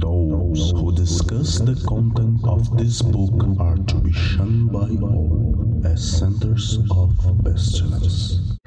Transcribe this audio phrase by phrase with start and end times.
[0.00, 6.18] Those who discuss the content of this book are to be shunned by all as
[6.18, 8.57] centers of pestilence.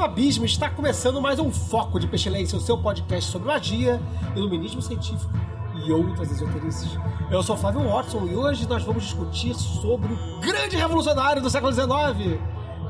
[0.00, 0.46] Do abismo!
[0.46, 4.00] Está começando mais um Foco de Pestilência, o seu podcast sobre magia,
[4.34, 5.30] iluminismo científico
[5.84, 6.98] e outras esoterices.
[7.30, 11.70] Eu sou Flávio Watson e hoje nós vamos discutir sobre o grande revolucionário do século
[11.70, 12.40] XIX,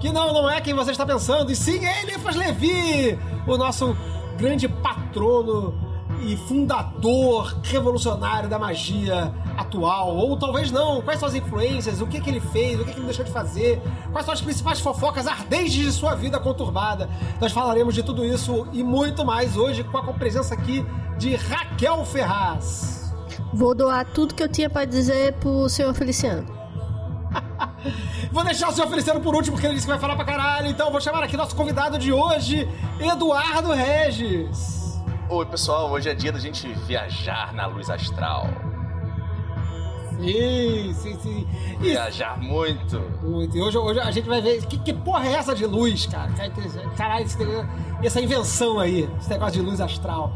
[0.01, 3.97] que não, não é quem você está pensando, e sim Eliphas Levi, o nosso
[4.39, 5.75] grande patrono
[6.23, 11.01] e fundador revolucionário da magia atual, ou talvez não.
[11.03, 12.01] Quais são as influências?
[12.01, 12.81] O que, que ele fez?
[12.81, 13.81] O que, que ele deixou de fazer?
[14.13, 17.09] Quais são as principais fofocas ardentes de sua vida conturbada?
[17.41, 20.85] Nós falaremos de tudo isso e muito mais hoje com a presença aqui
[21.19, 23.13] de Raquel Ferraz.
[23.53, 26.47] Vou doar tudo que eu tinha pra dizer pro senhor Feliciano.
[28.31, 30.69] Vou deixar o senhor Feliciano por último, porque ele disse que vai falar pra caralho.
[30.69, 32.69] Então vou chamar aqui nosso convidado de hoje,
[33.01, 34.80] Eduardo Regis.
[35.33, 38.49] Oi, pessoal, hoje é dia da gente viajar na luz astral.
[40.19, 41.49] Sim, sim, sim.
[41.79, 42.99] Viajar muito.
[43.23, 43.57] muito.
[43.57, 44.67] E hoje, hoje a gente vai ver.
[44.67, 46.33] Que, que porra é essa de luz, cara?
[46.97, 47.39] Caralho, esse
[48.03, 50.33] essa invenção aí, esse negócio de luz astral.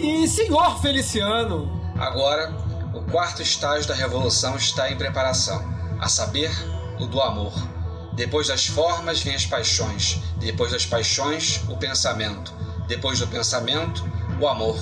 [0.00, 2.52] E senhor Feliciano, Agora,
[2.92, 5.62] o quarto estágio da revolução está em preparação,
[6.00, 6.50] a saber,
[6.98, 7.52] o do amor.
[8.14, 12.52] Depois das formas vêm as paixões, depois das paixões, o pensamento,
[12.88, 14.04] depois do pensamento,
[14.40, 14.76] o amor.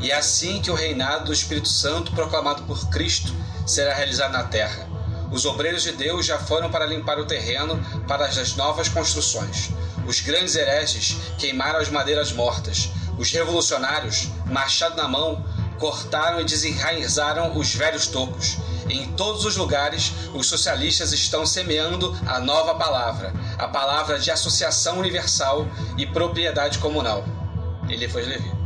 [0.00, 3.34] E é assim que o reinado do Espírito Santo, proclamado por Cristo,
[3.66, 4.88] será realizado na terra.
[5.30, 9.70] Os obreiros de Deus já foram para limpar o terreno para as novas construções.
[10.06, 12.90] Os grandes hereges queimaram as madeiras mortas.
[13.16, 15.44] Os revolucionários, machado na mão,
[15.78, 18.58] cortaram e desenraizaram os velhos tocos.
[18.88, 24.98] Em todos os lugares, os socialistas estão semeando a nova palavra, a palavra de associação
[24.98, 27.24] universal e propriedade comunal.
[27.88, 28.59] Ele foi Levi.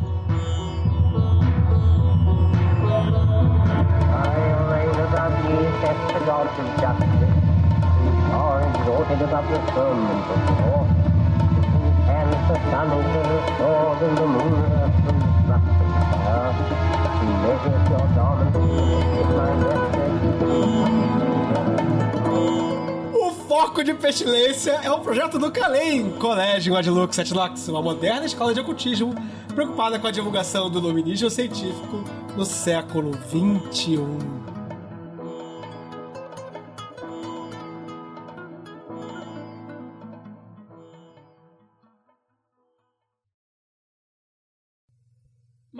[23.14, 28.52] O Foco de Pestilência é um projeto do Calem, Colégio Adlux Atlux, uma moderna escola
[28.52, 29.14] de ocultismo
[29.54, 32.04] preocupada com a divulgação do iluminismo científico
[32.36, 33.58] no século um.
[33.70, 34.53] XXI.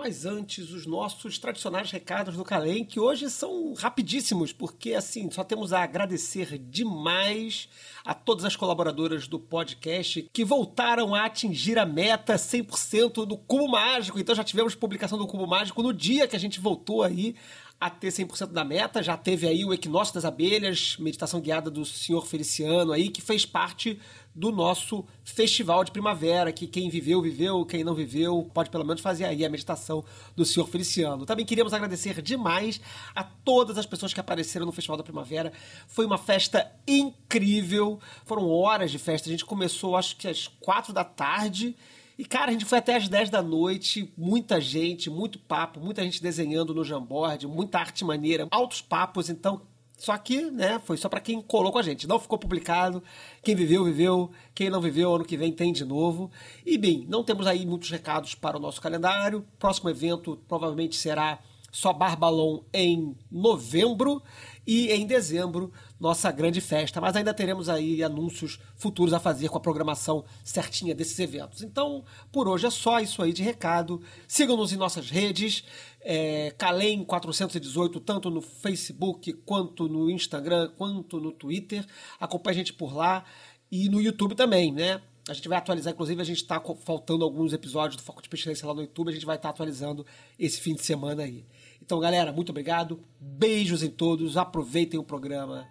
[0.05, 5.43] Mas antes, os nossos tradicionais recados do Calem, que hoje são rapidíssimos, porque assim, só
[5.43, 7.67] temos a agradecer demais
[8.05, 13.67] a todas as colaboradoras do podcast que voltaram a atingir a meta 100% do Cubo
[13.67, 14.19] Mágico.
[14.19, 17.35] Então já tivemos publicação do Cubo Mágico no dia que a gente voltou aí
[17.79, 19.03] a ter 100% da meta.
[19.03, 23.45] Já teve aí o Equinócio das Abelhas, meditação guiada do senhor Feliciano aí, que fez
[23.45, 23.99] parte
[24.33, 29.01] do nosso festival de primavera, que quem viveu, viveu, quem não viveu, pode pelo menos
[29.01, 30.03] fazer aí a meditação
[30.35, 31.25] do senhor Feliciano.
[31.25, 32.81] Também queríamos agradecer demais
[33.15, 35.53] a todas as pessoas que apareceram no Festival da Primavera.
[35.87, 39.29] Foi uma festa incrível, foram horas de festa.
[39.29, 41.75] A gente começou, acho que às quatro da tarde.
[42.17, 46.01] E, cara, a gente foi até às 10 da noite, muita gente, muito papo, muita
[46.01, 49.61] gente desenhando no Jamboard, muita arte maneira, altos papos, então.
[49.97, 52.05] Só que, né, foi só pra quem colou com a gente.
[52.05, 53.01] Não ficou publicado.
[53.41, 54.29] Quem viveu, viveu.
[54.53, 56.29] Quem não viveu, ano que vem tem de novo.
[56.65, 59.45] E, bem, não temos aí muitos recados para o nosso calendário.
[59.57, 61.39] Próximo evento provavelmente será
[61.71, 64.21] só Barbalon em novembro
[64.65, 66.99] e em dezembro nossa grande festa.
[66.99, 71.61] Mas ainda teremos aí anúncios futuros a fazer com a programação certinha desses eventos.
[71.61, 74.01] Então, por hoje é só isso aí de recado.
[74.27, 75.63] Sigam-nos em nossas redes.
[76.01, 81.85] É, Calem 418, tanto no Facebook, quanto no Instagram, quanto no Twitter.
[82.19, 83.23] Acompanhe a gente por lá
[83.71, 85.01] e no YouTube também, né?
[85.27, 88.67] A gente vai atualizar, inclusive a gente está faltando alguns episódios do Foco de Pestilência
[88.67, 90.05] lá no YouTube, a gente vai estar atualizando
[90.37, 91.43] esse fim de semana aí.
[91.81, 95.67] Então, galera, muito obrigado, beijos em todos, aproveitem o programa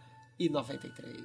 [0.47, 1.25] e 93.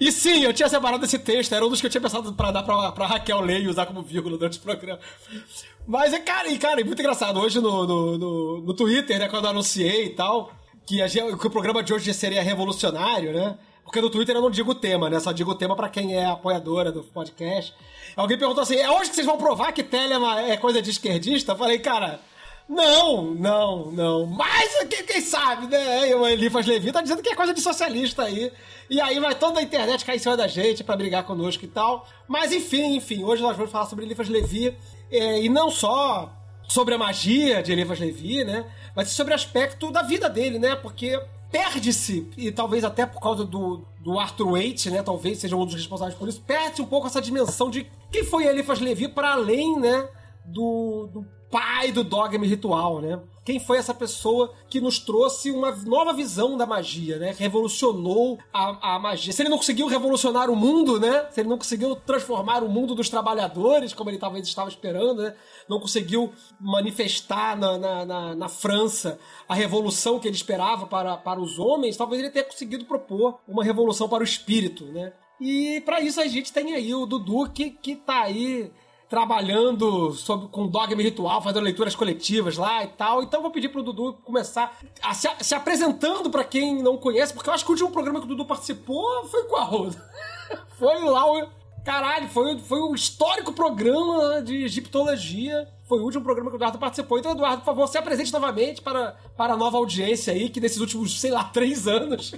[0.00, 2.50] E sim, eu tinha separado esse texto, era um dos que eu tinha pensado pra
[2.50, 4.98] dar pra, pra Raquel ler e usar como vírgula durante o programa.
[5.86, 7.38] Mas é, cara, e, cara, é muito engraçado.
[7.38, 10.50] Hoje no, no, no, no Twitter, né, quando eu anunciei e tal,
[10.84, 13.56] que, a que o programa de hoje seria revolucionário, né?
[13.84, 15.20] Porque no Twitter eu não digo o tema, né?
[15.20, 17.72] Só digo o tema pra quem é apoiadora do podcast.
[18.16, 21.52] Alguém perguntou assim: é hoje que vocês vão provar que Telema é coisa de esquerdista?
[21.52, 22.20] Eu falei, cara.
[22.68, 24.26] Não, não, não.
[24.26, 26.14] Mas quem, quem sabe, né?
[26.14, 28.52] O Elifas Levi tá dizendo que é coisa de socialista aí.
[28.88, 31.68] E aí vai toda a internet cair em cima da gente pra brigar conosco e
[31.68, 32.06] tal.
[32.26, 34.76] Mas enfim, enfim, hoje nós vamos falar sobre Elifas Levi.
[35.10, 36.32] é, e não só
[36.68, 38.64] sobre a magia de Elifas Levi, né?
[38.96, 40.74] Mas sobre o aspecto da vida dele, né?
[40.74, 41.20] Porque
[41.50, 45.02] perde-se, e talvez até por causa do, do Arthur Waite, né?
[45.02, 48.46] Talvez seja um dos responsáveis por isso, perde um pouco essa dimensão de quem foi
[48.46, 50.08] Elifas Levi para além, né?
[50.44, 53.20] Do, do pai do dogma ritual, né?
[53.44, 57.34] Quem foi essa pessoa que nos trouxe uma nova visão da magia, né?
[57.36, 59.32] Revolucionou a, a magia.
[59.32, 61.26] Se ele não conseguiu revolucionar o mundo, né?
[61.30, 65.34] Se ele não conseguiu transformar o mundo dos trabalhadores, como ele talvez estava esperando, né?
[65.68, 71.40] Não conseguiu manifestar na, na, na, na França a revolução que ele esperava para, para
[71.40, 75.12] os homens, talvez ele tenha conseguido propor uma revolução para o espírito, né?
[75.40, 78.70] E para isso a gente tem aí o Dudu que, que tá aí
[79.12, 83.22] trabalhando sobre, com dogma ritual, fazendo leituras coletivas lá e tal.
[83.22, 87.50] Então vou pedir pro Dudu começar a se, se apresentando pra quem não conhece, porque
[87.50, 89.90] eu acho que o último programa que o Dudu participou foi qual?
[90.78, 91.46] foi lá o.
[91.84, 95.68] Caralho, foi, foi um histórico programa de egiptologia.
[95.86, 97.18] Foi o último programa que o Eduardo participou.
[97.18, 100.78] Então, Eduardo, por favor, se apresente novamente para, para a nova audiência aí, que nesses
[100.78, 102.34] últimos, sei lá, três anos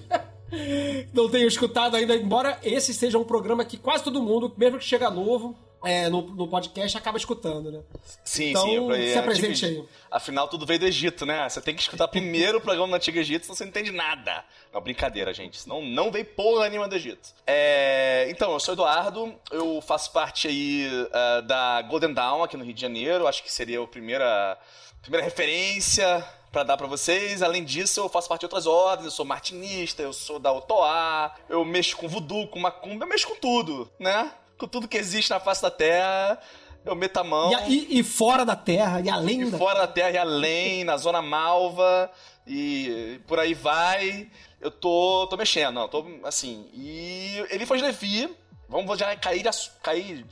[1.14, 4.84] não tenho escutado ainda, embora esse seja um programa que quase todo mundo, mesmo que
[4.84, 7.80] chega novo, é, no, no podcast, acaba escutando, né?
[8.24, 8.74] Sim, Então, sim.
[8.74, 9.84] eu- se é, apresente aí.
[10.10, 11.48] Afinal, tudo veio do Egito, né?
[11.48, 14.44] Você tem que escutar primeiro o programa do Antigo Egito, senão você não entende nada.
[14.72, 15.60] Não, brincadeira, gente.
[15.60, 17.30] Senão não veio porra nenhuma do Egito.
[17.46, 22.64] É, então, eu sou Eduardo, eu faço parte aí ah, da Golden Dawn aqui no
[22.64, 23.26] Rio de Janeiro.
[23.26, 24.58] Acho que seria a primeira,
[25.02, 27.42] primeira referência pra dar pra vocês.
[27.42, 29.06] Além disso, eu faço parte de outras ordens.
[29.06, 33.26] Eu sou martinista, eu sou da Otoá, eu mexo com voodoo, com macumba, eu mexo
[33.28, 34.30] com tudo, né?
[34.58, 36.38] Com tudo que existe na face da terra.
[36.84, 37.50] Eu meto a mão.
[37.66, 40.84] E, e- e fora da Terra, e além E da fora da Terra e além,
[40.84, 42.10] na Zona Malva,
[42.46, 44.30] e por aí vai.
[44.60, 46.68] Eu tô, tô mexendo, não, tô assim.
[46.74, 48.28] E ele foi Levi,
[48.68, 49.42] vamos já cair,
[49.82, 50.26] cair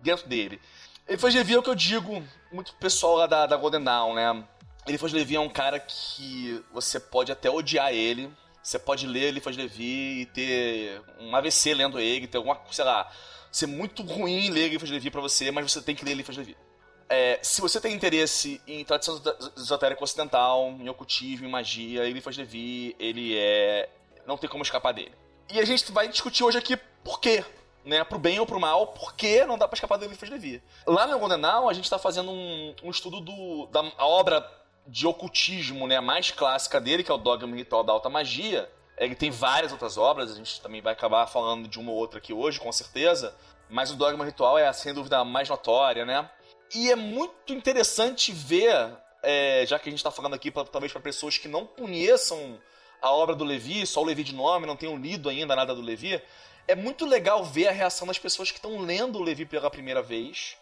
[0.00, 0.58] dentro dele.
[1.06, 3.84] Ele foi Levi é o que eu digo muito pro pessoal lá da, da Golden
[3.84, 4.44] Dawn, né?
[4.86, 8.30] Ele foi Levi é um cara que você pode até odiar ele.
[8.62, 13.10] Você pode ler ele Levi e ter um AVC lendo ele, ter alguma, sei lá,
[13.50, 16.22] ser muito ruim ler ele foi Levi pra você, mas você tem que ler ele
[16.22, 16.56] foi Levi.
[17.08, 19.20] É, se você tem interesse em tradição
[19.56, 23.88] esotérica ocidental, em ocultismo, em magia, Eliphas Levi, ele é.
[24.26, 25.12] Não tem como escapar dele.
[25.50, 27.44] E a gente vai discutir hoje aqui por quê.
[27.84, 30.62] Né, pro bem ou pro mal, por que não dá pra escapar do Eliphas Levi.
[30.86, 34.46] Lá no Golden Dawn, a gente tá fazendo um, um estudo do, da obra
[34.86, 38.68] de ocultismo né, mais clássica dele, que é o Dogma Ritual da Alta Magia.
[38.98, 42.18] Ele tem várias outras obras, a gente também vai acabar falando de uma ou outra
[42.18, 43.34] aqui hoje, com certeza.
[43.70, 46.28] Mas o Dogma Ritual é, sem dúvida, a mais notória, né?
[46.74, 48.74] E é muito interessante ver,
[49.22, 52.58] é, já que a gente está falando aqui pra, talvez para pessoas que não conheçam
[53.00, 55.80] a obra do Levi, só o Levi de nome, não tenham lido ainda nada do
[55.80, 56.20] Levi,
[56.66, 60.02] é muito legal ver a reação das pessoas que estão lendo o Levi pela primeira
[60.02, 60.56] vez,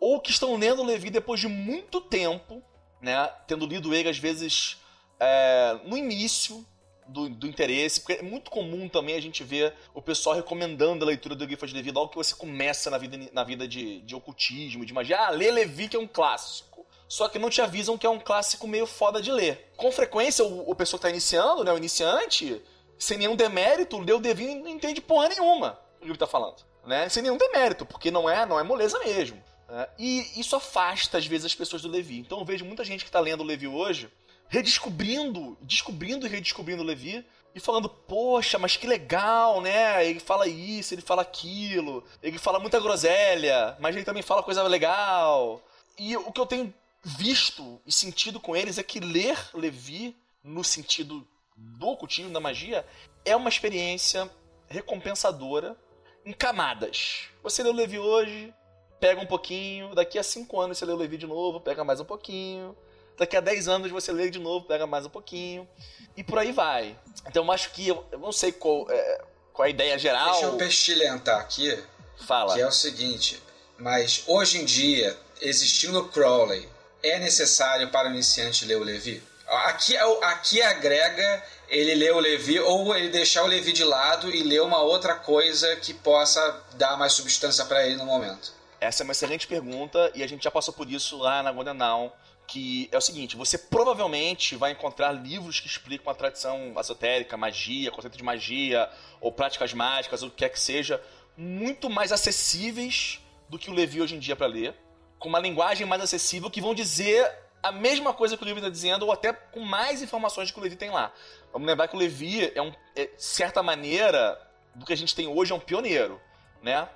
[0.00, 2.62] ou que estão lendo o Levi depois de muito tempo,
[3.00, 4.78] né, tendo lido ele às vezes
[5.20, 6.66] é, no início
[7.08, 11.08] do, do interesse, porque é muito comum também a gente ver o pessoal recomendando a
[11.08, 14.84] leitura do Eliphas Levi logo que você começa na vida, na vida de, de ocultismo,
[14.84, 15.18] de magia.
[15.18, 16.86] Ah, lê Levi que é um clássico.
[17.08, 19.72] Só que não te avisam que é um clássico meio foda de ler.
[19.76, 22.60] Com frequência, o, o pessoa que tá iniciando, né, o iniciante,
[22.98, 26.26] sem nenhum demérito, lê o Levi e não entende porra nenhuma o que ele tá
[26.26, 26.56] falando.
[26.84, 27.08] Né?
[27.08, 29.42] Sem nenhum demérito, porque não é, não é moleza mesmo.
[29.68, 29.88] né?
[29.98, 32.18] E isso afasta, às vezes, as pessoas do Levi.
[32.18, 34.10] Então eu vejo muita gente que tá lendo o Levi hoje
[34.48, 37.24] redescobrindo, descobrindo e redescobrindo Levi
[37.54, 40.06] e falando, poxa, mas que legal, né?
[40.06, 44.62] Ele fala isso, ele fala aquilo, ele fala muita groselha, mas ele também fala coisa
[44.64, 45.62] legal.
[45.98, 46.72] E o que eu tenho
[47.02, 51.26] visto e sentido com eles é que ler Levi, no sentido
[51.56, 52.84] do ocultismo, da magia,
[53.24, 54.30] é uma experiência
[54.68, 55.76] recompensadora
[56.24, 57.28] em camadas.
[57.42, 58.52] Você o Levi hoje,
[59.00, 62.04] pega um pouquinho, daqui a cinco anos você o Levi de novo, pega mais um
[62.04, 62.76] pouquinho,
[63.16, 65.68] daqui a 10 anos você lê de novo, pega mais um pouquinho,
[66.16, 66.98] e por aí vai.
[67.26, 70.32] Então eu acho que, eu, eu não sei qual, é, qual a ideia geral.
[70.32, 71.78] Deixa eu pestilentar aqui,
[72.26, 72.54] Fala.
[72.54, 73.42] que é o seguinte,
[73.78, 76.68] mas hoje em dia, existindo o Crowley,
[77.02, 79.22] é necessário para o iniciante ler o Levi?
[79.46, 84.34] Aqui, é aqui agrega ele ler o Levi ou ele deixar o Levi de lado
[84.34, 88.52] e ler uma outra coisa que possa dar mais substância para ele no momento.
[88.80, 91.76] Essa é uma excelente pergunta e a gente já passou por isso lá na Golden
[91.76, 92.10] Dawn
[92.46, 97.90] que é o seguinte: você provavelmente vai encontrar livros que explicam a tradição esotérica, magia,
[97.90, 98.88] conceito de magia,
[99.20, 101.02] ou práticas mágicas, ou o que quer que seja,
[101.36, 104.74] muito mais acessíveis do que o Levi hoje em dia para ler,
[105.18, 107.30] com uma linguagem mais acessível que vão dizer
[107.62, 110.62] a mesma coisa que o Levi está dizendo, ou até com mais informações que o
[110.62, 111.12] Levi tem lá.
[111.52, 114.40] Vamos lembrar que o Levi é, um, é certa maneira,
[114.74, 116.20] do que a gente tem hoje, é um pioneiro,
[116.62, 116.88] né?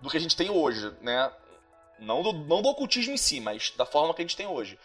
[0.00, 1.30] Do que a gente tem hoje, né?
[1.98, 4.78] Não do, não do ocultismo em si, mas da forma que a gente tem hoje.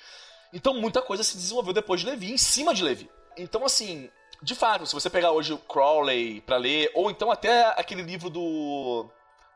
[0.54, 3.10] Então muita coisa se desenvolveu depois de Levi, em cima de Levi.
[3.38, 4.10] Então, assim,
[4.42, 8.30] de fato, se você pegar hoje o Crowley para ler, ou então até aquele livro
[8.30, 9.10] do.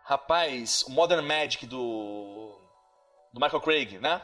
[0.03, 2.59] Rapaz, o Modern Magic do.
[3.33, 4.21] do Michael Craig, né?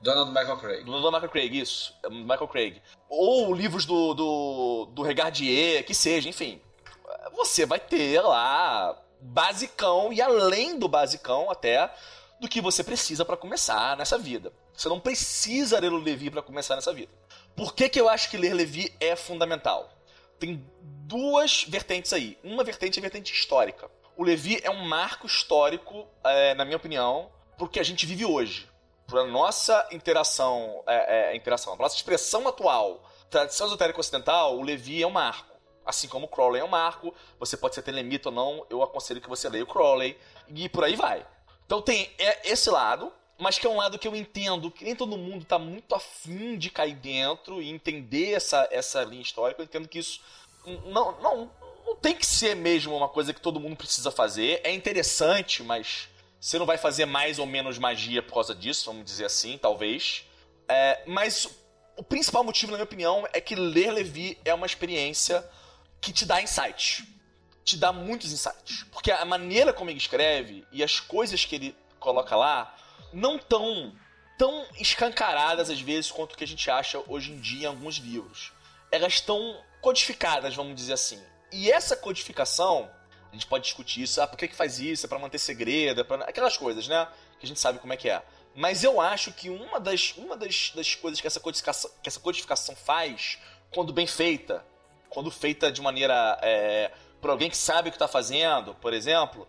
[0.00, 0.84] Donald Michael Craig.
[0.84, 1.94] Do Donald Michael Craig, isso.
[2.08, 2.82] Michael Craig.
[3.08, 6.60] Ou livros do, do, do Regardier, que seja, enfim.
[7.34, 11.92] Você vai ter lá basicão e além do basicão até
[12.40, 14.52] do que você precisa para começar nessa vida.
[14.74, 17.12] Você não precisa ler o Levi para começar nessa vida.
[17.54, 19.90] Por que, que eu acho que ler Levi é fundamental?
[20.38, 22.38] Tem duas vertentes aí.
[22.44, 23.90] Uma vertente é a vertente histórica.
[24.16, 28.68] O Levi é um marco histórico, é, na minha opinião, porque a gente vive hoje.
[29.06, 35.06] Para nossa interação, é, é, interação, nossa expressão atual, tradição esotérica ocidental, o Levi é
[35.06, 35.54] um marco.
[35.84, 39.20] Assim como o Crowley é um marco, você pode ser telemita ou não, eu aconselho
[39.20, 41.24] que você leia o Crowley, e por aí vai.
[41.66, 44.96] Então tem é, esse lado, mas que é um lado que eu entendo que nem
[44.96, 49.60] todo mundo está muito afim de cair dentro e entender essa, essa linha histórica.
[49.60, 50.20] Eu entendo que isso
[50.86, 51.50] não, não,
[51.84, 54.60] não tem que ser mesmo uma coisa que todo mundo precisa fazer.
[54.64, 56.08] É interessante, mas
[56.40, 60.24] você não vai fazer mais ou menos magia por causa disso, vamos dizer assim, talvez.
[60.68, 61.48] É, mas
[61.96, 65.44] o principal motivo, na minha opinião, é que ler Levi é uma experiência
[66.00, 67.04] que te dá insights
[67.66, 68.84] te dá muitos insights.
[68.92, 72.74] Porque a maneira como ele escreve e as coisas que ele coloca lá
[73.12, 73.92] não tão
[74.38, 77.96] tão escancaradas às vezes quanto o que a gente acha hoje em dia em alguns
[77.96, 78.52] livros.
[78.90, 81.20] Elas estão codificadas, vamos dizer assim.
[81.50, 82.88] E essa codificação,
[83.30, 85.06] a gente pode discutir isso, ah, por que, que faz isso?
[85.06, 87.08] É pra manter segredo, é aquelas coisas, né?
[87.40, 88.22] Que a gente sabe como é que é.
[88.54, 92.20] Mas eu acho que uma das, uma das, das coisas que essa, codificação, que essa
[92.20, 93.38] codificação faz,
[93.70, 94.64] quando bem feita,
[95.08, 99.46] quando feita de maneira é, por alguém que sabe o que está fazendo, por exemplo,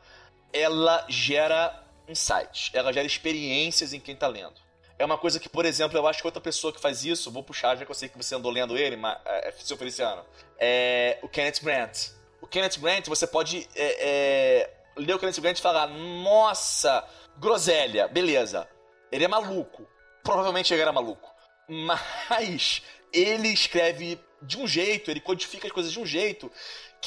[0.51, 4.55] ela gera insights, ela gera experiências em quem está lendo.
[4.99, 7.43] É uma coisa que, por exemplo, eu acho que outra pessoa que faz isso, vou
[7.43, 10.25] puxar, já que eu sei que você andou lendo ele, mas, é, seu Feliciano,
[10.57, 12.09] é o Kenneth Grant.
[12.41, 17.07] O Kenneth Grant, você pode é, é, ler o Kenneth Grant e falar: Nossa,
[17.37, 18.67] groselha, beleza.
[19.11, 19.87] Ele é maluco.
[20.23, 21.29] Provavelmente ele era maluco.
[21.67, 22.81] Mas
[23.13, 26.51] ele escreve de um jeito, ele codifica as coisas de um jeito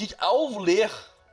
[0.07, 0.91] que ao ler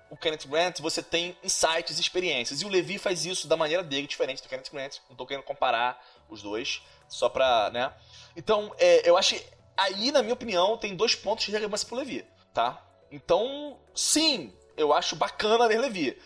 [0.10, 2.62] o Kenneth Grant, você tem insights e experiências.
[2.62, 4.98] E o Levi faz isso da maneira dele, diferente do Kenneth Grant.
[5.10, 7.94] Não tô querendo comparar os dois, só pra, né?
[8.36, 9.46] Então, é, eu acho que
[9.76, 12.82] aí, na minha opinião, tem dois pontos de relevância pro Levi, tá?
[13.12, 16.18] Então, sim, eu acho bacana ler Levi.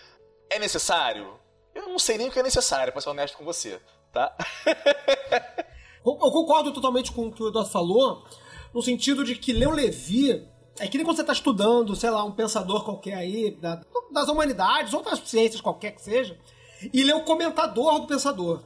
[0.50, 1.40] É necessário?
[1.74, 3.82] Eu não sei nem o que é necessário, pra ser honesto com você,
[4.12, 4.36] tá?
[6.04, 8.26] eu concordo totalmente com o que o Eduardo falou,
[8.74, 10.48] no sentido de que ler o Levi
[10.80, 14.28] é que nem quando você está estudando, sei lá, um pensador qualquer aí, da, das
[14.28, 16.38] humanidades, ou das ciências qualquer que seja,
[16.94, 18.64] e lê o comentador do pensador.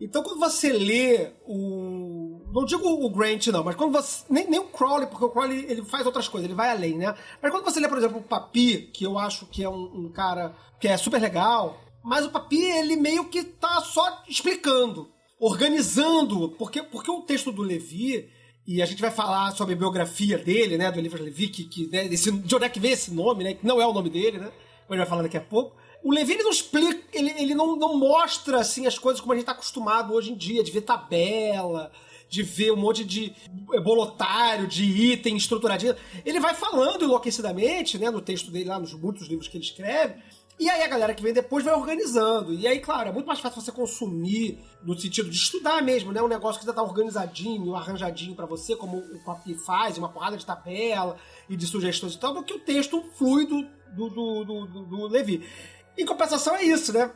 [0.00, 2.40] Então quando você lê o.
[2.52, 4.24] Não digo o Grant, não, mas quando você.
[4.30, 7.14] Nem, nem o Crowley, porque o Crowley ele faz outras coisas, ele vai além, né?
[7.42, 10.08] Mas quando você lê, por exemplo, o Papi, que eu acho que é um, um
[10.10, 16.48] cara que é super legal, mas o Papi, ele meio que tá só explicando, organizando,
[16.58, 18.30] porque, porque o texto do Levi
[18.66, 21.88] e a gente vai falar sobre a biografia dele, né, do Eliphas Levi, que, que
[21.88, 24.10] né, desse, de onde é que vem esse nome, né, que não é o nome
[24.10, 25.76] dele, né, a gente vai falar daqui a pouco.
[26.02, 29.36] O Levi, ele não explica, ele, ele não, não mostra, assim, as coisas como a
[29.36, 31.92] gente está acostumado hoje em dia, de ver tabela,
[32.28, 33.34] de ver um monte de
[33.82, 35.96] bolotário, de item estruturadinho.
[36.24, 40.14] Ele vai falando enlouquecidamente, né, no texto dele lá, nos muitos livros que ele escreve,
[40.60, 42.52] e aí a galera que vem depois vai organizando.
[42.52, 46.20] E aí, claro, é muito mais fácil você consumir no sentido de estudar mesmo, né?
[46.20, 50.36] Um negócio que já tá organizadinho, arranjadinho para você, como o Papi faz, uma porrada
[50.36, 51.16] de tabela
[51.48, 55.06] e de sugestões e tal, do que o texto fluido do, do, do, do, do
[55.06, 55.48] Levi.
[55.96, 57.10] Em compensação é isso, né?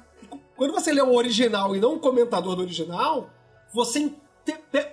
[0.57, 3.29] Quando você lê o original e não o comentador do original,
[3.75, 4.11] você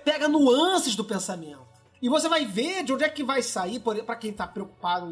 [0.04, 1.71] pega nuances do pensamento.
[2.02, 5.06] E você vai ver de onde é que vai sair, para quem tá preocupado,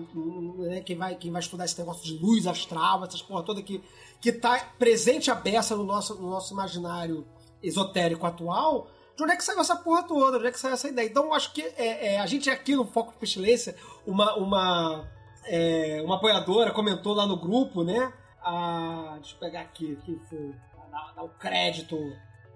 [0.59, 3.80] né, quem, vai, quem vai estudar esse negócio de luz astral, essas porra toda que,
[4.20, 7.25] que tá presente a beça no nosso, no nosso imaginário
[7.62, 10.75] esotérico atual, de onde é que saiu essa porra toda, de onde é que saiu
[10.75, 11.06] essa ideia.
[11.06, 15.09] Então, acho que é, é, a gente aqui no Foco de Pestilência, uma, uma,
[15.44, 18.12] é, uma apoiadora comentou lá no grupo, né?
[18.42, 20.56] A, deixa eu pegar aqui, que foi,
[20.90, 21.97] dar, dar o crédito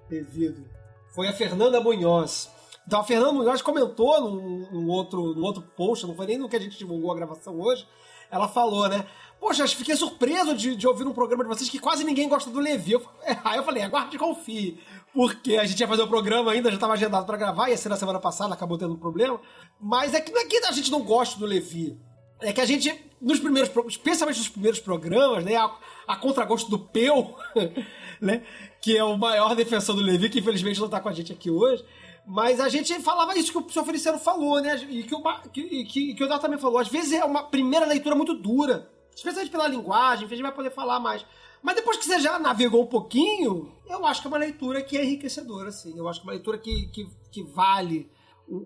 [0.08, 0.68] devido.
[1.14, 2.50] Foi a Fernanda Munhoz
[2.86, 6.48] Então a Fernanda Munhoz comentou num, num outro, num outro post, não foi nem no
[6.48, 7.86] que a gente divulgou a gravação hoje,
[8.30, 9.06] ela falou, né?
[9.40, 12.60] Poxa, fiquei surpreso de, de ouvir um programa de vocês que quase ninguém gosta do
[12.60, 12.92] Levi.
[12.92, 13.02] Eu,
[13.44, 14.80] aí eu falei, aguarde e confie.
[15.12, 17.88] Porque a gente ia fazer o programa ainda, já estava agendado para gravar, ia ser
[17.88, 19.40] na semana passada, acabou tendo um problema.
[19.80, 21.96] Mas é que não é que a gente não gosta do Levi.
[22.40, 25.56] É que a gente, nos primeiros, especialmente nos primeiros programas, né?
[25.56, 25.70] A,
[26.08, 27.36] a contragosto do Peu,
[28.20, 28.42] né?
[28.80, 31.50] Que é o maior defensor do Levi, que infelizmente não tá com a gente aqui
[31.50, 31.84] hoje.
[32.26, 34.76] Mas a gente falava isso que o senhor Feliciano falou, né?
[34.88, 36.78] E que o, que, que, que o Eduardo também falou.
[36.78, 38.90] Às vezes é uma primeira leitura muito dura.
[39.14, 41.24] Especialmente pela linguagem, a gente vai poder falar mais.
[41.62, 44.96] Mas depois que você já navegou um pouquinho, eu acho que é uma leitura que
[44.96, 45.96] é enriquecedora, assim.
[45.96, 48.10] Eu acho que é uma leitura que, que, que vale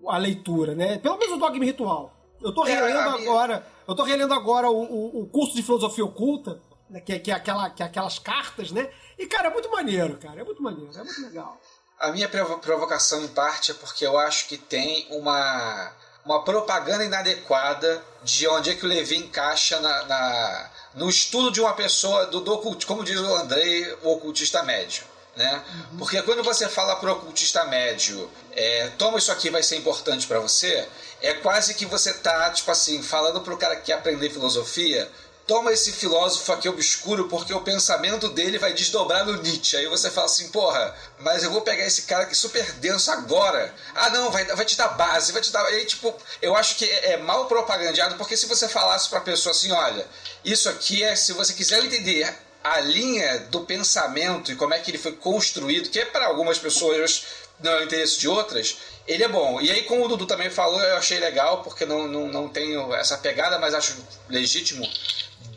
[0.07, 0.97] a leitura, né?
[0.97, 2.13] Pelo menos o Dogma Ritual.
[2.41, 3.67] Eu tô É, relendo minha- agora.
[3.87, 6.99] Eu tô relendo agora o, o, o curso de filosofia oculta, né?
[7.01, 8.89] que, é- que, é aquela, que é aquelas cartas, né?
[9.17, 10.41] E, cara, é muito maneiro, cara.
[10.41, 11.57] É muito maneiro, é muito legal.
[11.99, 15.91] A minha provo- provocação, em parte, é porque eu acho que tem uma,
[16.25, 21.59] uma propaganda inadequada de onde é que o Levi encaixa na, na- no estudo de
[21.61, 25.03] uma pessoa, do, do ocult, como diz o Andrei, o ocultista médio.
[25.35, 25.63] Né?
[25.97, 30.27] Porque quando você fala para o ocultista médio, é, toma isso aqui, vai ser importante
[30.27, 30.85] para você,
[31.21, 35.09] é quase que você tá, tipo assim, falando para o cara que quer aprender filosofia,
[35.49, 39.77] toma esse filósofo aqui obscuro porque o pensamento dele vai desdobrar no Nietzsche.
[39.77, 43.73] Aí você fala assim, porra, mas eu vou pegar esse cara aqui super denso agora.
[43.95, 45.65] Ah, não, vai, vai te dar base, vai te dar.
[45.65, 49.49] Aí, tipo, eu acho que é, é mal propagandeado porque se você falasse pra pessoa
[49.49, 50.05] assim, olha,
[50.45, 52.31] isso aqui é, se você quiser entender
[52.63, 56.59] a linha do pensamento e como é que ele foi construído, que é para algumas
[56.59, 57.23] pessoas
[57.59, 58.77] não é o interesse de outras,
[59.07, 59.59] ele é bom.
[59.59, 62.93] E aí, como o Dudu também falou, eu achei legal, porque não, não, não tenho
[62.93, 63.97] essa pegada, mas acho
[64.29, 64.87] legítimo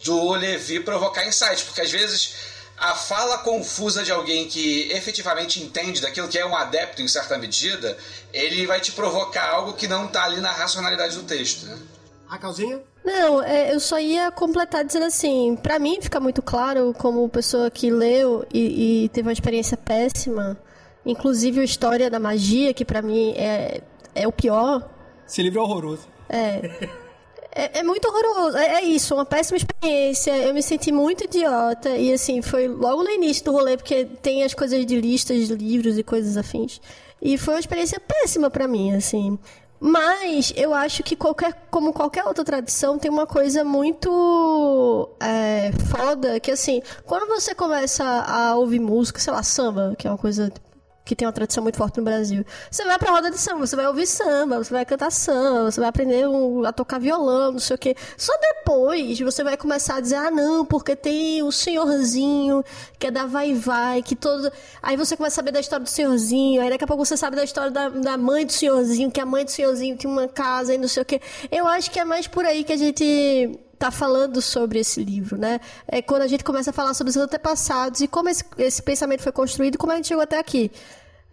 [0.04, 2.34] do Levi provocar insights, porque às vezes
[2.76, 7.38] a fala confusa de alguém que efetivamente entende daquilo que é um adepto em certa
[7.38, 7.96] medida,
[8.32, 11.66] ele vai te provocar algo que não está ali na racionalidade do texto.
[11.66, 11.78] Né?
[12.26, 12.80] Raquelzinha?
[13.04, 17.70] Não, é, eu só ia completar dizendo assim, pra mim fica muito claro como pessoa
[17.70, 20.58] que leu e, e teve uma experiência péssima,
[21.04, 23.80] inclusive a história da magia, que pra mim é,
[24.14, 24.88] é o pior,
[25.26, 26.08] Esse livro é horroroso.
[26.28, 26.88] É,
[27.80, 28.56] é muito horroroso.
[28.56, 30.36] É, é isso, uma péssima experiência.
[30.36, 31.90] Eu me senti muito idiota.
[31.90, 35.54] E assim, foi logo no início do rolê, porque tem as coisas de listas de
[35.54, 36.80] livros e coisas afins.
[37.20, 39.38] E foi uma experiência péssima pra mim, assim.
[39.84, 46.38] Mas eu acho que qualquer, como qualquer outra tradição, tem uma coisa muito é, foda,
[46.38, 50.52] que assim, quando você começa a ouvir música, sei lá, samba, que é uma coisa
[51.04, 52.44] que tem uma tradição muito forte no Brasil.
[52.70, 55.80] Você vai pra roda de samba, você vai ouvir samba, você vai cantar samba, você
[55.80, 57.96] vai aprender um- a tocar violão, não sei o quê.
[58.16, 62.64] Só depois você vai começar a dizer, ah, não, porque tem o senhorzinho
[62.98, 64.50] que é da vai vai, que todo.
[64.82, 67.36] Aí você começa a saber da história do senhorzinho, aí daqui a pouco você sabe
[67.36, 70.72] da história da, da mãe do senhorzinho, que a mãe do senhorzinho tinha uma casa
[70.74, 71.20] e não sei o quê.
[71.50, 75.36] Eu acho que é mais por aí que a gente tá falando sobre esse livro,
[75.36, 75.60] né?
[75.88, 79.22] É quando a gente começa a falar sobre os antepassados e como esse, esse pensamento
[79.22, 80.70] foi construído e como a gente chegou até aqui.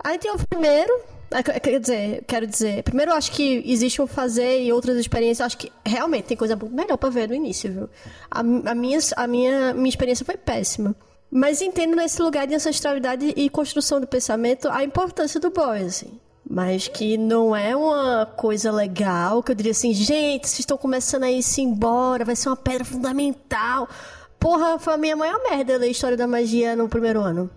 [0.04, 0.92] Aí tem o primeiro,
[1.30, 5.42] é, quer dizer, quero dizer, primeiro eu acho que existe um fazer e outras experiências,
[5.42, 7.90] eu acho que realmente tem coisa muito melhor pra ver no início, viu?
[8.32, 10.96] A, a, minha, a minha, minha experiência foi péssima.
[11.30, 16.20] Mas entendo nesse lugar de ancestralidade e construção do pensamento a importância do boy, assim.
[16.50, 21.24] Mas que não é uma coisa legal, que eu diria assim, gente, vocês estão começando
[21.24, 23.88] a ir-se embora, vai ser uma pedra fundamental.
[24.40, 27.52] Porra, foi a minha maior merda ler história da magia no primeiro ano.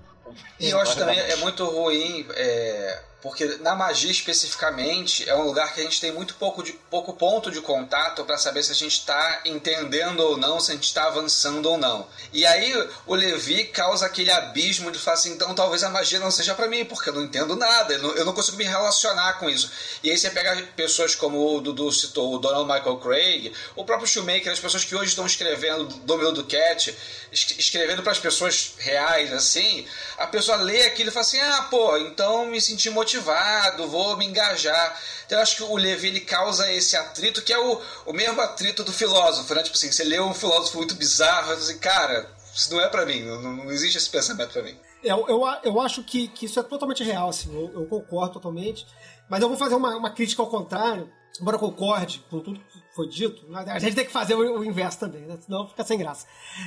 [0.61, 5.73] E eu acho também é muito ruim, é, porque na magia especificamente é um lugar
[5.73, 8.75] que a gente tem muito pouco, de, pouco ponto de contato para saber se a
[8.75, 12.07] gente está entendendo ou não, se a gente está avançando ou não.
[12.33, 12.75] E aí
[13.07, 16.67] o Levi causa aquele abismo de falar assim, então talvez a magia não seja para
[16.67, 19.71] mim, porque eu não entendo nada, eu não, eu não consigo me relacionar com isso.
[20.03, 24.09] E aí você pega pessoas como o Dudu citou, o Donald Michael Craig, o próprio
[24.09, 26.97] Shoemaker, as pessoas que hoje estão escrevendo do meu Cat,
[27.33, 29.87] escrevendo para as pessoas reais, assim,
[30.19, 34.27] a pessoa lê aquilo e fala assim, ah, pô, então me senti motivado, vou me
[34.27, 35.01] engajar.
[35.25, 38.41] Então eu acho que o Levi ele causa esse atrito, que é o, o mesmo
[38.41, 39.63] atrito do filósofo, né?
[39.63, 43.23] Tipo assim, você lê um filósofo muito bizarro, assim, cara, isso não é para mim,
[43.23, 44.79] não, não existe esse pensamento para mim.
[45.03, 48.87] Eu, eu, eu acho que, que isso é totalmente real, assim, eu, eu concordo totalmente.
[49.29, 52.61] Mas eu vou fazer uma, uma crítica ao contrário, embora concorde com tudo
[52.95, 55.39] foi dito, a gente tem que fazer o, o inverso também, né?
[55.41, 56.27] Senão fica sem graça.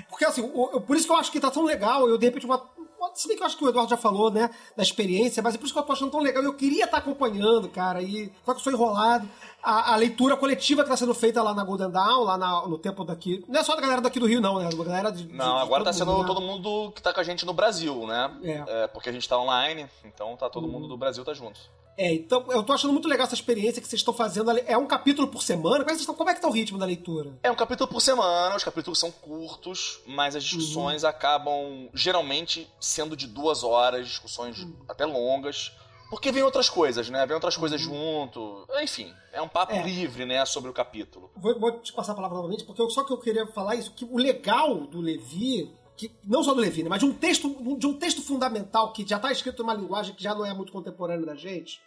[0.10, 2.46] Porque assim, o- por isso que eu acho que tá tão legal, eu de repente
[2.46, 2.62] uma.
[3.14, 5.58] Se bem que eu acho que o Eduardo já falou, né, da experiência, mas é
[5.60, 6.42] por isso que eu tô achando tão legal.
[6.44, 9.30] Eu queria estar acompanhando, cara, e só que eu sou enrolado.
[9.62, 12.80] A, a leitura coletiva que tá sendo feita lá na Golden Dawn, lá na- no
[12.80, 13.46] tempo daqui.
[13.48, 14.70] Não é só da galera daqui do Rio, não, né?
[14.70, 15.28] Da galera de.
[15.32, 16.28] Não, de agora tá todo sendo mundo, né?
[16.28, 18.32] todo mundo que tá com a gente no Brasil, né?
[18.44, 18.88] É.
[18.88, 21.60] porque a gente tá online, então tá todo mundo do Brasil tá junto.
[21.98, 24.52] É, então eu tô achando muito legal essa experiência que vocês estão fazendo.
[24.52, 25.80] É um capítulo por semana?
[25.84, 27.38] Como é estão- como é que tá o ritmo da leitura?
[27.42, 33.16] É um capítulo por semana, os capítulos são curtos, mas as discussões acabam geralmente sendo
[33.16, 35.72] de duas horas, discussões até longas.
[36.10, 37.26] Porque vem outras coisas, né?
[37.26, 38.68] Vem outras coisas junto.
[38.82, 39.82] Enfim, é um papo É.
[39.82, 41.32] livre, né, sobre o capítulo.
[41.36, 43.92] Vou, vou te passar a palavra novamente, porque eu- só que eu queria falar isso,
[43.92, 47.50] que o legal do Levi, que, não só do Levi, né, mas de um texto,
[47.78, 50.72] de um texto fundamental que já está escrito numa linguagem que já não é muito
[50.72, 51.80] contemporânea da gente,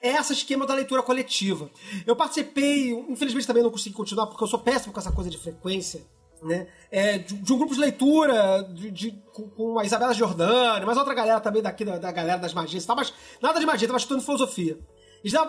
[0.00, 1.70] é esse esquema da leitura coletiva.
[2.06, 5.38] Eu participei, infelizmente também não consegui continuar, porque eu sou péssimo com essa coisa de
[5.38, 6.02] frequência,
[6.42, 6.66] né?
[6.90, 10.96] É, de, de um grupo de leitura de, de- com, com a Isabela Giordani, mas
[10.98, 13.98] outra galera também daqui, da, da galera das magias tal, mas nada de magia, tava
[13.98, 14.76] estudando filosofia.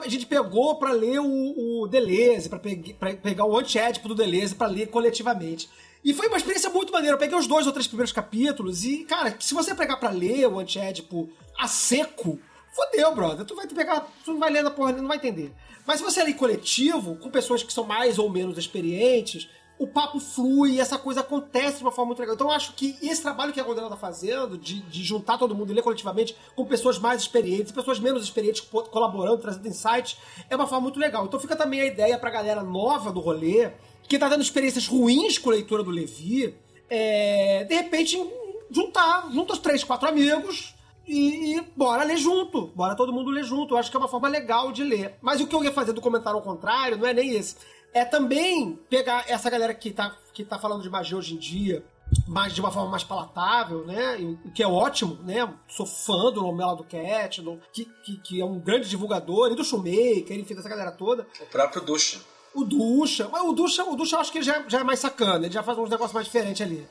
[0.03, 4.53] A gente pegou pra ler o, o Deleuze, pegue- pra pegar o antiédipo do Deleuze
[4.53, 5.67] pra ler coletivamente.
[6.03, 7.15] E foi uma experiência muito maneira.
[7.15, 10.45] Eu peguei os dois ou três primeiros capítulos e, cara, se você pegar pra ler
[10.47, 12.39] o antiédipo a seco,
[12.73, 13.45] fodeu, brother.
[13.45, 15.53] Tu vai pegar, tu não vai ler na porra, não vai entender.
[15.85, 20.19] Mas se você ler coletivo, com pessoas que são mais ou menos experientes, o papo
[20.19, 22.35] flui essa coisa acontece de uma forma muito legal.
[22.35, 25.55] Então eu acho que esse trabalho que a Gondela tá fazendo, de, de juntar todo
[25.55, 30.17] mundo e ler coletivamente com pessoas mais experientes, pessoas menos experientes co- colaborando, trazendo insights,
[30.49, 31.25] é uma forma muito legal.
[31.25, 33.71] Então fica também a ideia pra galera nova do rolê,
[34.07, 36.55] que tá dando experiências ruins com a leitura do Levi,
[36.89, 38.17] é, de repente
[38.69, 40.73] juntar, junta os três, quatro amigos
[41.07, 42.67] e, e bora ler junto.
[42.67, 43.73] Bora todo mundo ler junto.
[43.73, 45.15] Eu acho que é uma forma legal de ler.
[45.21, 47.55] Mas o que eu ia fazer do comentário ao contrário não é nem esse.
[47.93, 51.83] É também pegar essa galera que tá, que tá falando de magia hoje em dia,
[52.27, 54.17] mas de uma forma mais palatável, né?
[54.43, 55.47] O que é ótimo, né?
[55.67, 59.63] Sou fã do Lomela do Cat, que, que, que é um grande divulgador, e do
[59.63, 61.27] Shoemaker, enfim, dessa galera toda.
[61.39, 62.19] O próprio Ducha.
[62.55, 64.99] O Ducha, mas o Ducha, o Ducha eu acho que ele já, já é mais
[64.99, 66.87] sacana, ele já faz uns negócios mais diferentes ali.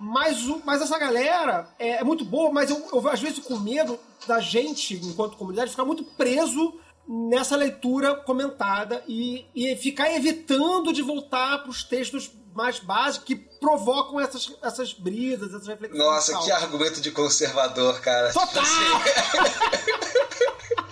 [0.00, 3.56] Mas, o- mas essa galera é, é muito boa, mas eu, eu às vezes com
[3.58, 6.74] medo da gente, enquanto comunidade, ficar muito preso
[7.06, 13.34] nessa leitura comentada e, e ficar evitando de voltar para os textos mais básicos que
[13.36, 15.98] provocam essas, essas brisas, essas reflexões.
[16.02, 18.32] Nossa, que argumento de conservador, cara.
[18.32, 18.62] Total!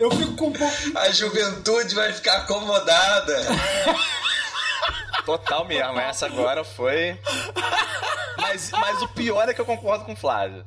[0.00, 0.98] Eu fico com um pouco.
[0.98, 3.36] A juventude vai ficar acomodada.
[5.26, 7.20] Total mesmo, essa agora foi.
[8.38, 10.64] Mas, mas o pior é que eu concordo com o Flávio.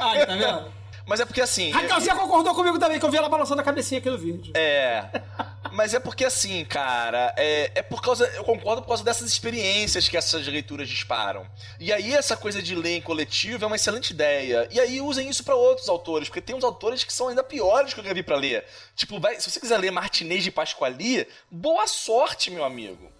[0.00, 0.72] Ai, tá vendo?
[1.06, 1.70] Mas é porque assim.
[1.70, 4.52] Raquelzinha concordou comigo também, que eu vi ela balançando a cabecinha aqui no vídeo.
[4.56, 5.04] É.
[5.72, 8.26] Mas é porque assim, cara, é, é por causa.
[8.36, 11.46] Eu concordo por causa dessas experiências que essas leituras disparam.
[11.80, 14.68] E aí, essa coisa de ler em coletivo é uma excelente ideia.
[14.70, 17.94] E aí usem isso pra outros autores, porque tem uns autores que são ainda piores
[17.94, 18.64] que eu já vi pra ler.
[18.94, 23.10] Tipo, vai, se você quiser ler Martinez de Pasquali, boa sorte, meu amigo.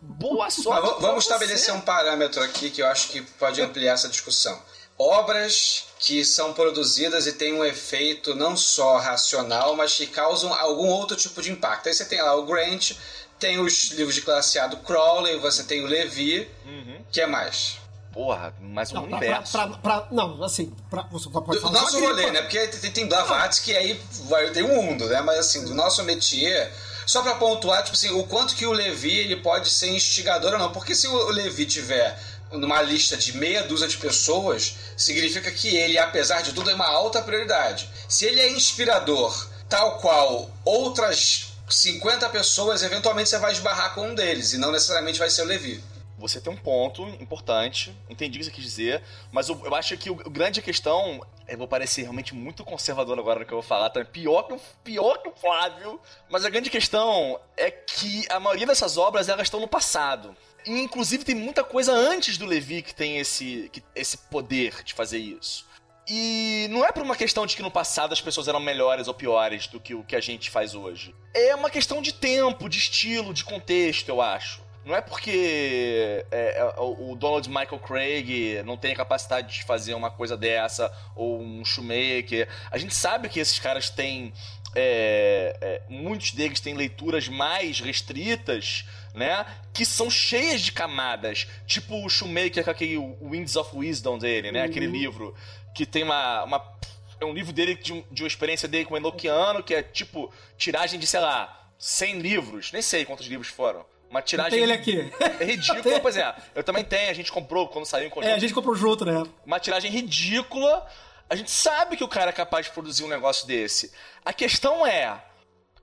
[0.00, 1.00] Boa sorte.
[1.00, 4.56] vamos estabelecer um parâmetro aqui que eu acho que pode ampliar essa discussão.
[4.96, 10.88] Obras que são produzidas e têm um efeito não só racional, mas que causam algum
[10.88, 11.88] outro tipo de impacto.
[11.88, 12.92] Aí você tem lá o Grant,
[13.38, 17.00] tem os livros de classe A do Crowley, você tem o Levi, Uhum.
[17.10, 17.78] que é mais?
[18.12, 19.52] Porra, mais um Não, universo.
[19.52, 21.80] pra- pra- pra- não, assim, pra, você pode Do falar.
[21.80, 22.40] nosso só que- rolê, né?
[22.42, 25.20] Porque tem, tem Blavatsky que aí vai, tem um mundo, né?
[25.20, 26.72] Mas assim, do nosso métier,
[27.06, 30.58] só pra pontuar, tipo assim, o quanto que o Levi ele pode ser instigador ou
[30.58, 30.72] não.
[30.72, 32.18] Porque se o Levi tiver
[32.52, 36.86] numa lista de meia dúzia de pessoas, significa que ele, apesar de tudo, é uma
[36.86, 37.88] alta prioridade.
[38.08, 44.14] Se ele é inspirador, tal qual outras 50 pessoas, eventualmente você vai esbarrar com um
[44.14, 45.82] deles, e não necessariamente vai ser o Levi.
[46.18, 49.96] Você tem um ponto importante, entendi o que você quis dizer, mas eu, eu acho
[49.98, 51.20] que o, o grande questão.
[51.46, 54.04] Eu vou parecer realmente muito conservador agora no que eu vou falar, tá?
[54.04, 56.00] Pior que, o, pior que o Flávio.
[56.28, 60.34] Mas a grande questão é que a maioria dessas obras elas estão no passado.
[60.66, 64.94] E, inclusive, tem muita coisa antes do Levi que tem esse, que- esse poder de
[64.94, 65.64] fazer isso.
[66.08, 69.14] E não é por uma questão de que no passado as pessoas eram melhores ou
[69.14, 71.14] piores do que o que a gente faz hoje.
[71.34, 74.64] É uma questão de tempo, de estilo, de contexto, eu acho.
[74.84, 79.94] Não é porque é, é, o Donald Michael Craig não tem a capacidade de fazer
[79.94, 82.48] uma coisa dessa, ou um Shoemaker.
[82.70, 84.32] A gente sabe que esses caras têm.
[84.76, 88.84] é, é, muitos deles têm leituras mais restritas,
[89.16, 89.44] né?
[89.72, 91.46] Que são cheias de camadas.
[91.66, 94.62] Tipo o Shoemaker com aquele Winds of Wisdom dele, né?
[94.62, 95.34] Aquele livro
[95.74, 96.44] que tem uma.
[96.44, 96.76] uma-
[97.18, 100.30] é um livro dele de, de uma experiência dele com o Enochiano, que é tipo
[100.58, 102.70] tiragem de, sei lá, 100 livros.
[102.72, 103.86] Nem sei quantos livros foram.
[104.10, 104.52] Uma tiragem.
[104.52, 105.10] Tem ele aqui.
[105.40, 106.34] É ridícula, pois é.
[106.54, 108.30] Eu também tenho, a gente comprou quando saiu em conjunto.
[108.30, 109.24] É, a gente comprou junto, né?
[109.46, 110.86] Uma tiragem ridícula.
[111.28, 113.90] A gente sabe que o cara é capaz de produzir um negócio desse.
[114.24, 115.18] A questão é: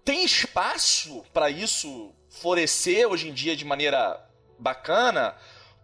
[0.05, 4.19] tem espaço pra isso florescer hoje em dia de maneira
[4.57, 5.35] bacana?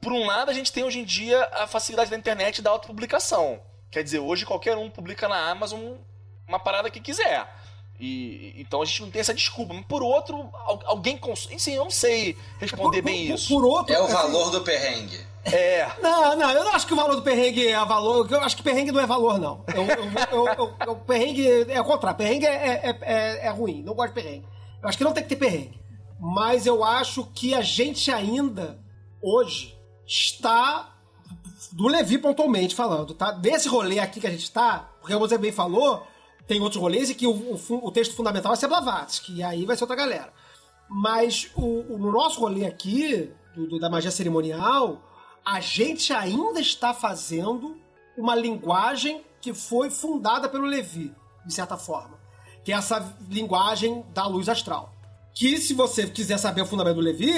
[0.02, 2.70] Por um lado, a gente tem hoje em dia a facilidade da internet e da
[2.70, 3.62] autopublicação.
[3.92, 5.96] Quer dizer, hoje qualquer um publica na Amazon
[6.48, 7.48] uma parada que quiser.
[8.00, 9.74] E, então a gente não tem essa desculpa.
[9.74, 10.50] Mas por outro,
[10.86, 11.60] alguém consome.
[11.60, 13.48] Sim, eu não sei responder por, bem por, isso.
[13.50, 15.28] Por outro, é o assim, valor do perrengue.
[15.44, 15.90] É.
[16.02, 18.28] Não, não, eu não acho que o valor do perrengue é valor.
[18.30, 19.64] Eu acho que perrengue não é valor, não.
[19.74, 19.86] Eu,
[20.32, 22.18] eu, eu, perrengue é o contrário.
[22.18, 23.84] Perrengue é, é, é, é ruim.
[23.84, 24.46] Não gosto de perrengue.
[24.82, 25.80] Eu acho que não tem que ter perrengue.
[26.20, 28.80] Mas eu acho que a gente ainda,
[29.22, 30.96] hoje, está.
[31.72, 33.32] Do Levi pontualmente falando, tá?
[33.32, 36.06] Desse rolê aqui que a gente está, porque você bem falou,
[36.48, 39.66] tem outros rolês e que o, o, o texto fundamental vai ser Blavatsky, e aí
[39.66, 40.34] vai ser outra galera.
[40.90, 45.02] Mas o, o no nosso rolê aqui, do, do, da magia cerimonial,
[45.46, 47.78] a gente ainda está fazendo
[48.18, 51.14] uma linguagem que foi fundada pelo Levi,
[51.46, 52.20] de certa forma.
[52.64, 54.94] Que é essa linguagem da luz astral.
[55.40, 57.32] Que se você quiser saber o fundamento do Levi,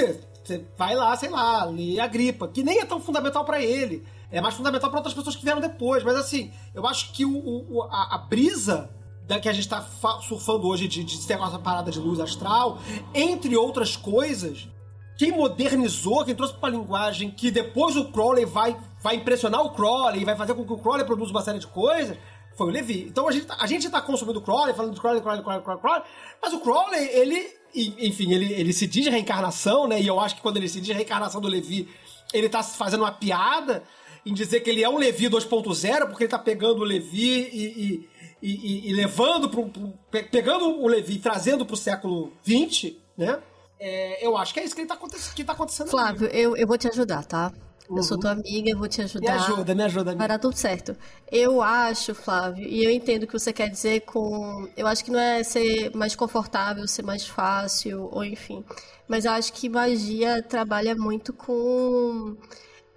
[0.44, 4.04] você vai lá, sei lá, ler a gripa, que nem é tão fundamental para ele.
[4.32, 6.04] É mais fundamental para outras pessoas que vieram depois.
[6.04, 8.90] Mas assim, eu acho que o, o a, a brisa
[9.28, 9.88] da que a gente está
[10.28, 12.80] surfando hoje de, de ter essa parada de luz astral,
[13.14, 14.68] entre outras coisas,
[15.16, 20.24] quem modernizou, quem trouxe para linguagem que depois o Crowley vai, vai impressionar o Crowley
[20.24, 22.18] e vai fazer com que o Crowley produza uma série de coisas,
[22.58, 23.04] foi o Levi.
[23.04, 25.62] Então a gente, tá, a gente tá consumindo o Crowley, falando de Crowley, Crowley, Crowley,
[25.62, 26.04] Crowley, Crowley,
[26.42, 30.02] mas o Crowley, ele, enfim, ele, ele se diz reencarnação, né?
[30.02, 31.88] E eu acho que quando ele se diz reencarnação do Levi,
[32.34, 33.84] ele tá fazendo uma piada
[34.26, 37.66] em dizer que ele é um Levi 2.0, porque ele tá pegando o Levi e,
[37.66, 39.94] e e, e, levando pro, pro,
[40.32, 43.40] pegando o Levi e trazendo pro século XX, né?
[43.80, 46.68] É, eu acho que é isso que, está acontecendo, que tá acontecendo Flávio, eu, eu
[46.68, 47.52] vou te ajudar, tá?
[47.89, 47.98] Uhum.
[47.98, 49.34] Eu sou tua amiga, vou te ajudar.
[49.34, 50.15] Me ajuda, me ajuda.
[50.15, 50.96] Vai dar tudo certo.
[51.32, 54.67] Eu acho, Flávio, e eu entendo o que você quer dizer com.
[54.78, 58.63] Eu acho que não é ser mais confortável, ser mais fácil, ou enfim.
[59.08, 62.38] Mas eu acho que magia trabalha muito com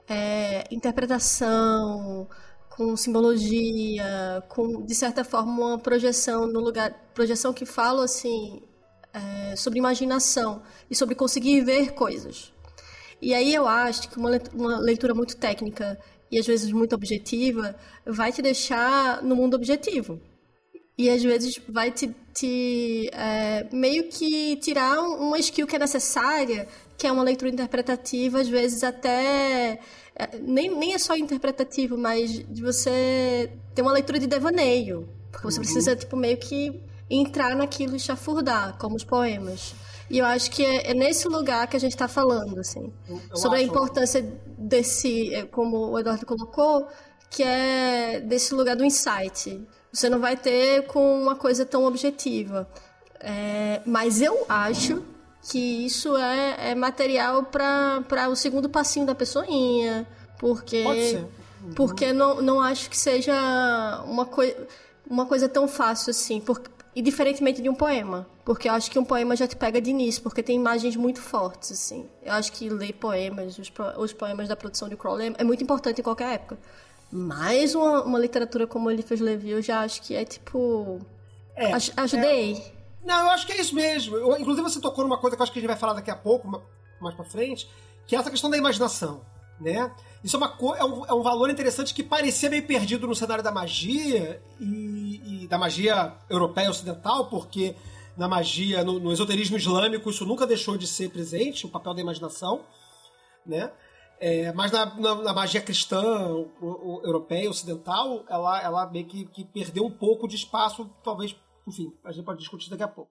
[0.08, 2.28] é, interpretação,
[2.70, 8.62] com simbologia, com de certa forma uma projeção no lugar, projeção que fala assim
[9.12, 12.53] é, sobre imaginação e sobre conseguir ver coisas.
[13.24, 15.98] E aí eu acho que uma, uma leitura muito técnica
[16.30, 20.20] e às vezes muito objetiva vai te deixar no mundo objetivo.
[20.98, 26.68] E às vezes vai te, te é, meio que tirar uma skill que é necessária,
[26.98, 29.80] que é uma leitura interpretativa, às vezes até
[30.14, 35.08] é, nem, nem é só interpretativo, mas de você ter uma leitura de devaneio.
[35.32, 35.64] Porque você uhum.
[35.64, 39.74] precisa, tipo, meio que entrar naquilo e chafurdar, como os poemas.
[40.10, 42.92] E eu acho que é, é nesse lugar que a gente está falando, assim.
[43.08, 43.66] Eu, eu sobre acho...
[43.66, 44.22] a importância
[44.58, 46.88] desse, é, como o Eduardo colocou,
[47.30, 49.60] que é desse lugar do insight.
[49.92, 52.68] Você não vai ter com uma coisa tão objetiva.
[53.20, 55.02] É, mas eu acho
[55.50, 60.06] que isso é, é material para o segundo passinho da pessoinha,
[60.38, 61.74] porque uhum.
[61.74, 63.34] porque não, não acho que seja
[64.06, 64.56] uma, coi
[65.08, 68.98] uma coisa tão fácil assim, porque, e diferentemente de um poema, porque eu acho que
[68.98, 72.08] um poema já te pega de início, porque tem imagens muito fortes assim.
[72.22, 76.00] Eu acho que ler poemas, os, os poemas da produção de Crowley é muito importante
[76.00, 76.58] em qualquer época.
[77.10, 81.00] Mas uma, uma literatura como ele fez Levi, eu já acho que é tipo
[81.56, 82.54] é, ajudei.
[82.54, 84.16] É não, eu acho que é isso mesmo.
[84.16, 86.10] Eu, inclusive, você tocou numa coisa que eu acho que a gente vai falar daqui
[86.10, 86.62] a pouco,
[87.00, 87.68] mais pra frente,
[88.06, 89.20] que é essa questão da imaginação,
[89.60, 89.90] né?
[90.22, 93.44] Isso é, uma, é, um, é um valor interessante que parecia meio perdido no cenário
[93.44, 97.74] da magia e, e da magia europeia ocidental, porque
[98.16, 102.00] na magia, no, no, esoterismo islâmico, isso nunca deixou de ser presente, o papel da
[102.00, 102.64] imaginação,
[103.44, 103.70] né?
[104.20, 109.24] É, mas na, na, na, magia cristã, o, o, europeia, ocidental, ela, ela meio que,
[109.26, 111.36] que perdeu um pouco de espaço, talvez
[111.66, 113.10] enfim, a gente pode discutir daqui a pouco.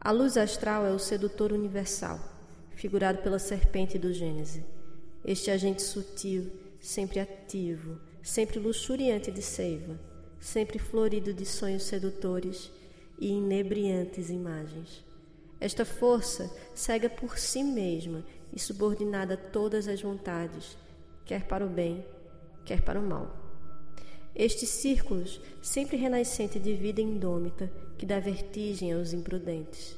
[0.00, 2.18] A luz astral é o sedutor universal,
[2.78, 4.64] figurado pela serpente do Gênese.
[5.24, 6.48] Este agente sutil,
[6.80, 9.98] sempre ativo, sempre luxuriante de seiva,
[10.38, 12.70] sempre florido de sonhos sedutores
[13.18, 15.04] e inebriantes imagens.
[15.60, 20.78] Esta força cega por si mesma e subordinada a todas as vontades,
[21.26, 22.06] quer para o bem,
[22.64, 23.36] quer para o mal.
[24.36, 29.96] Estes círculos, sempre renascente de vida indômita, que dá vertigem aos imprudentes.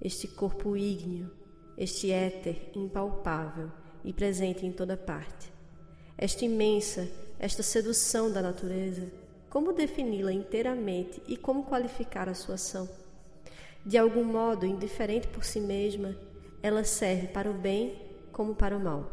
[0.00, 1.30] Este corpo ígneo,
[1.76, 3.70] este éter impalpável
[4.04, 5.52] e presente em toda parte.
[6.16, 7.08] Esta imensa,
[7.38, 9.10] esta sedução da natureza,
[9.50, 12.88] como defini-la inteiramente e como qualificar a sua ação?
[13.84, 16.16] De algum modo, indiferente por si mesma,
[16.62, 17.98] ela serve para o bem
[18.32, 19.10] como para o mal.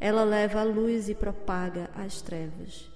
[0.00, 2.90] Ela leva a luz e propaga as trevas.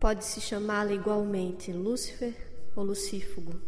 [0.00, 2.34] Pode-se chamá-la igualmente Lúcifer
[2.74, 3.60] ou Lucífugo.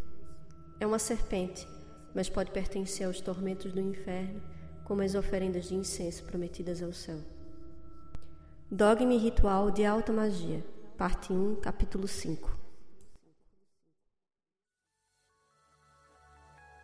[0.81, 1.69] É uma serpente,
[2.14, 4.40] mas pode pertencer aos tormentos do inferno,
[4.85, 7.18] como as oferendas de incenso prometidas ao céu.
[8.70, 10.64] Dogma e ritual de alta magia,
[10.96, 12.59] parte 1, capítulo 5.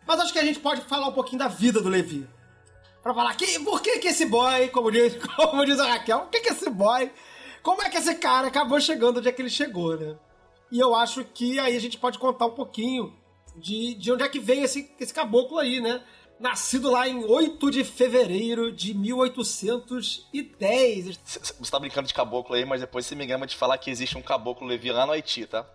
[0.05, 2.27] Mas acho que a gente pode falar um pouquinho da vida do Levi.
[3.01, 6.29] Pra falar que, por que que esse boy, como diz, como diz a Raquel, por
[6.29, 7.11] que que esse boy,
[7.63, 10.17] como é que esse cara acabou chegando onde é que ele chegou, né?
[10.71, 13.20] E eu acho que aí a gente pode contar um pouquinho
[13.55, 16.01] de, de onde é que veio esse, esse caboclo aí, né?
[16.39, 21.19] Nascido lá em 8 de fevereiro de 1810.
[21.23, 24.17] Você tá brincando de caboclo aí, mas depois você me engana de falar que existe
[24.17, 25.65] um caboclo Levi lá no Haiti, tá?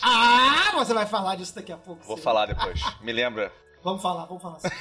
[0.00, 2.04] Ah, você vai falar disso daqui a pouco.
[2.04, 2.22] Vou sim.
[2.22, 2.80] falar depois.
[3.00, 3.52] me lembra?
[3.84, 4.60] Vamos falar, vamos falar.
[4.60, 4.68] sim.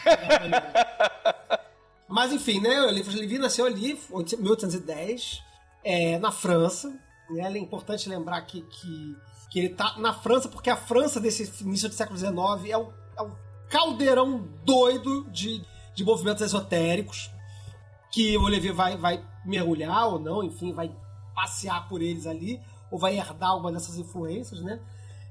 [2.07, 2.81] Mas enfim, né?
[2.81, 5.41] O Levi nasceu ali, em 1810,
[5.83, 6.89] é, na França.
[7.29, 7.43] Né?
[7.43, 9.15] É importante lembrar que, que,
[9.51, 12.31] que ele tá na França, porque a França desse início do século XIX
[12.69, 13.35] é um, é um
[13.69, 15.61] caldeirão doido de,
[15.93, 17.29] de movimentos esotéricos
[18.09, 20.89] que o Levi vai, vai mergulhar ou não, enfim, vai
[21.35, 24.79] passear por eles ali, ou vai herdar alguma dessas influências, né?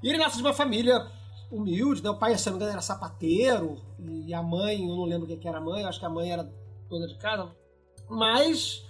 [0.02, 1.11] E ele nasce de uma família
[1.50, 2.11] humilde, né?
[2.11, 5.38] O pai, se não me engano, era sapateiro, e a mãe, eu não lembro quem
[5.38, 6.50] que era a mãe, acho que a mãe era
[6.90, 7.50] dona de casa.
[8.09, 8.85] Mas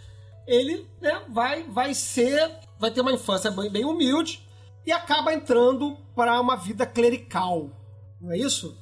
[0.45, 4.50] ele né, vai, vai ser, vai ter uma infância bem, bem humilde
[4.87, 7.71] e acaba entrando para uma vida clerical,
[8.21, 8.77] não é isso?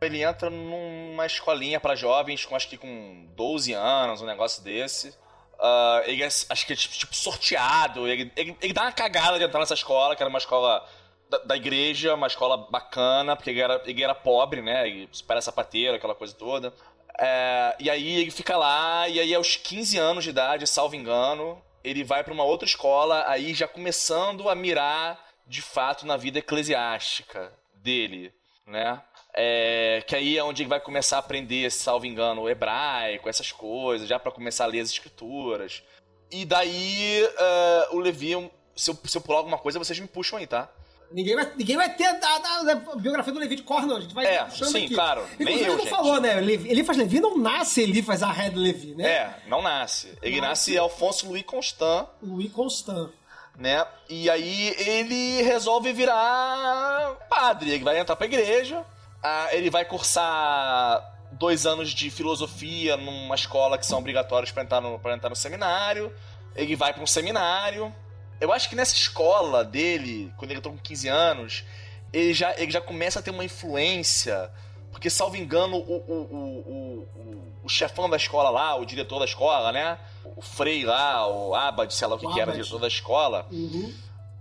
[0.00, 5.16] Ele entra numa escolinha pra jovens, com acho que com 12 anos, um negócio desse.
[5.60, 8.08] Ah, ele é, acho que é tipo, tipo, sorteado.
[8.08, 10.84] Ele, ele, ele dá uma cagada de entrar nessa escola, que era uma escola
[11.30, 14.88] da, da igreja, uma escola bacana, porque ele era, ele era pobre, né?
[14.88, 16.74] Ele era sapateiro, aquela coisa toda.
[17.20, 21.62] É, e aí ele fica lá, e aí aos 15 anos de idade, salvo engano,
[21.84, 26.38] ele vai pra uma outra escola, aí já começando a mirar de fato na vida
[26.38, 28.32] eclesiástica dele,
[28.66, 29.00] né?
[29.34, 34.06] É, que aí é onde ele vai começar a aprender, salvo engano, hebraico, essas coisas,
[34.08, 35.82] já pra começar a ler as escrituras.
[36.30, 38.30] E daí é, o Levi,
[38.76, 40.70] se eu, se eu pular alguma coisa, vocês me puxam aí, tá?
[41.10, 43.98] Ninguém vai, ninguém vai ter a, a- a biografia do Levi de cor, não.
[43.98, 44.94] A gente vai É, puxando sim, aqui.
[44.94, 45.20] claro.
[45.38, 45.90] Nem Inclusive, eu, não gente.
[45.90, 46.34] falou, né?
[46.40, 49.04] Levi- Elifas Levi não nasce Elifas Arred Levi, né?
[49.06, 50.16] É, não nasce.
[50.22, 50.70] Ele Nasce.
[50.72, 53.10] nasce Alfonso Louis Constant, Louis Constant.
[53.58, 53.86] Né?
[54.08, 57.70] E aí ele resolve virar padre.
[57.70, 58.84] Ele vai entrar pra igreja,
[59.22, 64.80] ah, ele vai cursar dois anos de filosofia numa escola que são obrigatórios pra entrar
[64.80, 66.12] no, pra entrar no seminário.
[66.54, 67.94] Ele vai pra um seminário.
[68.40, 71.64] Eu acho que nessa escola dele, quando ele entrou com 15 anos,
[72.12, 74.50] ele já, ele já começa a ter uma influência.
[74.90, 79.24] Porque, salvo engano, o, o, o, o, o- chefão da escola lá, o diretor da
[79.24, 79.98] escola, né?
[80.36, 82.88] O Frei lá, o Abad, sei lá o que, O que era, o diretor da
[82.88, 83.92] escola Uhum.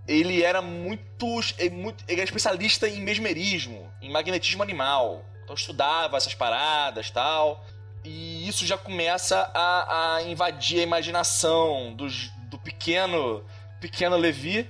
[0.07, 2.03] ele era muito, ele muito.
[2.07, 5.23] Ele era especialista em mesmerismo, em magnetismo animal.
[5.43, 7.63] Então estudava essas paradas tal.
[8.03, 13.43] E isso já começa a, a invadir a imaginação dos, do pequeno
[13.79, 14.67] pequeno Levi.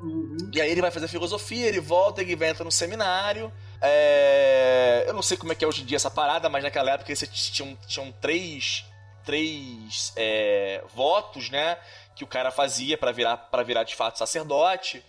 [0.00, 0.50] Uhum.
[0.52, 3.52] E aí ele vai fazer filosofia, ele volta, ele vai entrar no seminário.
[3.82, 6.92] É, Eu não sei como é que é hoje em dia essa parada, mas naquela
[6.92, 8.84] época eles tinham, tinham três,
[9.24, 11.76] três é, votos, né?
[12.14, 15.04] Que o cara fazia pra virar, pra virar de fato sacerdote.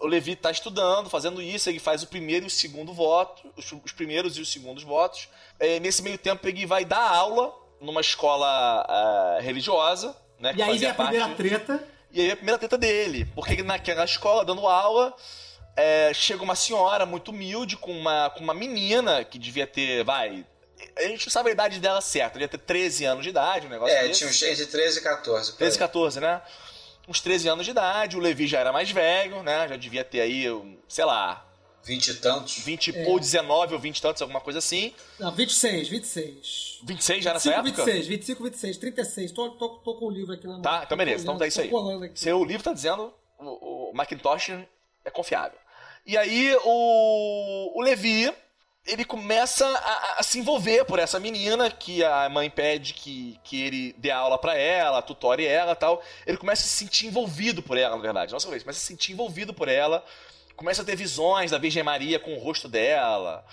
[0.00, 3.70] O Levi tá estudando, fazendo isso, ele faz o primeiro e o segundo voto, os,
[3.84, 5.28] os primeiros e os segundos votos.
[5.60, 8.46] É, nesse meio tempo ele vai dar aula numa escola
[8.88, 10.54] ah, religiosa, né?
[10.56, 11.84] E aí vem a primeira parte- treta.
[12.10, 15.14] e aí a primeira treta dele, porque ele naquela escola, dando aula,
[15.76, 20.44] é, chega uma senhora muito humilde com uma, com uma menina que devia ter, vai.
[20.96, 23.70] A gente não sabe a idade dela certa, devia ter 13 anos de idade, um
[23.70, 24.18] negócio É, desse.
[24.18, 25.52] tinha uns entre 13 e 14.
[25.52, 25.78] por 13, aí.
[25.78, 26.42] 14, né?
[27.08, 29.68] Uns 13 anos de idade, o Levi já era mais velho, né?
[29.68, 30.44] Já devia ter aí,
[30.88, 31.44] sei lá,
[31.84, 32.58] 20 e tantos.
[32.58, 33.08] 20 É.
[33.08, 34.94] ou 19 ou 20 e tantos, alguma coisa assim.
[35.18, 36.78] Não, 26, 26.
[36.82, 37.84] 26 já nessa 25, época?
[37.84, 39.32] 26, 25, 26, 36.
[39.32, 40.62] Tô, tô, tô com o livro aqui na mão.
[40.62, 41.70] Tá, então beleza, então tá isso aí.
[42.14, 44.50] Seu livro tá dizendo, o, o Macintosh
[45.04, 45.58] é confiável.
[46.06, 48.32] E aí o, o Levi,
[48.86, 53.62] ele começa a, a se envolver por essa menina que a mãe pede que, que
[53.62, 56.02] ele dê aula pra ela, tutore ela tal.
[56.26, 58.32] Ele começa a se sentir envolvido por ela, na verdade.
[58.32, 60.04] Nossa vez, começa a se sentir envolvido por ela.
[60.56, 63.44] Começa a ter visões da Virgem Maria com o rosto dela.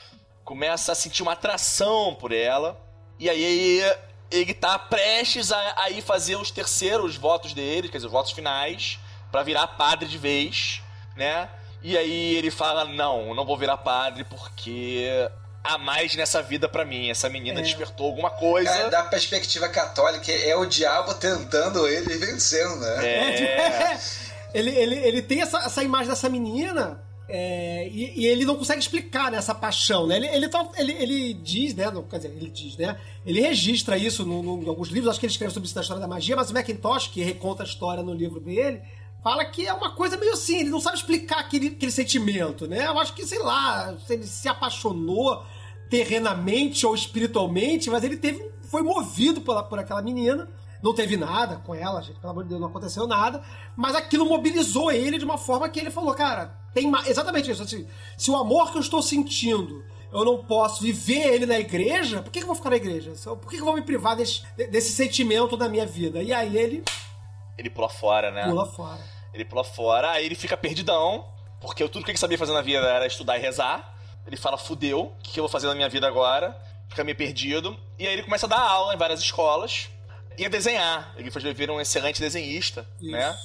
[0.43, 2.79] Começa a sentir uma atração por ela.
[3.17, 3.81] E aí
[4.29, 8.31] ele tá prestes a, a ir fazer os terceiros votos dele, quer dizer, os votos
[8.31, 8.99] finais,
[9.31, 10.81] pra virar padre de vez,
[11.15, 11.49] né?
[11.83, 15.07] E aí ele fala: Não, não vou virar padre porque
[15.63, 17.09] há mais nessa vida pra mim.
[17.09, 17.63] Essa menina É.
[17.63, 18.69] despertou alguma coisa.
[18.69, 23.05] Cara, da perspectiva católica, é o diabo tentando ele e vencendo, né?
[23.07, 23.99] É.
[24.53, 27.01] ele, ele, ele tem essa, essa imagem dessa menina
[27.33, 30.17] é, e, e ele não consegue explicar né, essa paixão, né?
[30.17, 31.89] Ele, ele, tá- ele, ele diz, né?
[31.89, 32.97] não, quer dizer, ele diz, né?
[33.25, 35.81] Ele registra isso no, no- em alguns livros, acho que ele escreve sobre isso na
[35.81, 38.81] história da magia, mas o Macintosh, que reconta a história no livro dele,
[39.23, 42.87] fala que é uma coisa meio assim, ele não sabe explicar aquele, aquele sentimento, né?
[42.87, 45.43] Eu acho que, sei lá, se ele se apaixonou
[45.89, 50.47] terrenamente ou espiritualmente, mas ele teve, foi movido por, por aquela menina.
[50.81, 53.43] Não teve nada com ela, gente, pelo amor de Deus, não aconteceu nada.
[53.75, 57.07] Mas aquilo mobilizou ele de uma forma que ele falou, cara, tem mais.
[57.07, 57.61] Exatamente isso.
[57.61, 57.85] Assim,
[58.17, 62.31] se o amor que eu estou sentindo eu não posso viver ele na igreja, por
[62.31, 63.13] que, que eu vou ficar na igreja?
[63.23, 66.21] Por que, que eu vou me privar desse, desse sentimento da minha vida?
[66.21, 66.83] E aí ele.
[67.57, 68.45] Ele pula fora, né?
[68.45, 68.99] Pula fora.
[69.33, 71.25] Ele pula fora, aí ele fica perdidão,
[71.59, 73.95] porque tudo que ele sabia fazer na vida era estudar e rezar.
[74.25, 76.55] Ele fala, fudeu, o que, eu vou fazer na minha vida agora?
[76.89, 77.77] Fica meio perdido.
[77.97, 79.89] E aí ele começa a dar aula em várias escolas
[80.37, 81.13] e a desenhar.
[81.17, 83.11] Ele foi vir um excelente desenhista, Isso.
[83.11, 83.35] né?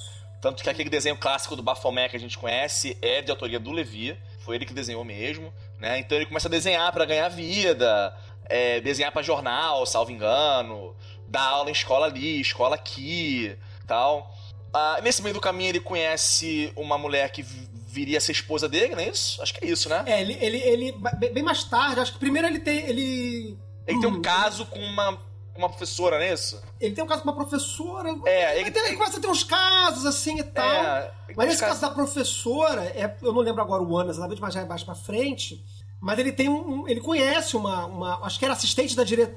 [0.41, 3.71] Tanto que aquele desenho clássico do Bafomé que a gente conhece é de autoria do
[3.71, 4.17] Levi.
[4.39, 5.99] Foi ele que desenhou mesmo, né?
[5.99, 8.15] Então ele começa a desenhar para ganhar vida,
[8.45, 10.95] é, desenhar para jornal, salvo engano,
[11.27, 13.57] dar aula em escola ali, escola aqui,
[13.87, 14.33] tal.
[14.77, 18.69] Ah, nesse meio do caminho ele conhece uma mulher que vi- viria a ser esposa
[18.69, 19.41] dele, não é isso?
[19.41, 20.03] Acho que é isso, né?
[20.05, 20.91] É, ele, ele, ele.
[21.33, 22.77] Bem mais tarde, acho que primeiro ele tem.
[22.87, 23.57] Ele.
[23.87, 25.17] Ele tem Hum, um caso com uma,
[25.55, 26.61] uma professora, não é isso?
[26.79, 28.09] Ele tem um caso com uma professora.
[28.25, 30.65] É, ele, ele tem, tem- ele começa a ter uns casos assim e tal.
[30.83, 34.41] É, mas nesse caso- caso da professora, é, eu não lembro agora o ano exatamente,
[34.41, 35.63] mas já é mais pra frente.
[35.99, 36.81] Mas ele tem um.
[36.81, 38.25] um- ele conhece uma, uma.
[38.25, 39.27] Acho que era assistente da, dire,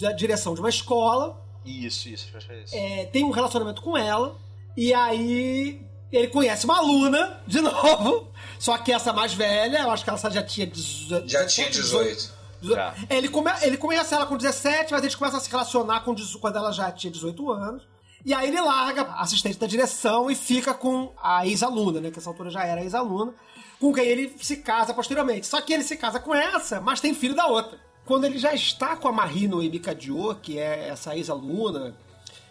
[0.00, 1.40] da direção de uma escola.
[1.64, 2.76] Isso, isso, acho que é isso.
[2.76, 4.36] é, tem um relacionamento com ela.
[4.76, 8.28] E aí ele conhece uma aluna, de novo.
[8.58, 11.28] Só que essa mais velha, eu acho que ela já tinha 18.
[11.28, 12.34] Já tinha 18.
[12.62, 12.94] Já.
[13.10, 16.14] É, Ele, come, ele conhece ela com 17, mas eles começam a se relacionar com,
[16.14, 17.82] 18 quando ela já tinha 18 anos.
[18.24, 22.10] E aí ele larga a assistente da direção e fica com a ex-aluna, né?
[22.10, 23.34] Que essa altura já era ex-aluna,
[23.78, 25.46] com quem ele se casa posteriormente.
[25.46, 27.78] Só que ele se casa com essa, mas tem filho da outra.
[28.06, 31.94] Quando ele já está com a Marie Noemi Cadiot, que é essa ex-aluna,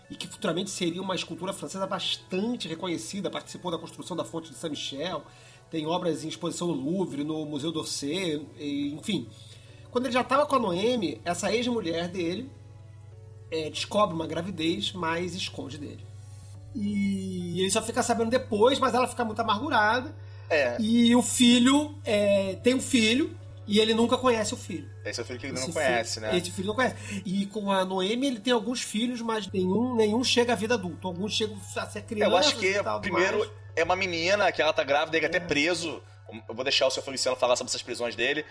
[0.10, 4.58] e que futuramente seria uma escultura francesa bastante reconhecida, participou da construção da fonte de
[4.58, 5.24] Saint-Michel,
[5.70, 8.46] tem obras em exposição no Louvre, no Museu d'Orsay,
[8.94, 9.28] enfim.
[9.90, 12.50] Quando ele já estava com a Noemi, essa ex-mulher dele
[13.52, 16.06] é, descobre uma gravidez, mas esconde dele.
[16.76, 20.16] E ele só fica sabendo depois, mas ela fica muito amargurada.
[20.50, 20.80] É.
[20.80, 23.36] E o filho é, tem um filho
[23.68, 24.90] e ele nunca conhece o filho.
[25.06, 26.38] Esse é o filho que ele Esse não filho- conhece, né?
[26.38, 26.96] Esse filho não conhece.
[27.26, 31.08] E com a Noemi ele tem alguns filhos, mas nenhum, nenhum chega à vida adulta.
[31.08, 34.74] Alguns chegam a ser crianças Eu acho que tal, primeiro é uma menina que ela
[34.74, 36.02] tá grávida, ele é até preso.
[36.50, 38.46] Eu vou deixar o seu Feliciano falar sobre essas prisões dele.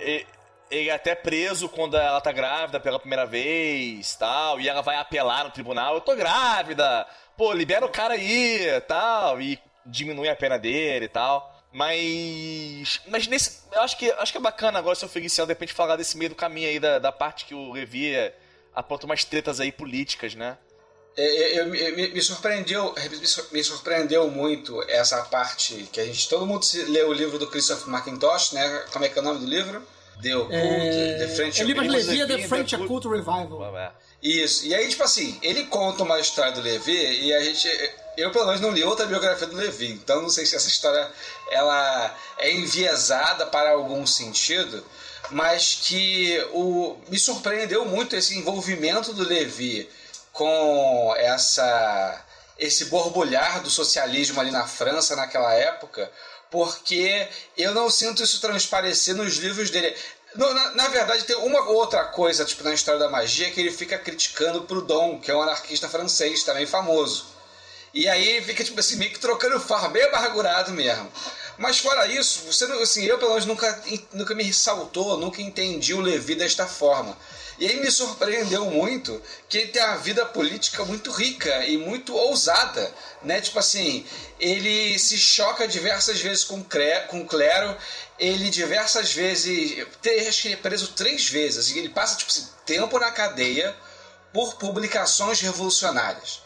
[0.00, 0.26] E-
[0.70, 4.94] Ele é até preso quando ela tá grávida pela primeira vez, tal, e ela vai
[4.98, 7.04] apelar no tribunal, eu tô grávida,
[7.36, 11.59] pô, libera o cara aí, tal, e diminui a pena dele e tal.
[11.72, 13.00] Mas.
[13.08, 13.60] Mas nesse.
[13.72, 16.16] Eu acho que, acho que é bacana agora o seu Feliciano de repente falar desse
[16.16, 18.34] meio do caminho aí, da, da parte que o Levi é,
[18.74, 20.58] aponta umas tretas aí políticas, né?
[21.16, 26.04] É, é, eu- me, me- surpreendeu me sur- me surpreendeu muito essa parte que a
[26.04, 29.20] gente todo mundo se leu o livro do Christopher McIntosh né como é que é
[29.20, 29.84] o nome do livro
[30.22, 32.06] The Occult The French É Livros Occult.
[32.06, 33.76] Levi, The French The Occult Revival.
[33.76, 33.92] É.
[34.22, 34.66] Isso.
[34.66, 37.66] E aí, tipo assim, ele conta uma história do Levi e a gente.
[38.20, 39.92] Eu, pelo menos, não li outra biografia do Levi.
[39.92, 41.10] Então, não sei se essa história
[41.50, 44.84] ela é enviesada para algum sentido,
[45.30, 49.88] mas que o, me surpreendeu muito esse envolvimento do Levi
[50.32, 52.24] com essa
[52.58, 56.12] esse borbulhar do socialismo ali na França naquela época,
[56.50, 59.96] porque eu não sinto isso transparecer nos livros dele.
[60.34, 63.98] Na, na verdade, tem uma outra coisa tipo, na história da magia que ele fica
[63.98, 67.29] criticando Proudhon, que é um anarquista francês também famoso.
[67.92, 71.10] E aí fica tipo assim, meio que trocando farra, bem amargurado mesmo.
[71.58, 73.82] Mas fora isso, você assim, eu pelo menos nunca,
[74.12, 77.16] nunca me ressaltou, nunca entendi o Levi desta forma.
[77.58, 82.16] E aí me surpreendeu muito que ele tem uma vida política muito rica e muito
[82.16, 82.90] ousada,
[83.22, 83.38] né?
[83.42, 84.06] Tipo assim,
[84.38, 87.76] ele se choca diversas vezes com, o clero,
[88.18, 89.86] ele diversas vezes,
[90.26, 93.76] acho que ele é preso três vezes, ele passa tipo assim, tempo na cadeia
[94.32, 96.40] por publicações revolucionárias.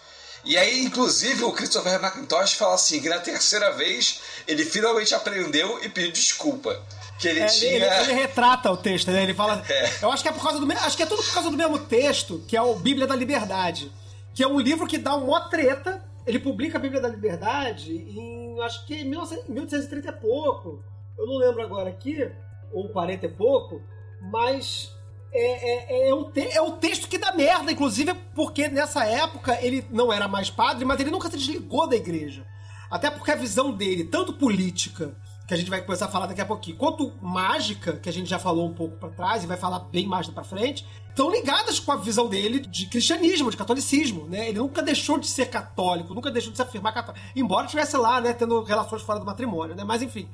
[0.44, 5.82] E aí, inclusive, o Christopher McIntosh fala assim, que na terceira vez ele finalmente aprendeu
[5.82, 6.82] e pediu desculpa.
[7.18, 7.70] Que ele É, ele, tinha...
[7.72, 9.22] ele- ele retrata o texto, né?
[9.22, 9.62] Ele fala.
[9.68, 9.90] É.
[10.02, 11.78] Eu acho que é por causa do Acho que é tudo por causa do mesmo
[11.78, 13.90] texto, que é o Bíblia da Liberdade.
[14.34, 16.04] Que é um livro que dá uma treta.
[16.26, 18.60] Ele publica a Bíblia da Liberdade em.
[18.60, 20.82] Acho que em 1900 1830 e pouco.
[21.16, 22.28] Eu não lembro agora aqui,
[22.72, 23.80] ou 40 e pouco,
[24.20, 24.90] mas.
[25.36, 29.58] É, é, é, um te- é o texto que dá merda, inclusive porque nessa época
[29.60, 32.46] ele não era mais padre, mas ele nunca se desligou da igreja.
[32.88, 35.16] Até porque a visão dele, tanto política
[35.48, 38.30] que a gente vai começar a falar daqui a pouquinho, quanto mágica, que a gente
[38.30, 41.78] já falou um pouco para trás e vai falar bem mais para frente, estão ligadas
[41.78, 44.48] com a visão dele de cristianismo, de catolicismo, né?
[44.48, 48.20] Ele nunca deixou de ser católico, nunca deixou de se afirmar católico, embora estivesse lá,
[48.20, 49.84] né, tendo relações fora do matrimônio, né?
[49.84, 50.28] Mas enfim.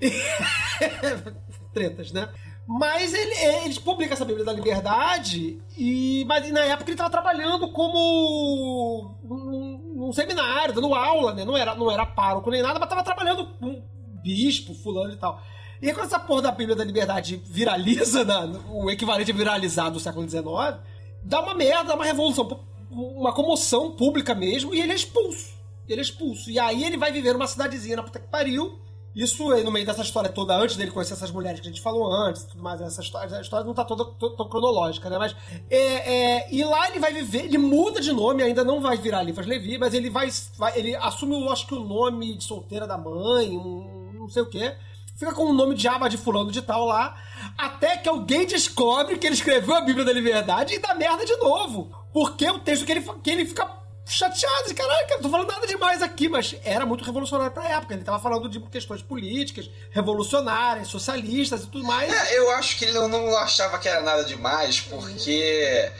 [1.74, 2.28] Tretas, né?
[2.66, 7.70] Mas ele, ele publica essa Bíblia da Liberdade e mas na época ele estava trabalhando
[7.70, 11.44] como num, num, seminário, dando aula, né?
[11.44, 13.82] Não era, não era pároco nem nada, mas estava trabalhando com
[14.20, 15.40] bispo, fulano e tal.
[15.80, 19.90] E aí, quando essa porra da Bíblia da Liberdade viraliza, na, o equivalente a viralizar
[19.90, 20.44] do século XIX,
[21.22, 25.54] dá uma merda, dá uma revolução, uma comoção pública mesmo, e ele é expulso.
[25.86, 26.50] Ele é expulso.
[26.50, 28.78] E aí ele vai viver numa cidadezinha na puta que pariu,
[29.16, 32.12] isso no meio dessa história toda, antes dele conhecer essas mulheres que a gente falou
[32.12, 34.04] antes tudo mais, essa história, história não tá toda
[34.50, 35.16] cronológica, né?
[35.16, 35.34] Mas.
[35.70, 39.22] É, é, e lá ele vai viver, ele muda de nome, ainda não vai virar
[39.22, 40.78] Livas Levi, mas ele vai, vai.
[40.78, 44.76] Ele assume, acho que o nome de solteira da mãe, um, não sei o quê.
[45.16, 47.16] Fica com o nome de aba de fulano de tal lá.
[47.56, 51.34] Até que alguém descobre que ele escreveu a Bíblia da Liberdade e dá merda de
[51.38, 51.90] novo.
[52.12, 53.64] Porque o texto que ele, que ele fica
[54.06, 57.94] chateado, caralho, não tô falando nada demais aqui, mas era muito revolucionário pra época.
[57.94, 62.12] Ele tava falando de questões políticas, revolucionárias, socialistas e tudo mais.
[62.12, 65.90] É, eu acho que ele não achava que era nada demais, porque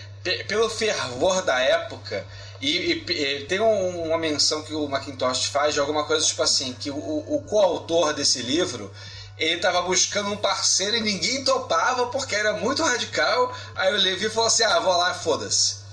[0.49, 2.25] pelo fervor da época.
[2.61, 6.43] E, e, e tem um, uma menção que o Macintosh faz de alguma coisa tipo
[6.43, 8.91] assim, que o, o coautor desse livro
[9.39, 13.55] ele estava buscando um parceiro e ninguém topava porque era muito radical.
[13.75, 15.86] Aí o Levi falou assim: ah, vou lá, foda-se.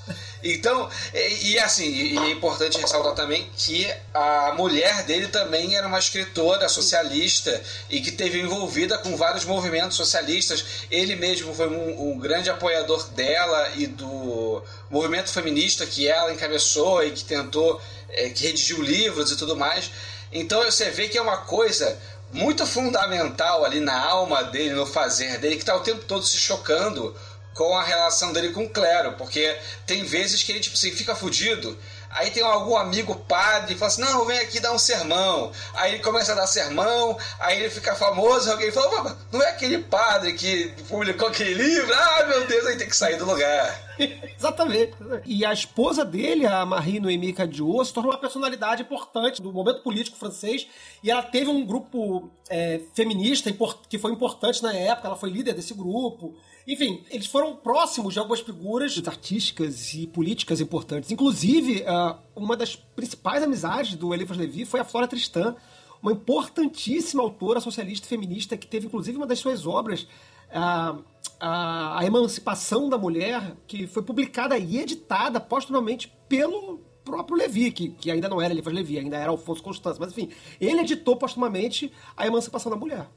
[0.43, 5.87] Então, e, e assim, e é importante ressaltar também que a mulher dele também era
[5.87, 10.65] uma escritora socialista e que teve envolvida com vários movimentos socialistas.
[10.91, 17.03] Ele mesmo foi um, um grande apoiador dela e do movimento feminista que ela encabeçou
[17.03, 19.89] e que tentou, é, que redigiu livros e tudo mais.
[20.31, 21.97] Então você vê que é uma coisa
[22.33, 26.35] muito fundamental ali na alma dele, no fazer dele, que está o tempo todo se
[26.35, 27.15] chocando
[27.53, 31.15] com a relação dele com o clero, porque tem vezes que ele tipo assim, fica
[31.15, 31.77] fudido,
[32.09, 35.51] aí tem algum amigo padre e fala assim, não, vem aqui dar um sermão.
[35.73, 39.79] Aí ele começa a dar sermão, aí ele fica famoso, alguém fala, não é aquele
[39.79, 41.93] padre que publicou aquele livro?
[41.93, 43.81] Ah, meu Deus, aí tem que sair do lugar.
[44.37, 44.93] Exatamente.
[45.25, 49.81] E a esposa dele, a Marie Noémie Cadieux, se tornou uma personalidade importante do momento
[49.81, 50.67] político francês.
[51.03, 53.51] E ela teve um grupo é, feminista
[53.89, 56.35] que foi importante na época, ela foi líder desse grupo.
[56.65, 61.11] Enfim, eles foram próximos de algumas figuras artísticas e políticas importantes.
[61.11, 65.55] Inclusive, uh, uma das principais amizades do Eliphas Levi foi a Flora Tristan,
[66.01, 71.03] uma importantíssima autora socialista feminista que teve, inclusive, uma das suas obras, uh, uh,
[71.41, 78.09] A Emancipação da Mulher, que foi publicada e editada postumamente pelo próprio Levi, que, que
[78.09, 79.99] ainda não era Eliphas Levi, ainda era Alfonso Constâncio.
[79.99, 80.29] Mas, enfim,
[80.61, 83.09] ele editou postumamente A Emancipação da Mulher.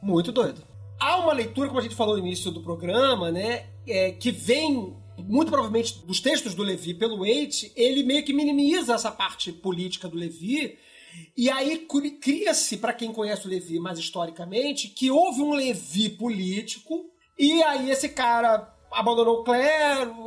[0.00, 0.69] Muito doido.
[1.00, 4.94] Há uma leitura, como a gente falou no início do programa, né, é, que vem
[5.16, 10.08] muito provavelmente dos textos do Levi pelo Waite, ele meio que minimiza essa parte política
[10.08, 10.78] do Levi.
[11.36, 11.86] E aí
[12.20, 17.90] cria-se, para quem conhece o Levi mais historicamente, que houve um Levi político, e aí
[17.90, 20.26] esse cara abandonou o clero,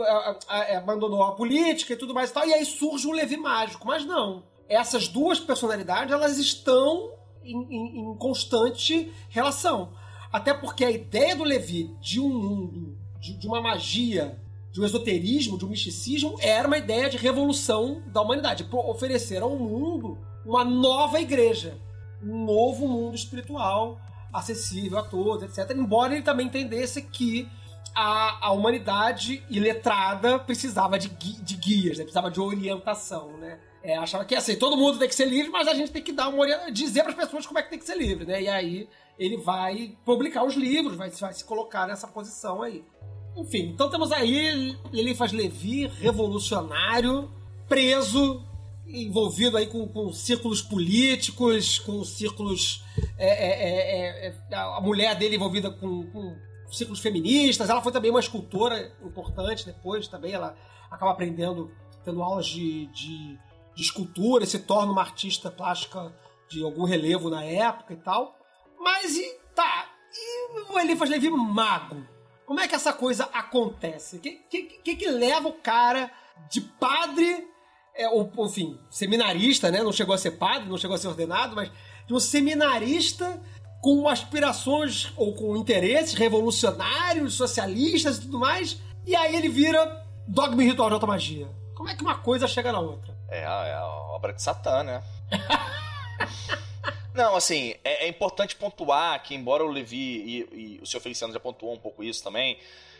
[0.75, 3.87] abandonou a política e tudo mais e tal, e aí surge um Levi mágico.
[3.87, 4.43] Mas não.
[4.67, 7.11] Essas duas personalidades, elas estão
[7.43, 9.93] em, em, em constante relação.
[10.33, 14.35] Até porque a ideia do Levi de um mundo, de, de uma magia,
[14.71, 18.67] de um esoterismo, de um misticismo, era uma ideia de revolução da humanidade.
[18.71, 21.77] Oferecer ao mundo uma nova igreja,
[22.21, 24.01] um novo mundo espiritual
[24.33, 25.77] acessível a todos, etc.
[25.77, 27.47] Embora ele também entendesse que
[27.93, 32.03] a, a humanidade iletrada precisava de, gui, de guias, né?
[32.03, 33.59] precisava de orientação, né?
[33.83, 36.13] É, achava que assim, todo mundo tem que ser livre, mas a gente tem que
[36.13, 38.41] dar uma dizer para as pessoas como é que tem que ser livre, né?
[38.41, 42.83] E aí ele vai publicar os livros, vai, vai se colocar nessa posição aí.
[43.35, 47.29] Enfim, então temos aí Eliphas Levi, revolucionário,
[47.67, 48.41] preso,
[48.87, 52.83] envolvido aí com, com círculos políticos, com círculos.
[53.17, 56.35] É, é, é, é a mulher dele envolvida com, com,
[56.71, 57.69] círculos feministas.
[57.69, 60.33] Ela foi também uma escultora importante depois também.
[60.33, 60.55] Ela
[60.89, 61.71] acaba aprendendo,
[62.03, 63.37] tendo aulas de, de,
[63.75, 66.13] de escultura, se torna uma artista plástica
[66.49, 68.37] de algum relevo na época e tal.
[68.79, 72.05] Mas e tá, e o Eliphas Levi mago?
[72.45, 74.17] Como é que essa coisa acontece?
[74.17, 76.11] O que, que, que, que leva o cara
[76.49, 77.47] de padre,
[77.95, 79.81] é, ou, enfim, seminarista, né?
[79.81, 81.71] Não chegou a ser padre, não chegou a ser ordenado, mas
[82.05, 83.41] de um seminarista
[83.81, 90.63] com aspirações ou com interesses revolucionários, socialistas e tudo mais, e aí ele vira dogma
[90.63, 91.49] e ritual de automagia.
[91.75, 93.12] Como é que uma coisa chega na outra?
[93.33, 95.03] É, é a obra de Satã, né?
[97.13, 101.33] Não, assim, é, é importante pontuar que, embora o Levi, e, e o senhor Feliciano
[101.33, 102.57] já pontuou um pouco isso também,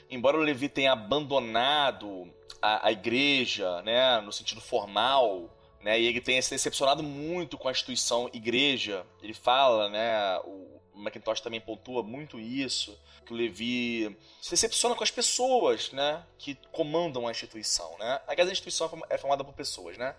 [0.09, 2.31] embora o Levi tenha abandonado
[2.61, 5.49] a, a igreja, né, no sentido formal,
[5.81, 10.79] né, e ele tenha se decepcionado muito com a instituição igreja, ele fala, né, o
[10.95, 16.55] Macintosh também pontua muito isso, que o Levi se decepciona com as pessoas, né, que
[16.71, 18.21] comandam a instituição, né.
[18.27, 20.15] Aliás, a instituição é formada por pessoas, né.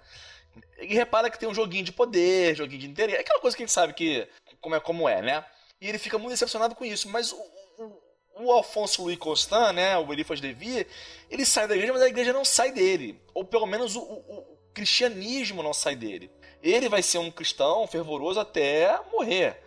[0.77, 3.67] Ele repara que tem um joguinho de poder, joguinho de interesse, aquela coisa que a
[3.67, 4.29] gente sabe que
[4.61, 5.45] como é como é, né?
[5.81, 8.01] E ele fica muito decepcionado com isso, mas o,
[8.37, 10.87] o, Alfonso Louis Constant, né, o Eliphas Levi,
[11.29, 14.59] ele sai da igreja, mas a igreja não sai dele, ou pelo menos o, o
[14.73, 16.31] cristianismo não sai dele.
[16.63, 19.64] Ele vai ser um cristão fervoroso até morrer.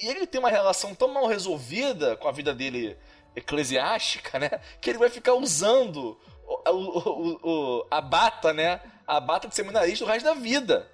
[0.00, 2.96] E ele tem uma relação tão mal resolvida com a vida dele
[3.34, 4.50] eclesiástica, né?
[4.80, 8.80] Que ele vai ficar usando o, o, o, a bata, né?
[9.06, 10.88] A bata de seminarista o resto da vida.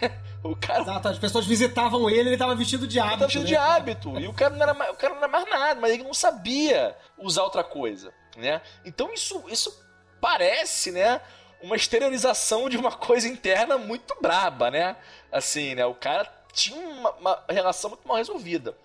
[0.42, 0.80] o cara...
[0.80, 3.14] Exato, as pessoas visitavam ele, ele estava vestido de hábito.
[3.14, 3.48] Ele tava vestido né?
[3.48, 4.20] de hábito.
[4.20, 6.14] E o cara, não era, mais, o cara não era mais nada, mas ele não
[6.14, 8.60] sabia usar outra coisa, né?
[8.84, 9.72] Então isso, isso
[10.20, 11.20] parece, né?
[11.62, 14.96] Uma exteriorização de uma coisa interna muito braba, né?
[15.30, 15.84] Assim, né?
[15.86, 16.24] O cara
[16.56, 18.76] tinha uma, uma relação muito mal resolvida.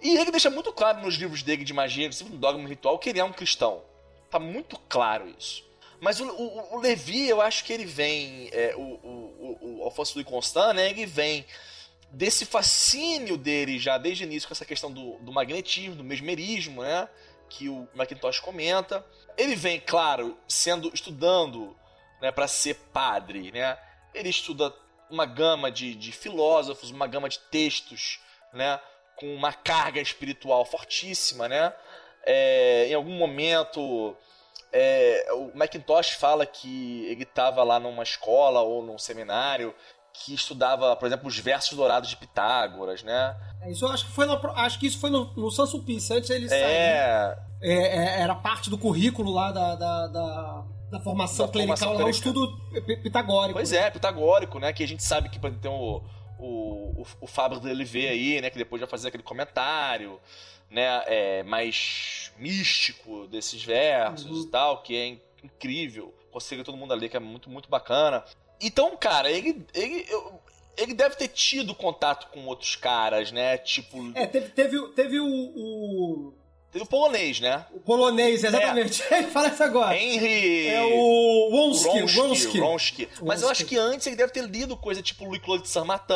[0.00, 3.08] E ele deixa muito claro nos livros dele de magia, inclusive no Dogma Ritual, que
[3.08, 3.82] ele é um cristão.
[4.30, 5.64] Tá muito claro isso.
[6.00, 10.14] Mas o, o, o Levi, eu acho que ele vem, é, o, o, o Alfonso
[10.14, 11.46] Louis Constant, né, ele vem
[12.10, 16.82] desse fascínio dele já desde o início com essa questão do, do magnetismo, do mesmerismo,
[16.82, 17.08] né,
[17.48, 19.04] que o Macintosh comenta.
[19.38, 21.74] Ele vem, claro, sendo estudando,
[22.20, 23.78] né, para ser padre, né.
[24.12, 24.74] Ele estuda
[25.10, 28.20] uma gama de, de filósofos, uma gama de textos,
[28.52, 28.80] né,
[29.16, 31.72] com uma carga espiritual fortíssima, né.
[32.26, 34.16] É, em algum momento
[34.72, 39.72] é, o Macintosh fala que ele estava lá numa escola ou num seminário
[40.12, 43.36] que estudava, por exemplo, os versos dourados de Pitágoras, né?
[43.62, 46.52] É, isso acho que foi no, acho que isso foi no, no Sansulpice, antes ele.
[46.52, 46.56] É...
[46.56, 47.36] é...
[47.66, 50.64] É, era parte do currículo lá da, da, da,
[50.94, 52.58] da formação da clerical, formação lá, o estudo
[53.02, 53.58] pitagórico.
[53.58, 54.72] Pois é, pitagórico, né?
[54.72, 56.02] Que a gente sabe que tem o,
[56.38, 58.50] o, o, o Fábio Delivet aí, né?
[58.50, 60.20] Que depois vai fazer aquele comentário
[60.70, 64.42] né, é, mais místico desses versos uhum.
[64.42, 66.14] e tal, que é incrível.
[66.30, 68.24] Consiga todo mundo a ler, que é muito, muito bacana.
[68.60, 70.06] Então, cara, ele, ele,
[70.76, 73.58] ele deve ter tido contato com outros caras, né?
[73.58, 74.12] Tipo.
[74.14, 76.34] É, teve, teve, teve o, o
[76.74, 77.64] Teve o polonês, né?
[77.72, 79.00] O polonês, exatamente.
[79.08, 79.22] É.
[79.22, 79.96] Fala isso agora.
[79.96, 80.66] Henry.
[80.66, 82.02] É o Wonski.
[82.02, 82.58] Wronski.
[82.58, 83.08] Wronski.
[83.22, 86.14] Mas eu acho que antes ele deve ter lido coisa tipo Louis Claude de Saint-Martin,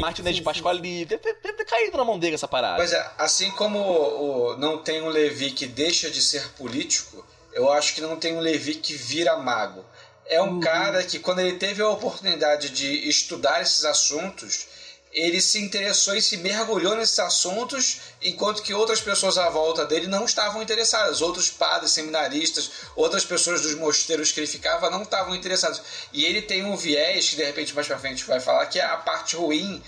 [0.00, 1.04] Martinez de Pasquali.
[1.04, 2.76] Deve, deve, deve, ter caído na mão dele essa parada.
[2.76, 7.72] Pois é, assim como o, não tem um Levi que deixa de ser político, eu
[7.72, 9.84] acho que não tem um Levi que vira mago.
[10.28, 10.60] É um uhum.
[10.60, 14.68] cara que, quando ele teve a oportunidade de estudar esses assuntos
[15.16, 20.06] ele se interessou e se mergulhou nesses assuntos, enquanto que outras pessoas à volta dele
[20.06, 21.22] não estavam interessadas.
[21.22, 25.80] Outros padres, seminaristas, outras pessoas dos mosteiros que ele ficava não estavam interessados.
[26.12, 28.84] E ele tem um viés que de repente mais para frente vai falar que é
[28.84, 29.82] a parte ruim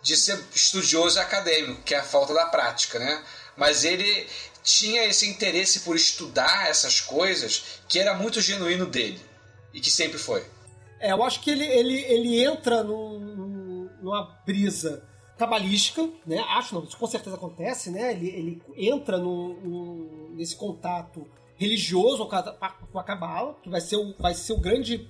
[0.00, 3.24] de ser estudioso e acadêmico, que é a falta da prática, né?
[3.56, 4.28] Mas ele
[4.62, 9.20] tinha esse interesse por estudar essas coisas que era muito genuíno dele
[9.74, 10.46] e que sempre foi.
[11.00, 13.27] É, eu acho que ele, ele, ele entra num,
[14.08, 15.04] numa brisa
[15.36, 16.38] cabalística, né?
[16.48, 18.12] Acho não, isso com certeza acontece, né?
[18.12, 24.14] Ele, ele entra no, no, nesse contato religioso com a cabala, que vai ser o,
[24.18, 25.08] vai ser o grande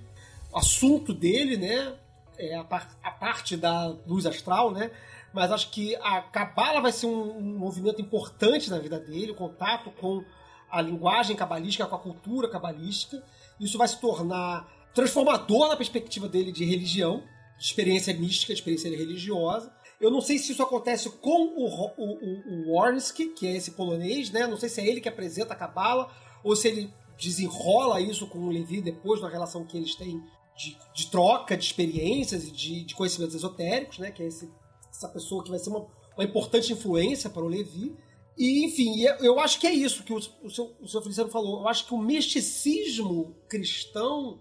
[0.54, 1.94] assunto dele, né?
[2.38, 4.90] É a, par, a parte da luz astral, né?
[5.32, 9.36] Mas acho que a cabala vai ser um, um movimento importante na vida dele, o
[9.36, 10.24] contato com
[10.70, 13.22] a linguagem cabalística, com a cultura cabalística.
[13.58, 17.22] Isso vai se tornar transformador na perspectiva dele de religião,
[17.58, 19.72] experiência mística, experiência religiosa.
[20.00, 24.30] Eu não sei se isso acontece com o, o, o, o que é esse polonês,
[24.30, 24.46] né?
[24.46, 26.10] Não sei se é ele que apresenta a Cabala,
[26.44, 30.22] ou se ele desenrola isso com o Levi depois da relação que eles têm
[30.56, 34.12] de, de troca de experiências e de, de, conhecimentos esotéricos, né?
[34.12, 34.48] Que é esse,
[34.88, 35.86] essa pessoa que vai ser uma,
[36.16, 37.96] uma importante influência para o Levi.
[38.36, 41.62] E, enfim, eu acho que é isso que o, o, seu, o seu Feliciano falou.
[41.62, 44.38] Eu acho que o misticismo cristão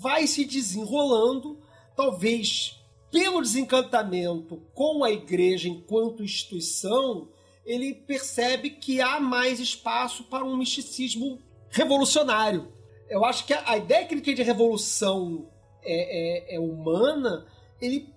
[0.00, 1.60] vai se desenrolando
[1.96, 2.78] talvez
[3.10, 7.28] pelo desencantamento com a igreja enquanto instituição,
[7.64, 11.38] ele percebe que há mais espaço para um misticismo
[11.70, 12.68] revolucionário.
[13.08, 15.48] Eu acho que a, ideia que ele tem de revolução
[15.82, 17.46] é, é, é humana,
[17.80, 18.12] ele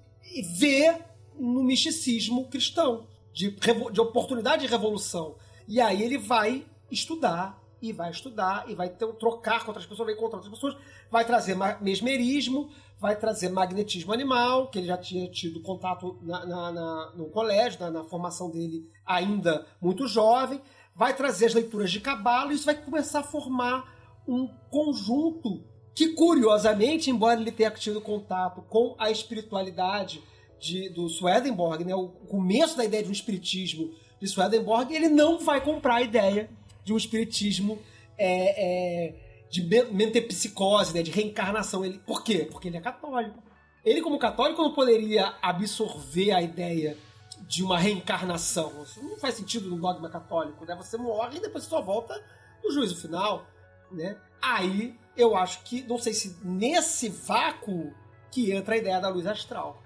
[0.58, 0.98] vê
[1.38, 3.52] no misticismo cristão, de,
[3.92, 5.36] de oportunidade de revolução.
[5.68, 10.08] E aí ele vai estudar, e vai estudar, e vai ter, trocar com outras pessoas,
[10.08, 10.76] vai encontrar outras pessoas,
[11.10, 12.70] vai trazer mesmerismo,
[13.00, 17.90] vai trazer magnetismo animal, que ele já tinha tido contato na, na, na, no colégio,
[17.90, 20.62] na, formação dele ainda muito jovem,
[20.94, 23.96] vai trazer as leituras de cabalo, e isso vai começar a formar
[24.28, 25.64] um conjunto
[25.96, 30.22] que, curiosamente, embora ele tenha tido contato com a espiritualidade
[30.60, 35.40] de, do Swedenborg, né, o começo da ideia de um espiritismo de Swedenborg, ele não
[35.40, 36.50] vai comprar a ideia
[36.84, 37.80] de um espiritismo
[38.18, 41.84] é, é, de mentepsicose, né, de reencarnação.
[41.84, 42.48] Ele, por quê?
[42.50, 43.42] Porque ele é católico.
[43.84, 46.98] Ele, como católico, não poderia absorver a ideia
[47.42, 48.84] de uma reencarnação.
[48.84, 50.76] Isso não faz sentido no dogma católico, né?
[50.76, 52.22] Você morre e depois só volta
[52.64, 53.48] no juízo final,
[53.92, 54.18] né?
[54.42, 57.94] Aí eu acho que, não sei se nesse vácuo
[58.32, 59.82] que entra a ideia da luz astral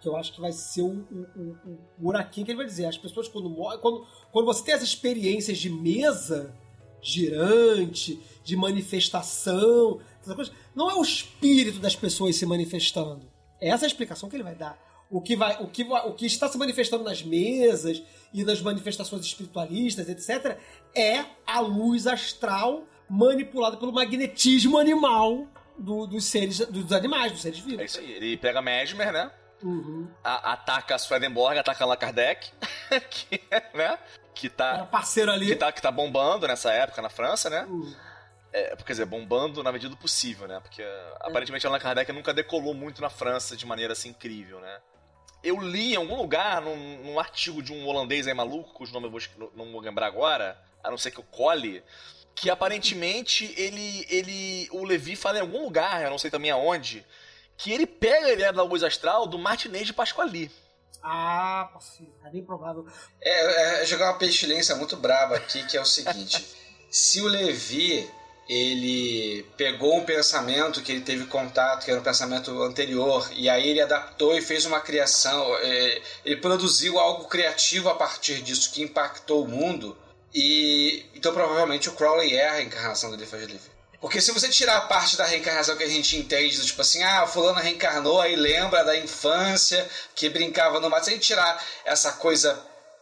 [0.00, 2.86] que eu acho que vai ser um, um, um, um buraquinho que ele vai dizer.
[2.86, 6.54] As pessoas, quando morrem, quando, quando você tem as experiências de mesa
[7.06, 10.00] girante, de manifestação,
[10.74, 13.26] não é o espírito das pessoas se manifestando.
[13.60, 14.78] É essa a explicação que ele vai dar.
[15.08, 18.02] O que, vai, o, que, o que está se manifestando nas mesas
[18.34, 20.58] e nas manifestações espiritualistas, etc.,
[20.94, 25.46] é a luz astral manipulada pelo magnetismo animal
[25.78, 27.80] do, dos seres, dos animais, dos seres vivos.
[27.80, 28.12] É isso aí.
[28.12, 29.30] Ele pega Mesmer, né?
[29.62, 30.08] Uhum.
[30.24, 32.50] A, ataca Swedenborg, ataca Allan Kardec,
[33.08, 33.40] que,
[33.74, 33.98] né?
[34.36, 34.74] Que tá.
[34.74, 35.46] Era parceiro ali.
[35.46, 37.64] Que tá, que tá bombando nessa época na França, né?
[37.64, 37.96] Uhum.
[38.52, 40.60] É, quer dizer, bombando na medida do possível, né?
[40.60, 40.84] Porque
[41.20, 44.78] aparentemente Allan Kardec nunca decolou muito na França de maneira assim incrível, né?
[45.42, 49.06] Eu li em algum lugar, num, num artigo de um holandês aí maluco, cujo nome
[49.06, 51.82] eu vou, não vou lembrar agora, a não ser que eu cole,
[52.34, 54.68] que aparentemente ele, ele.
[54.70, 57.06] O Levi fala em algum lugar, eu não sei também aonde,
[57.56, 60.50] que ele pega a ideia da luz astral do Martinez de Pasquali.
[61.02, 62.14] Ah, possível.
[62.24, 62.86] É bem provável.
[63.20, 66.44] É, é jogar uma pestilência muito brava aqui, que é o seguinte.
[66.90, 68.10] se o Levi
[68.48, 73.68] ele pegou um pensamento que ele teve contato, que era um pensamento anterior, e aí
[73.68, 78.82] ele adaptou e fez uma criação, é, ele produziu algo criativo a partir disso que
[78.82, 79.96] impactou o mundo,
[80.32, 83.75] e então provavelmente o Crowley é a reencarnação do Eliphas Levi.
[84.06, 87.26] Porque se você tirar a parte da reencarnação que a gente entende, tipo assim, ah,
[87.26, 89.84] fulano reencarnou, aí lembra da infância,
[90.14, 92.56] que brincava no mato, se a gente tirar essa coisa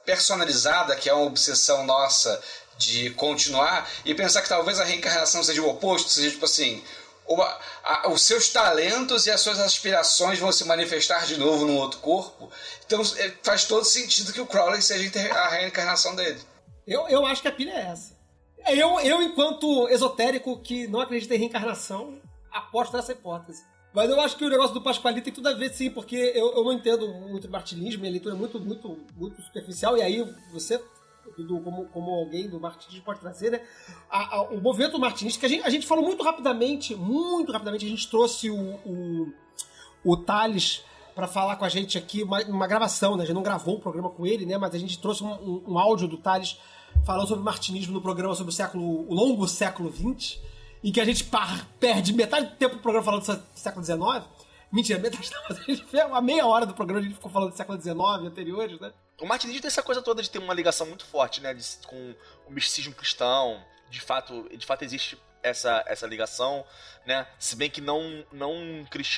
[0.07, 2.43] personalizada, que é uma obsessão nossa
[2.79, 6.83] de continuar, e pensar que talvez a reencarnação seja o oposto, seja tipo assim,
[7.29, 11.77] uma, a, os seus talentos e as suas aspirações vão se manifestar de novo num
[11.77, 12.51] outro corpo.
[12.87, 16.41] Então é, faz todo sentido que o Crowley seja a reencarnação dele.
[16.87, 18.24] Eu, eu acho que a pilha é essa.
[18.67, 22.19] Eu, eu, enquanto esotérico que não acredita em reencarnação,
[22.51, 23.65] aposto nessa hipótese.
[23.93, 26.53] Mas eu acho que o negócio do Pasquali tem tudo a ver, sim, porque eu,
[26.57, 30.83] eu não entendo muito martinismo, minha leitura é muito, muito, muito superficial, e aí você,
[31.39, 33.61] do, como, como alguém do martinismo pode trazer, né?
[34.11, 37.87] A, a, o movimento martinista, que a gente, a gente falou muito rapidamente, muito rapidamente,
[37.87, 39.33] a gente trouxe o, o,
[40.05, 40.83] o Thales
[41.15, 43.23] para falar com a gente aqui, uma, uma gravação, né?
[43.23, 44.59] A gente não gravou o programa com ele, né?
[44.59, 46.59] Mas a gente trouxe um, um, um áudio do Thales
[47.05, 50.41] falando sobre martinismo no programa sobre o século, o longo século XX,
[50.83, 54.25] em que a gente par, perde metade do tempo do programa falando do século XIX.
[54.71, 55.85] Mentira, metade não, a gente
[56.23, 58.93] meia hora do programa a gente ficou falando do século XIX anteriores, né?
[59.21, 62.15] O martinismo tem essa coisa toda de ter uma ligação muito forte, né, de, com
[62.47, 63.63] o misticismo cristão.
[63.89, 66.65] De fato, de fato existe essa, essa ligação,
[67.07, 67.27] né?
[67.39, 68.55] Se bem que não, não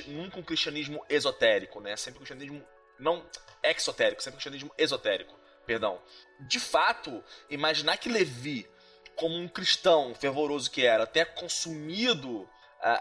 [0.09, 1.97] nunca um cristianismo esotérico, né?
[1.97, 2.63] Sempre um cristianismo
[2.99, 3.25] não
[3.63, 5.35] exotérico, sempre um cristianismo esotérico
[5.67, 6.01] perdão.
[6.41, 8.69] De fato, imaginar que Levi,
[9.15, 12.49] como um cristão fervoroso que era, tenha consumido uh,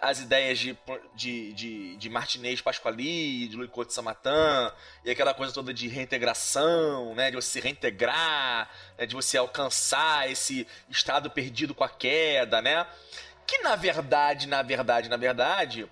[0.02, 0.78] as ideias de,
[1.14, 4.74] de, de, de Martinez Pasquali, de Louis de Samatã,
[5.04, 10.30] e aquela coisa toda de reintegração, né, de você se reintegrar, né, de você alcançar
[10.32, 12.88] esse estado perdido com a queda, né?
[13.46, 15.88] Que na verdade, na verdade, na verdade,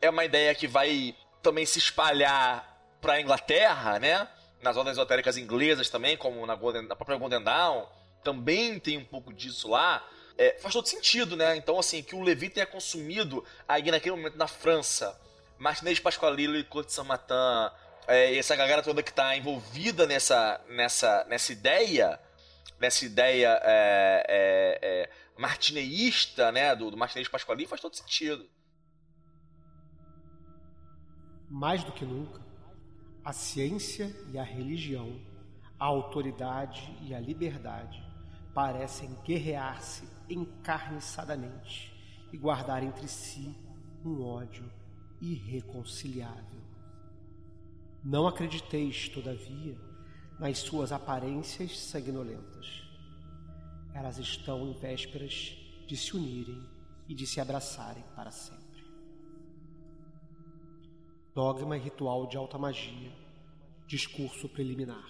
[0.00, 4.26] é uma ideia que vai também se espalhar para a Inglaterra, né?
[4.64, 7.86] Nas ordens esotéricas inglesas também, como na, Golden, na própria Golden Dawn,
[8.24, 10.04] também tem um pouco disso lá.
[10.36, 11.54] É, faz todo sentido, né?
[11.54, 15.16] Então, assim, que o Levi tenha consumido aí naquele momento na França,
[15.58, 17.72] Martinez Pasqualilo e Claude Saint-Martin,
[18.08, 22.18] é, essa galera toda que está envolvida nessa, nessa, nessa ideia,
[22.80, 28.48] nessa ideia é, é, é, martineísta, né, do, do Martinez Pasqualilo, faz todo sentido.
[31.48, 32.43] Mais do que nunca,
[33.24, 35.18] a ciência e a religião,
[35.80, 38.04] a autoridade e a liberdade
[38.52, 41.92] parecem guerrear-se encarniçadamente
[42.32, 43.54] e guardar entre si
[44.04, 44.70] um ódio
[45.20, 46.60] irreconciliável.
[48.04, 49.78] Não acrediteis, todavia,
[50.38, 52.82] nas suas aparências sanguinolentas.
[53.94, 55.56] Elas estão em vésperas
[55.86, 56.62] de se unirem
[57.08, 58.73] e de se abraçarem para sempre.
[61.34, 63.12] Dogma e ritual de alta magia.
[63.88, 65.04] Discurso preliminar.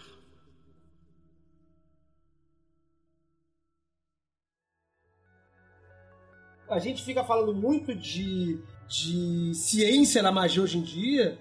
[6.69, 8.59] A gente fica falando muito de,
[8.89, 11.39] de ciência na magia hoje em dia,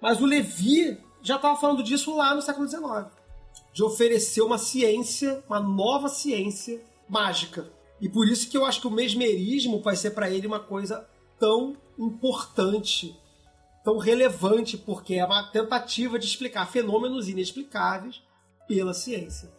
[0.00, 3.12] mas o Levi já estava falando disso lá no século XIX.
[3.72, 7.68] De oferecer uma ciência, uma nova ciência mágica.
[8.00, 11.06] E por isso que eu acho que o mesmerismo vai ser para ele uma coisa
[11.36, 13.18] tão importante,
[13.84, 18.22] tão relevante, porque é uma tentativa de explicar fenômenos inexplicáveis
[18.66, 19.50] pela ciência.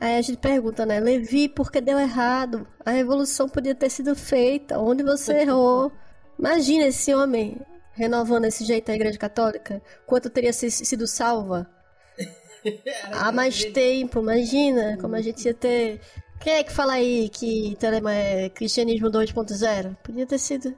[0.00, 2.66] Aí a gente pergunta, né, Levi, por que deu errado?
[2.84, 5.92] A revolução podia ter sido feita, onde você errou?
[6.38, 7.60] Imagina esse homem
[7.92, 11.70] renovando esse jeito a Igreja Católica, quanto teria sido salva?
[13.12, 16.00] Há mais tempo, imagina como a gente ia ter.
[16.40, 19.96] Quem é que fala aí que telema é cristianismo 2.0?
[20.02, 20.74] Podia ter sido.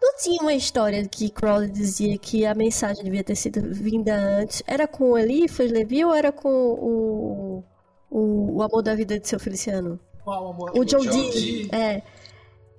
[0.00, 4.62] Não tinha uma história que Crowley dizia que a mensagem devia ter sido vinda antes.
[4.66, 7.64] Era com o Elifas Levi ou era com o,
[8.10, 10.00] o, o amor da vida de seu Feliciano?
[10.24, 10.70] Qual amor?
[10.74, 11.30] O John, John Dee.
[11.30, 11.68] Dee.
[11.72, 12.02] É.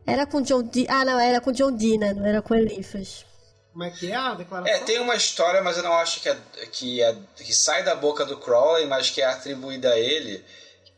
[0.05, 0.87] Era com John Dee.
[0.89, 2.13] Ah, não, era com John Dee, né?
[2.13, 3.25] Não era com Elifas.
[3.71, 4.75] Como é que é a declaração?
[4.75, 6.37] É, tem uma história, mas eu não acho que, é,
[6.71, 10.43] que, é, que sai da boca do Crowley, mas que é atribuída a ele,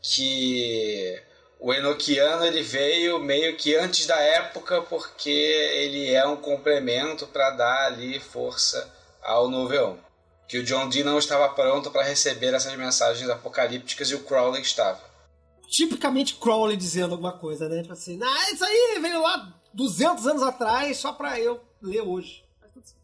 [0.02, 1.22] que
[1.66, 7.52] o Enochiano ele veio meio que antes da época, porque ele é um complemento para
[7.52, 8.92] dar ali força
[9.24, 9.96] ao Noveon.
[10.46, 14.62] Que o John Dee não estava pronto para receber essas mensagens apocalípticas e o Crowley
[14.62, 15.00] estava.
[15.70, 17.82] Tipicamente Crowley dizendo alguma coisa, né?
[17.82, 22.44] Tipo assim, ah, isso aí veio lá 200 anos atrás só pra eu ler hoje.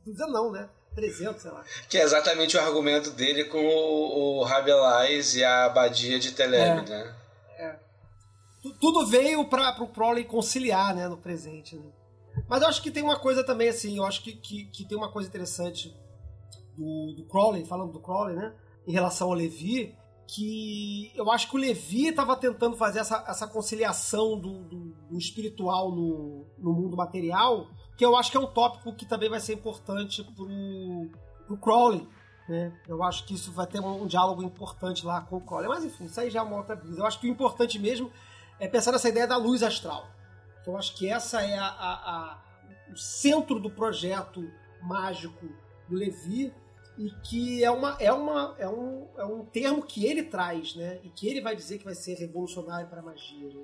[0.05, 0.67] 200 não, né?
[0.95, 1.63] 300, sei lá.
[1.87, 6.85] Que é exatamente o argumento dele com o, o Rabelais e a abadia de Teleb,
[6.85, 6.89] É.
[6.89, 7.15] né?
[8.61, 11.75] Tu- Tudo veio para o Crowley conciliar, né, no presente.
[11.75, 11.91] Né?
[12.47, 14.97] Mas eu acho que tem uma coisa também, assim, eu acho que, que, que tem
[14.97, 15.95] uma coisa interessante
[16.77, 18.53] do, do Crowley, falando do Crowley, né,
[18.87, 19.95] em relação ao Levi,
[20.27, 24.79] que eu acho que o Levi estava tentando fazer essa, essa conciliação do, do,
[25.09, 29.27] do espiritual no, no mundo material, que eu acho que é um tópico que também
[29.29, 31.09] vai ser importante pro,
[31.47, 32.07] pro Crowley.
[32.47, 32.71] Né?
[32.87, 35.67] Eu acho que isso vai ter um, um diálogo importante lá com o Crowley.
[35.67, 36.99] Mas enfim, isso aí já é uma outra brisa.
[36.99, 38.11] Eu acho que o importante mesmo
[38.59, 40.09] é pensar nessa ideia da luz astral.
[40.65, 42.43] Eu acho que essa é a, a- a-
[42.91, 44.49] o centro do projeto
[44.81, 45.47] mágico
[45.87, 46.53] do Levi
[46.97, 50.99] e que é, uma, é, uma, é, um, é um termo que ele traz, né?
[51.03, 53.47] E que ele vai dizer que vai ser revolucionário para a magia.
[53.47, 53.63] Né?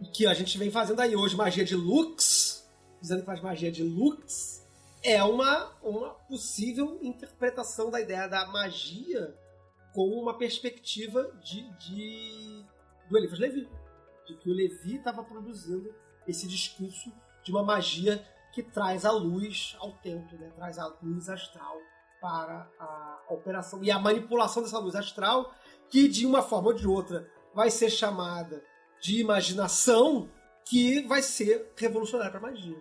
[0.00, 2.66] E que a gente vem fazendo aí hoje magia de Lux,
[3.00, 4.64] dizendo que faz magia de Lux,
[5.02, 9.34] é uma, uma possível interpretação da ideia da magia
[9.92, 12.64] com uma perspectiva de, de
[13.08, 13.68] do Eliphas Levi
[14.26, 15.94] de que o Levi estava produzindo
[16.26, 17.12] esse discurso
[17.42, 20.50] de uma magia que traz a luz ao templo, né?
[20.56, 21.76] traz a luz astral
[22.20, 25.54] para a operação e a manipulação dessa luz astral,
[25.88, 28.64] que de uma forma ou de outra vai ser chamada
[29.00, 30.28] de imaginação,
[30.64, 32.80] que vai ser revolucionária para a magia.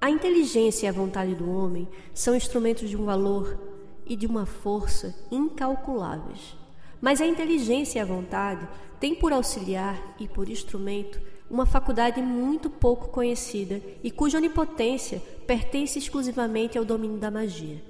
[0.00, 3.69] A inteligência e a vontade do homem são instrumentos de um valor
[4.10, 6.56] e de uma força incalculáveis.
[7.00, 12.68] Mas a inteligência e a vontade têm por auxiliar e por instrumento uma faculdade muito
[12.68, 17.82] pouco conhecida e cuja onipotência pertence exclusivamente ao domínio da magia.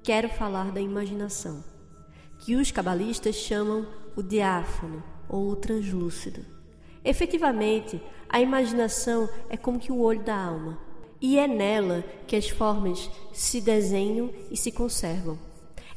[0.00, 1.64] Quero falar da imaginação,
[2.38, 6.44] que os cabalistas chamam o diáfano ou o translúcido.
[7.04, 10.78] Efetivamente, a imaginação é como que o olho da alma,
[11.20, 15.38] e é nela que as formas se desenham e se conservam.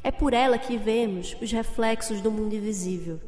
[0.04, 3.20] É por ela que vemos os reflexos do mundo invisível.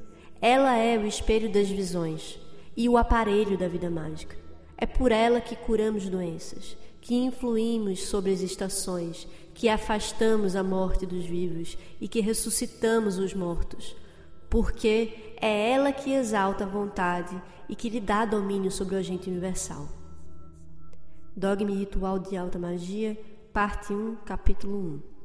[0.42, 2.40] Ela é o espelho das visões
[2.76, 4.38] e o aparelho da vida mágica.
[4.78, 11.06] É por ela que curamos doenças, que influímos sobre as estações, que afastamos a morte
[11.06, 13.96] dos vivos e que ressuscitamos os mortos.
[14.50, 19.30] Porque é ela que exalta a vontade e que lhe dá domínio sobre o agente
[19.30, 19.90] universal.
[21.36, 23.18] Dogma Ritual de Alta Magia,
[23.52, 25.19] parte 1, capítulo 1.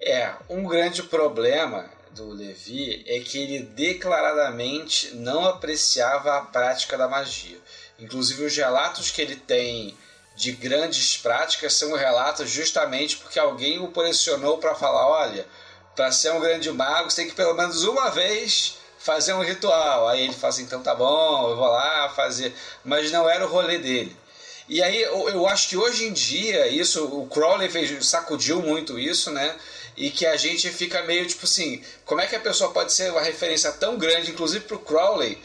[0.00, 7.08] É, um grande problema do Levi é que ele declaradamente não apreciava a prática da
[7.08, 7.58] magia.
[7.98, 9.96] Inclusive, os relatos que ele tem
[10.36, 15.46] de grandes práticas são relatos justamente porque alguém o pressionou para falar: olha,
[15.96, 20.08] para ser um grande mago, você tem que pelo menos uma vez fazer um ritual.
[20.08, 22.54] Aí ele fala assim: então tá bom, eu vou lá fazer.
[22.84, 24.16] Mas não era o rolê dele.
[24.68, 28.98] E aí eu, eu acho que hoje em dia, isso, o Crowley fez, sacudiu muito
[28.98, 29.56] isso, né?
[30.00, 33.10] E que a gente fica meio tipo assim, como é que a pessoa pode ser
[33.10, 35.36] uma referência tão grande, inclusive pro Crowley,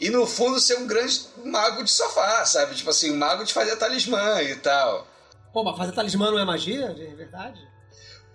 [0.00, 2.74] e no fundo ser um grande mago de sofá, sabe?
[2.74, 5.06] Tipo assim, um mago de fazer talismã e tal.
[5.52, 7.60] Pô, mas fazer talismã não é magia, de verdade?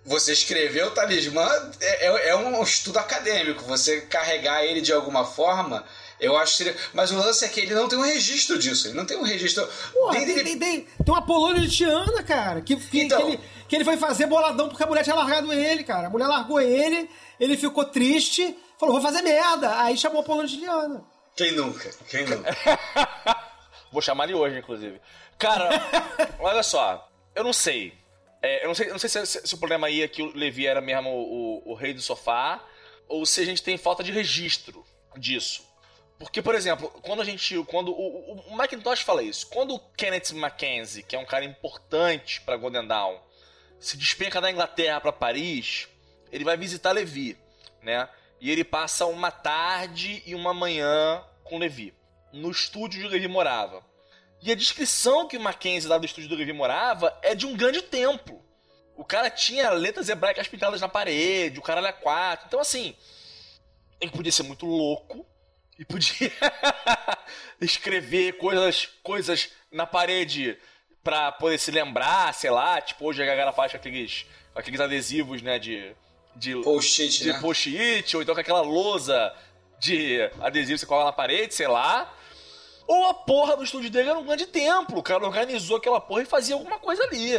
[0.05, 1.49] Você escrever o talismã
[1.81, 3.63] é, é, é um estudo acadêmico.
[3.63, 5.83] Você carregar ele de alguma forma,
[6.19, 6.75] eu acho que seria.
[6.93, 8.87] Mas o lance é que ele não tem um registro disso.
[8.89, 9.67] Ele não tem um registro.
[9.91, 13.17] Porra, tem, dele- tem, tem, tem um Apolônio de Tiana, cara, que, que, Então.
[13.19, 16.07] que ele, que ele foi fazer boladão porque a mulher tinha largado ele, cara.
[16.07, 17.09] A mulher largou ele,
[17.39, 19.79] ele ficou triste, falou, vou fazer merda.
[19.81, 21.03] Aí chamou de Tiana.
[21.35, 21.89] Quem nunca?
[22.09, 22.55] Quem nunca?
[23.91, 24.99] Vou chamar ele hoje, inclusive.
[25.37, 25.69] Cara,
[26.39, 27.09] olha só.
[27.33, 27.93] Eu não sei.
[28.41, 30.21] É, eu não sei, eu não sei se, se- se o problema aí é que
[30.21, 32.61] o Levi era mesmo o, o- o rei do sofá,
[33.07, 34.85] ou se a gente tem falta de registro
[35.17, 35.63] disso.
[36.19, 37.61] Porque, por exemplo, quando a gente.
[37.65, 41.43] Quando o, o, o Macintosh fala isso, quando o Kenneth Mackenzie, que é um cara
[41.45, 43.17] importante para Golden Dawn,
[43.79, 45.87] se despenca da Inglaterra para Paris,
[46.31, 47.37] ele vai visitar Levi,
[47.81, 48.09] né?
[48.39, 51.93] E ele passa uma tarde e uma manhã com Levi,
[52.33, 53.83] no estúdio onde Levi morava.
[54.41, 57.81] E a descrição que Mackenzie dá do estúdio do Levi morava é de um grande
[57.81, 58.43] templo.
[58.95, 62.47] O cara tinha letras hebraicas pintadas na parede, o cara era quatro.
[62.47, 62.95] Então, assim,
[63.99, 65.25] ele podia ser muito louco
[65.77, 66.31] e podia
[67.59, 70.57] escrever coisas, coisas na parede
[71.05, 72.81] pra poder se lembrar, sei lá.
[72.81, 75.95] Tipo, hoje a galera faz com aqueles, com aqueles adesivos, né, de...
[76.35, 77.39] de Post-it, de né?
[77.39, 79.31] post-it, ou então com aquela lousa
[79.79, 82.11] de adesivo que você coloca na parede, sei lá.
[82.87, 84.99] Ou a porra do estúdio dele era um grande templo.
[84.99, 87.35] O cara organizou aquela porra e fazia alguma coisa ali.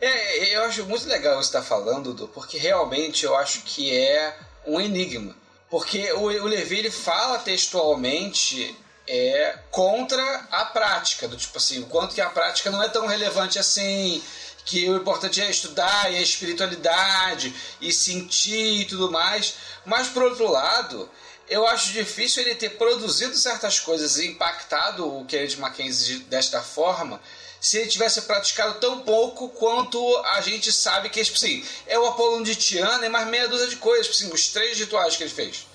[0.00, 4.36] É, eu acho muito legal você estar falando, Dudu, porque realmente eu acho que é
[4.64, 5.34] um enigma.
[5.68, 8.76] Porque o, o Levi ele fala textualmente
[9.08, 13.06] é, contra a prática, do tipo assim, o quanto que a prática não é tão
[13.06, 14.22] relevante assim,
[14.64, 19.54] que o importante é estudar e a espiritualidade e sentir e tudo mais.
[19.84, 21.08] Mas por outro lado,
[21.48, 26.60] eu acho difícil ele ter produzido certas coisas e impactado o Kenneth Mackenzie de- desta
[26.60, 27.20] forma
[27.60, 29.98] se ele tivesse praticado tão pouco quanto
[30.34, 33.66] a gente sabe que tipo assim, é o Apollo de Tiana e mais meia dúzia
[33.66, 35.66] de coisas, tipo assim, os três rituais que ele fez.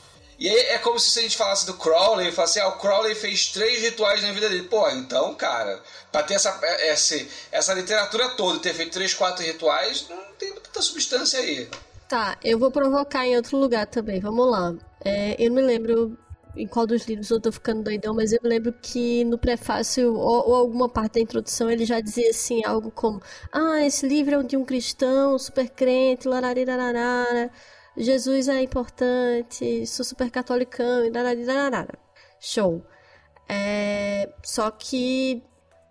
[0.42, 3.14] E aí é como se a gente falasse do Crowley e falasse, ah, o Crowley
[3.14, 4.64] fez três rituais na vida dele.
[4.64, 5.80] Pô, então, cara,
[6.12, 10.82] pra ter essa, essa, essa literatura toda ter feito três, quatro rituais, não tem tanta
[10.82, 11.70] substância aí.
[12.10, 14.20] Tá, eu vou provocar em outro lugar também.
[14.20, 14.74] Vamos lá.
[15.06, 16.18] É, eu não me lembro
[16.56, 20.16] em qual dos livros eu tô ficando doidão, mas eu me lembro que no prefácio
[20.16, 23.22] ou, ou alguma parte da introdução ele já dizia assim algo como:
[23.54, 27.52] Ah, esse livro é de um cristão super crente, lararirarara,
[27.96, 32.00] Jesus é importante, sou super catolicão, e lararirarara.
[32.40, 32.86] Show.
[33.48, 35.44] É, só que.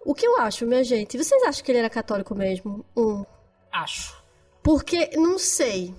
[0.04, 1.18] O que eu acho, minha gente?
[1.18, 2.84] Vocês acham que ele era católico mesmo?
[2.96, 3.24] Um.
[3.70, 4.20] Acho.
[4.62, 5.94] Porque, não sei.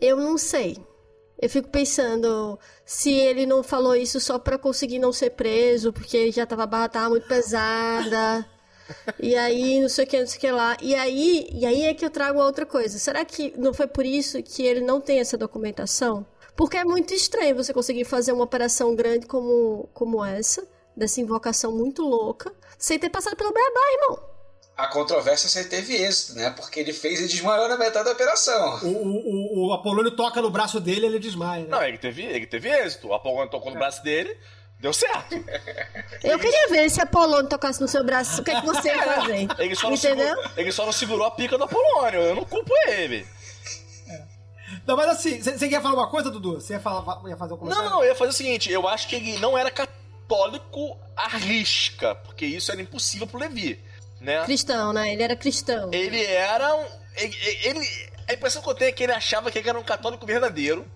[0.00, 0.76] Eu não sei.
[1.40, 6.30] Eu fico pensando se ele não falou isso só pra conseguir não ser preso, porque
[6.30, 8.46] já tava, a barra tava muito pesada.
[9.18, 10.76] E aí, não sei o que, não sei o que lá.
[10.80, 12.98] E aí, e aí é que eu trago outra coisa.
[12.98, 16.26] Será que não foi por isso que ele não tem essa documentação?
[16.56, 20.66] Porque é muito estranho você conseguir fazer uma operação grande como, como essa,
[20.96, 24.30] dessa invocação muito louca, sem ter passado pelo beabá, irmão.
[24.76, 26.50] A controvérsia se teve êxito, né?
[26.50, 28.80] Porque ele fez e desmaiou na metade da operação.
[28.82, 31.68] O, o, o, o Apolônio toca no braço dele e ele desmaia, né?
[31.68, 33.08] Não, ele teve, ele teve êxito.
[33.08, 34.38] O Apolônio tocou no braço dele,
[34.80, 35.34] deu certo.
[36.24, 39.02] Eu queria ver se Apolônio tocasse no seu braço, o que, é que você ia
[39.14, 39.48] fazer?
[39.58, 40.26] Ele só, não Entendeu?
[40.28, 42.20] segurou, ele só não segurou a pica do Apolônio.
[42.20, 43.26] Eu não culpo ele.
[44.86, 46.54] Não, mas assim, você quer falar uma coisa, Dudu?
[46.60, 47.90] Você ia, falar, ia fazer um Não, comentário?
[47.90, 52.14] não, eu ia fazer o seguinte: eu acho que ele não era católico à risca,
[52.14, 53.82] porque isso era impossível pro Levi,
[54.20, 54.42] né?
[54.44, 55.12] Cristão, né?
[55.12, 55.90] Ele era cristão.
[55.92, 56.86] Ele era um.
[57.16, 59.82] Ele, ele- a impressão que eu tenho é que ele achava que ele era um
[59.82, 60.86] católico verdadeiro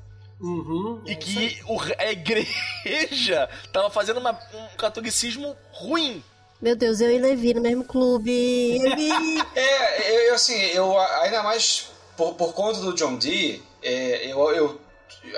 [0.40, 6.22] Uhum, e é que o- a igreja tava fazendo uma- um catolicismo ruim.
[6.60, 8.78] Meu Deus, eu e Levi no mesmo clube.
[9.54, 14.50] É, eu, eu, assim, eu ainda mais por, por conta do John Dee, é, eu,
[14.54, 14.80] eu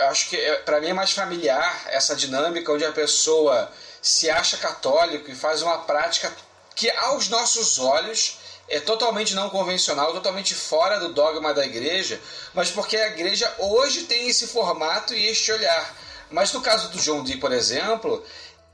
[0.09, 3.71] acho que é, para mim é mais familiar essa dinâmica onde a pessoa
[4.01, 6.33] se acha católico e faz uma prática
[6.75, 8.39] que aos nossos olhos
[8.69, 12.21] é totalmente não convencional, totalmente fora do dogma da igreja,
[12.53, 15.97] mas porque a igreja hoje tem esse formato e este olhar.
[16.31, 18.25] Mas no caso do John Dee, por exemplo,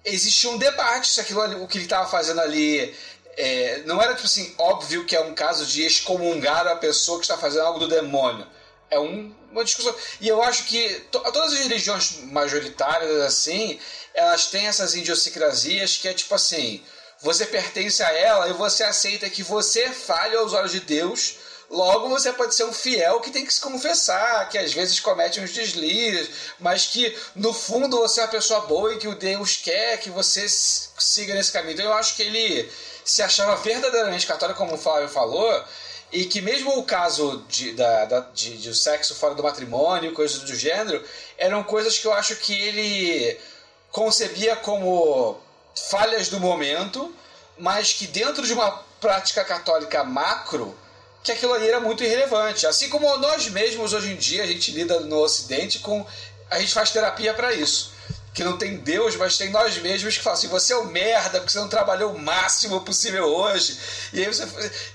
[0.05, 2.95] existia um debate se aquilo ali, o que ele estava fazendo ali
[3.37, 7.25] é, não era tipo assim óbvio que é um caso de excomungar a pessoa que
[7.25, 8.47] está fazendo algo do demônio.
[8.91, 9.95] É um- uma discussão.
[10.21, 13.79] E eu acho que to- todas as religiões majoritárias, assim,
[14.15, 16.83] elas têm essas idiosincrasias que é tipo assim:
[17.23, 21.37] você pertence a ela e você aceita que você falho aos olhos de Deus,
[21.73, 25.41] Logo, você pode ser um fiel que tem que se confessar, que às vezes comete
[25.41, 26.29] uns deslizes,
[26.61, 30.11] mas que no fundo você é uma pessoa boa e que o Deus quer que
[30.11, 31.73] você siga nesse caminho.
[31.73, 32.71] Então eu acho que ele
[33.03, 35.65] se achava verdadeiramente católico, como o Flávio falou,
[36.13, 40.41] e que mesmo o caso de, da, da, de, de sexo fora do matrimônio, coisas
[40.41, 41.03] do gênero,
[41.39, 43.41] eram coisas que eu acho que ele
[43.91, 45.41] concebia como
[45.91, 47.15] falhas do momento,
[47.59, 48.71] mas que dentro de uma
[49.01, 50.77] prática católica macro,
[51.23, 52.67] que aquilo ali era muito irrelevante.
[52.67, 56.07] Assim como nós mesmos hoje em dia a gente lida no Ocidente com
[56.51, 57.93] a gente faz terapia para isso
[58.35, 61.39] que não tem Deus, mas tem nós mesmos que falam assim: você é um merda
[61.39, 63.79] porque você não trabalhou o máximo possível hoje.
[64.13, 64.47] E, aí você,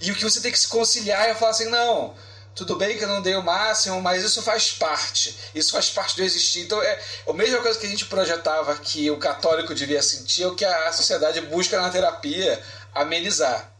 [0.02, 2.16] e o que você tem que se conciliar é falar assim: não,
[2.58, 5.38] tudo bem que eu não dei o máximo, mas isso faz parte.
[5.54, 6.62] Isso faz parte do existir.
[6.62, 10.48] Então é a mesma coisa que a gente projetava que o católico devia sentir, é
[10.48, 12.62] o que a sociedade busca na terapia
[12.96, 13.72] amenizar.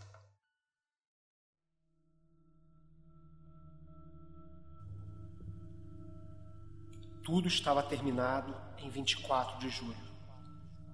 [7.26, 10.08] Tudo estava terminado em 24 de julho.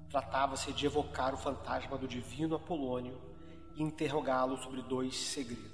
[0.10, 3.20] Tratava-se de evocar o fantasma do divino Apolônio
[3.76, 5.73] e interrogá-lo sobre dois segredos.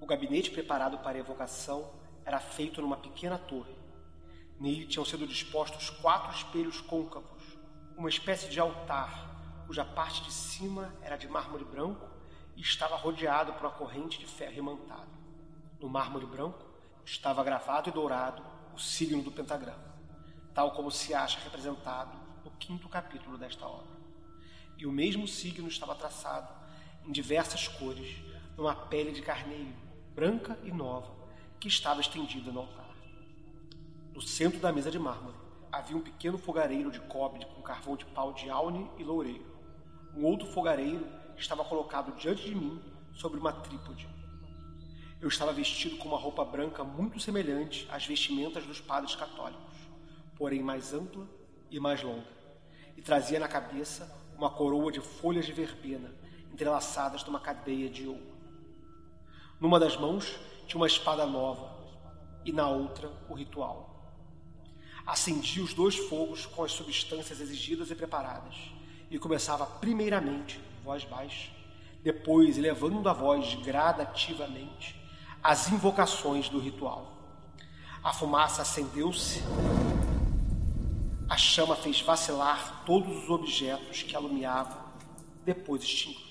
[0.00, 1.90] O gabinete preparado para a evocação
[2.24, 3.76] era feito numa pequena torre.
[4.58, 7.42] Nele tinham sido dispostos quatro espelhos côncavos,
[7.96, 12.08] uma espécie de altar, cuja parte de cima era de mármore branco
[12.56, 15.10] e estava rodeado por uma corrente de ferro imantado.
[15.80, 16.64] No mármore branco
[17.04, 18.42] estava gravado e dourado
[18.74, 19.88] o signo do pentagrama
[20.58, 23.96] tal como se acha representado no quinto capítulo desta obra.
[24.76, 26.52] E o mesmo signo estava traçado
[27.06, 28.16] em diversas cores
[28.56, 29.76] numa pele de carneiro,
[30.18, 31.14] branca e nova,
[31.60, 32.90] que estava estendida no altar.
[34.12, 35.36] No centro da mesa de mármore
[35.70, 39.46] havia um pequeno fogareiro de cobre com carvão de pau de aune e loureiro.
[40.16, 41.06] Um outro fogareiro
[41.36, 42.82] estava colocado diante de mim
[43.14, 44.08] sobre uma trípode.
[45.20, 49.78] Eu estava vestido com uma roupa branca muito semelhante às vestimentas dos padres católicos
[50.36, 51.28] porém mais ampla
[51.70, 52.26] e mais longa,
[52.96, 56.12] e trazia na cabeça uma coroa de folhas de verbena
[56.52, 58.37] entrelaçadas numa cadeia de ouro.
[59.60, 61.76] Numa das mãos tinha uma espada nova
[62.44, 64.12] e na outra o ritual.
[65.06, 68.54] Acendi os dois fogos com as substâncias exigidas e preparadas
[69.10, 71.50] e começava primeiramente, voz baixa,
[72.02, 74.94] depois elevando a voz gradativamente,
[75.42, 77.12] as invocações do ritual.
[78.02, 79.42] A fumaça acendeu-se
[81.28, 84.78] a chama fez vacilar todos os objetos que alumiavam,
[85.44, 86.27] depois extinguiu-se.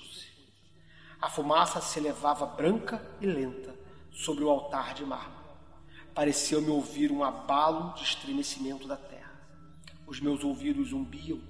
[1.20, 3.74] A fumaça se elevava branca e lenta
[4.12, 5.36] sobre o altar de mármore.
[6.14, 9.32] Pareceu-me ouvir um abalo de estremecimento da terra.
[10.06, 11.40] Os meus ouvidos zumbiam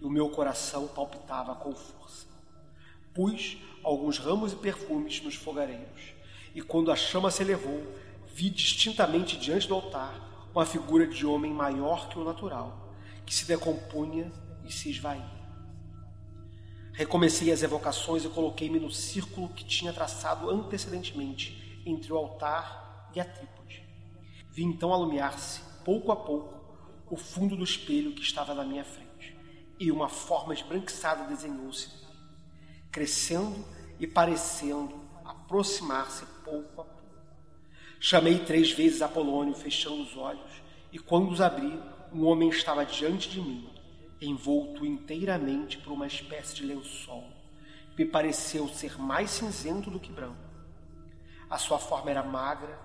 [0.00, 2.26] e o meu coração palpitava com força.
[3.12, 6.14] Pus alguns ramos e perfumes nos fogareiros,
[6.54, 7.82] e quando a chama se elevou,
[8.32, 12.88] vi distintamente diante do altar uma figura de homem maior que o natural
[13.26, 14.32] que se decompunha
[14.64, 15.37] e se esvaía.
[16.98, 23.20] Recomecei as evocações e coloquei-me no círculo que tinha traçado antecedentemente entre o altar e
[23.20, 23.84] a trípode.
[24.50, 26.58] Vi então alumiar-se, pouco a pouco,
[27.08, 29.36] o fundo do espelho que estava na minha frente,
[29.78, 31.88] e uma forma esbranquiçada desenhou-se,
[32.90, 33.64] crescendo
[34.00, 37.12] e parecendo aproximar-se pouco a pouco.
[38.00, 40.50] Chamei três vezes Apolônio, fechando os olhos,
[40.92, 41.80] e quando os abri,
[42.12, 43.77] um homem estava diante de mim,
[44.20, 47.24] envolto inteiramente por uma espécie de lençol.
[47.96, 50.48] Me pareceu ser mais cinzento do que branco.
[51.50, 52.78] A sua forma era magra,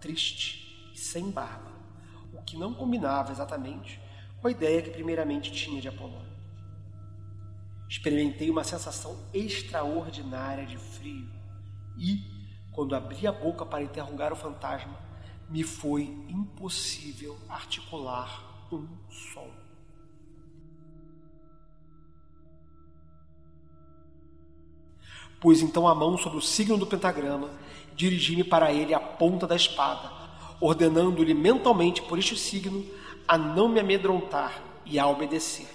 [0.00, 1.70] triste e sem barba,
[2.32, 4.00] o que não combinava exatamente
[4.40, 6.28] com a ideia que primeiramente tinha de Apolônio.
[7.88, 11.28] Experimentei uma sensação extraordinária de frio
[11.96, 12.22] e,
[12.72, 14.98] quando abri a boca para interrogar o fantasma,
[15.48, 19.50] me foi impossível articular um som.
[25.40, 27.50] Pus então a mão sobre o signo do pentagrama,
[27.94, 30.10] dirigi-me para ele a ponta da espada,
[30.60, 32.84] ordenando-lhe mentalmente por este signo
[33.26, 35.68] a não me amedrontar e a obedecer.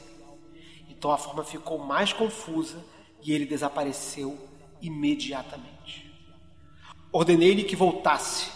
[0.89, 2.83] Então a forma ficou mais confusa
[3.21, 4.37] e ele desapareceu
[4.81, 6.11] imediatamente.
[7.11, 8.51] Ordenei-lhe que voltasse.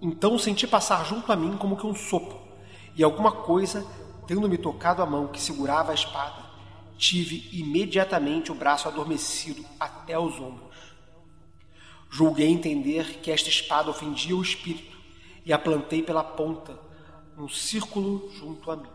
[0.00, 2.46] Então senti passar junto a mim como que um sopro
[2.96, 3.86] e alguma coisa,
[4.26, 6.45] tendo-me tocado a mão que segurava a espada,
[6.96, 10.76] tive imediatamente o braço adormecido até os ombros.
[12.10, 14.96] Julguei entender que esta espada ofendia o espírito
[15.44, 16.78] e a plantei pela ponta,
[17.36, 18.88] num círculo junto a mim.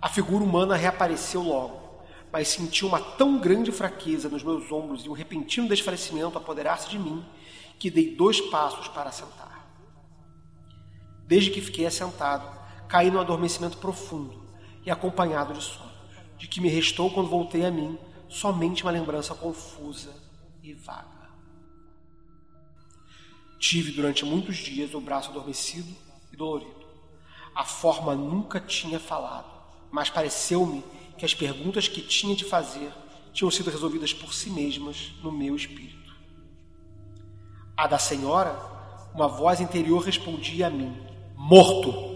[0.00, 2.02] A figura humana reapareceu logo,
[2.32, 6.98] mas senti uma tão grande fraqueza nos meus ombros e um repentino desfalecimento apoderar-se de
[6.98, 7.24] mim
[7.78, 9.68] que dei dois passos para sentar.
[11.26, 12.46] Desde que fiquei assentado,
[12.88, 14.44] caí num adormecimento profundo
[14.84, 15.93] e acompanhado de sonos,
[16.36, 17.98] de que me restou quando voltei a mim
[18.28, 20.14] somente uma lembrança confusa
[20.62, 21.30] e vaga.
[23.58, 25.94] Tive durante muitos dias o braço adormecido
[26.32, 26.84] e dolorido.
[27.54, 29.50] A forma nunca tinha falado,
[29.90, 30.84] mas pareceu-me
[31.16, 32.92] que as perguntas que tinha de fazer
[33.32, 36.14] tinham sido resolvidas por si mesmas no meu espírito.
[37.76, 38.54] A da senhora,
[39.14, 40.96] uma voz interior respondia a mim:
[41.36, 42.14] Morto!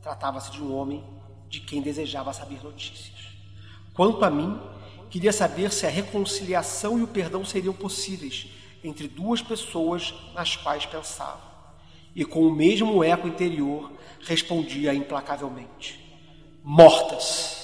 [0.00, 1.04] Tratava-se de um homem
[1.48, 3.16] de quem desejava saber notícias.
[3.94, 4.60] Quanto a mim,
[5.10, 8.48] queria saber se a reconciliação e o perdão seriam possíveis
[8.82, 11.48] entre duas pessoas nas quais pensava.
[12.14, 15.98] E com o mesmo eco interior respondia implacavelmente:
[16.62, 17.56] Mortas!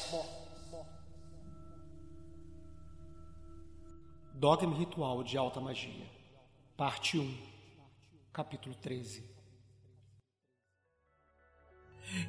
[4.34, 6.06] Dogma Ritual de Alta Magia,
[6.76, 7.34] Parte 1,
[8.32, 9.33] Capítulo 13.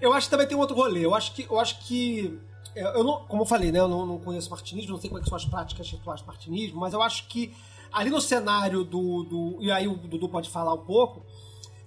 [0.01, 1.05] Eu acho que também tem um outro rolê.
[1.05, 1.43] Eu acho que.
[1.43, 2.39] Eu acho que
[2.75, 3.79] eu não, como eu falei, né?
[3.79, 6.79] Eu não, não conheço martinismo, não sei como é são as práticas rituais do martinismo,
[6.79, 7.55] mas eu acho que
[7.91, 9.57] ali no cenário do, do.
[9.61, 11.25] E aí o Dudu pode falar um pouco.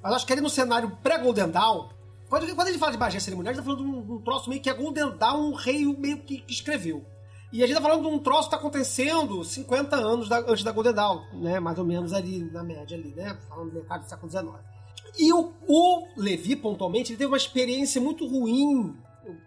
[0.02, 1.88] Mas acho que ali no cenário pré-Golden Dawn.
[2.28, 4.60] Quando, quando ele fala de magia cerimonial, ele tá falando de um, um troço meio
[4.60, 7.04] que é Golden Dawn, um rei meio que, que escreveu.
[7.50, 10.62] E a gente tá falando de um troço que tá acontecendo 50 anos da, antes
[10.62, 11.58] da Golden Dawn, né?
[11.58, 13.38] Mais ou menos ali, na média ali, né?
[13.48, 14.77] Falando do mercado do século XIX.
[15.18, 18.96] E o, o Levi, pontualmente, ele teve uma experiência muito ruim.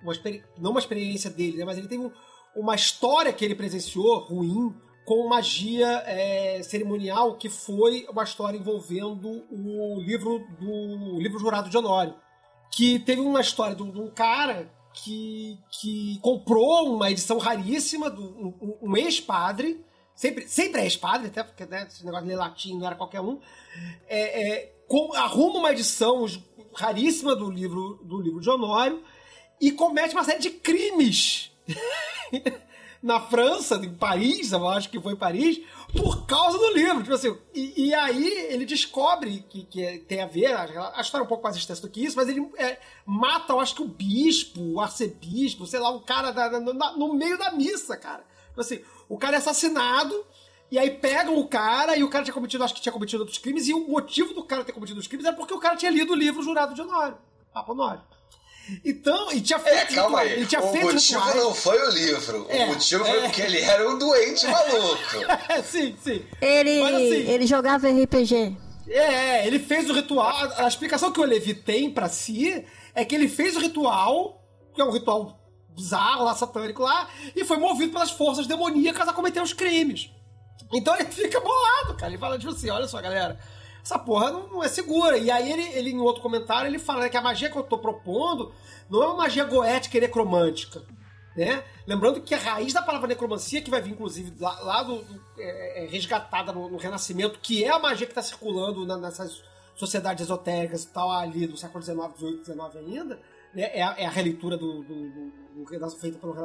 [0.03, 0.13] Uma
[0.57, 1.65] não uma experiência dele, né?
[1.65, 2.11] Mas ele teve
[2.55, 4.75] uma história que ele presenciou ruim
[5.05, 11.77] com magia é, cerimonial, que foi uma história envolvendo o livro do livro jurado de
[11.77, 12.15] Honório.
[12.69, 18.77] Que teve uma história de um cara que, que comprou uma edição raríssima, do, um,
[18.81, 19.83] um ex-padre,
[20.13, 23.39] sempre, sempre é ex-padre, até porque né, esse negócio de latim não era qualquer um,
[24.07, 26.25] é, é, com, arruma uma edição
[26.73, 29.01] raríssima do livro, do livro de Honório
[29.59, 31.49] e comete uma série de crimes
[33.01, 35.61] na França, em Paris, eu acho que foi em Paris,
[35.95, 37.03] por causa do livro.
[37.03, 41.23] Tipo assim, e, e aí ele descobre que, que é, tem a ver, a, história
[41.23, 43.83] é um pouco mais extensa do que isso, mas ele é, mata, eu acho que
[43.83, 48.25] o bispo, o arcebispo, sei lá, o cara da, no meio da missa, cara.
[48.49, 50.25] Tipo assim, o cara é assassinado.
[50.71, 53.37] E aí pegam o cara, e o cara tinha cometido, acho que tinha cometido outros
[53.37, 55.91] crimes, e o motivo do cara ter cometido os crimes era porque o cara tinha
[55.91, 57.17] lido o livro Jurado de Honório,
[57.53, 58.01] Papo Honório.
[58.85, 59.91] Então, e tinha feito.
[59.91, 60.31] É, calma aí.
[60.33, 61.43] Ele tinha o feito motivo rituais.
[61.43, 62.45] não foi o livro.
[62.47, 63.11] É, o motivo é.
[63.11, 65.41] foi porque ele era um doente maluco.
[65.49, 66.23] é, sim, sim.
[66.39, 68.55] Ele, Mas, assim, ele jogava RPG.
[68.87, 70.33] É, ele fez o ritual.
[70.57, 74.41] A explicação que o Levi tem para si é que ele fez o ritual,
[74.73, 75.37] que é um ritual
[75.69, 80.11] bizarro lá, satânico lá, e foi movido pelas forças demoníacas a cometer os crimes.
[80.73, 82.11] Então ele fica bolado, cara.
[82.11, 83.39] Ele fala, tipo assim: olha só, galera
[83.83, 85.17] essa porra não, não, é segura.
[85.17, 87.63] E aí ele, ele, em outro comentário, ele fala né, que a magia que eu
[87.63, 88.53] tô propondo
[88.89, 90.83] não é uma magia goética e necromântica.
[91.35, 91.63] Né?
[91.87, 95.21] Lembrando que a raiz da palavra necromancia, que vai vir, inclusive, lá, lá do, do
[95.37, 99.41] é, é, resgatada no, no, Renascimento, que é a magia que está circulando na, nessas
[99.75, 103.19] sociedades esotéricas e tal, ali do século XIX, XVIII, XIX ainda,
[103.53, 103.71] né?
[103.73, 105.09] é, a, é, a, releitura do, do,
[105.65, 106.35] do feita pelo,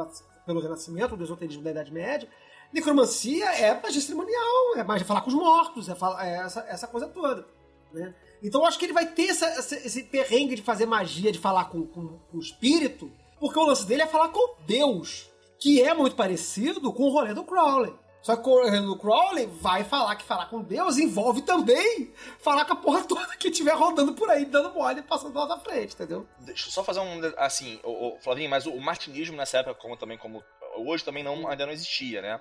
[0.46, 2.28] pelo Renascimento, do esoterismo da Idade Média.
[2.76, 6.86] Necromancia é magia cerimonial, é magia falar com os mortos, é, falar, é essa, essa
[6.86, 7.46] coisa toda.
[7.90, 8.14] Né?
[8.42, 11.38] Então eu acho que ele vai ter essa, essa, esse perrengue de fazer magia, de
[11.38, 15.80] falar com, com, com, o espírito, porque o lance dele é falar com Deus, que
[15.80, 17.94] é muito parecido com o rolê do Crowley.
[18.20, 22.66] Só que o rolê do Crowley vai falar que falar com Deus envolve também falar
[22.66, 25.58] com a porra toda que estiver rodando por aí, dando mole e passando lá na
[25.58, 26.26] frente, entendeu?
[26.40, 27.20] Deixa eu só fazer um.
[27.38, 30.44] Assim, o, o Flavinho, mas o, o martinismo nessa época, como também como
[30.76, 32.40] hoje também não, ainda não existia, né?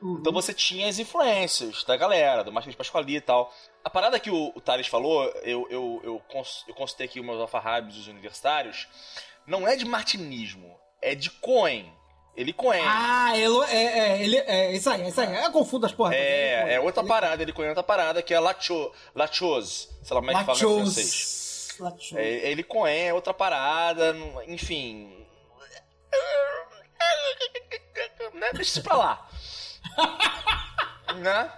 [0.00, 0.18] Uhum.
[0.20, 3.52] Então você tinha as influências da galera, do Martins Pasquali e tal.
[3.82, 7.26] A parada que o, o Thales falou, eu, eu, eu, cons, eu consultei aqui os
[7.26, 8.86] meus alfarrábios os universitários,
[9.46, 11.92] não é de martinismo, é de Cohen.
[12.36, 12.84] Ele Cohen.
[12.84, 15.42] Ah, ele, é, é, ele, é isso aí, é isso aí.
[15.42, 16.14] Eu confundo as porras.
[16.14, 17.08] É, é outra ele...
[17.08, 19.88] parada, ele Cohen é outra parada, que é Lacho, Lachose.
[20.02, 21.68] Sei lá como é que fala em francês.
[22.14, 24.14] É, ele Cohen é outra parada,
[24.46, 25.26] enfim
[28.34, 28.52] né?
[28.52, 29.28] Deixa isso pra lá.
[31.16, 31.52] né?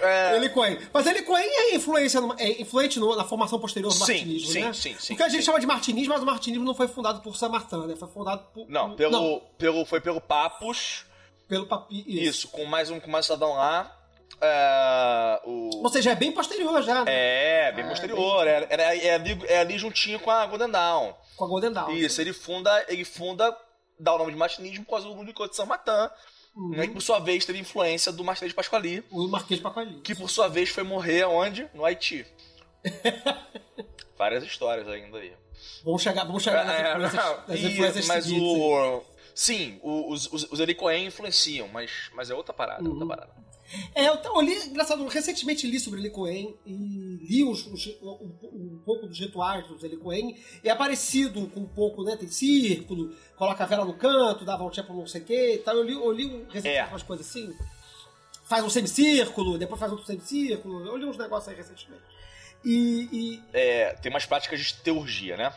[0.00, 0.36] É...
[0.36, 0.78] Ele Cohen.
[0.92, 4.72] Mas ele Cohen é, influência, é influente na formação posterior do sim, martinismo, sim, né?
[4.72, 5.46] Sim, sim, Porque a gente sim.
[5.46, 7.96] chama de martinismo, mas o martinismo não foi fundado por Samartin, né?
[7.96, 8.68] Foi fundado por...
[8.68, 9.42] Não, pelo, não.
[9.58, 11.04] pelo foi pelo Papus.
[11.48, 12.04] Pelo Papi...
[12.06, 12.22] Isso.
[12.22, 13.92] isso, com mais um, com mais um cidadão lá.
[14.40, 15.82] É, o...
[15.82, 17.68] Ou seja, é bem posterior já, né?
[17.68, 18.44] É, bem é, posterior.
[18.44, 18.52] Bem...
[18.52, 21.12] É, é, é, ali, é ali juntinho com a Golden Dawn.
[21.36, 21.90] Com a Golden Dawn.
[21.92, 23.56] Isso, ele funda, ele funda
[23.98, 26.10] dá o nome de martinismo por causa do Nicô de São Matan,
[26.70, 30.00] né, que por sua vez teve influência do Marquês de Pasquali, O Marquês de Pacoalhinho.
[30.00, 31.68] que por sua vez foi morrer onde?
[31.74, 32.26] No Haiti.
[34.16, 35.32] Várias histórias ainda aí.
[35.84, 38.60] Vamos chegar, vamos chegar nas É, influências, nas e- influências mas seguintes aí.
[38.60, 39.02] o.
[39.34, 42.92] Sim, o- os, os, os Eli Cohen influenciam, mas, mas é outra parada, Uhum.
[42.92, 43.32] outra parada.
[43.94, 48.30] É, eu, eu li, engraçado, recentemente li sobre Eli Cohen e li os, os- um,
[48.52, 50.36] um pouco dos rituais dos Eli Cohen.
[50.62, 52.16] E é parecido com um pouco, né?
[52.16, 55.58] Tem círculo, coloca a vela no canto, dá voltinha pra não sei o que e
[55.58, 55.76] tal.
[55.76, 56.86] Eu li, eu li recentemente É.
[56.86, 57.52] umas coisas assim.
[58.44, 60.86] Faz um semicírculo, depois faz outro semicírculo.
[60.86, 62.02] Eu li uns negócios aí recentemente.
[62.64, 65.52] E, e É, tem umas práticas de teurgia, né?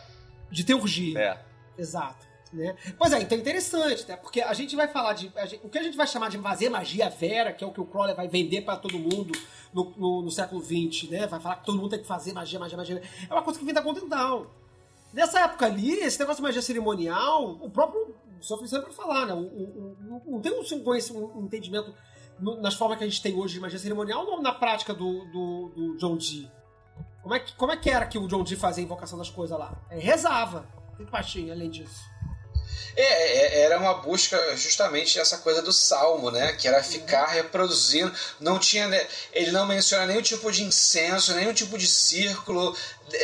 [0.51, 1.19] de teurgia.
[1.19, 1.39] É.
[1.77, 2.25] Exato.
[2.51, 2.75] Né?
[2.97, 4.15] Pois é, então é interessante, né?
[4.15, 5.31] Porque a gente vai falar de.
[5.45, 7.79] gente- o que a gente vai chamar de fazer magia vera, que é o que
[7.79, 9.31] o Crowley vai vender pra todo mundo
[9.71, 11.27] no, no- no século XX, né?
[11.27, 13.01] Vai falar que todo mundo tem que fazer magia, magia, magia.
[13.29, 14.45] É uma coisa que vem da Golden Dawn.
[15.13, 19.33] Nessa época ali, esse negócio de magia cerimonial, o próprio Sofia sempre falar, né?
[20.25, 21.93] Não tem um, conhecimento, um entendimento
[22.39, 25.25] no- nas formas que a gente tem hoje de magia cerimonial ou na prática do,
[25.25, 26.49] do, do John Dee.
[27.21, 29.29] Como é, que, como é que era que o John Dee fazia a invocação das
[29.29, 29.77] coisas lá?
[29.89, 30.65] É, rezava.
[30.93, 32.01] O que mais tinha além disso?
[32.95, 36.53] É, é, era uma busca justamente essa coisa do salmo, né?
[36.53, 38.11] Que era ficar reproduzindo.
[38.39, 38.87] Não tinha.
[38.87, 42.75] né, Ele não menciona nenhum tipo de incenso, nenhum tipo de círculo.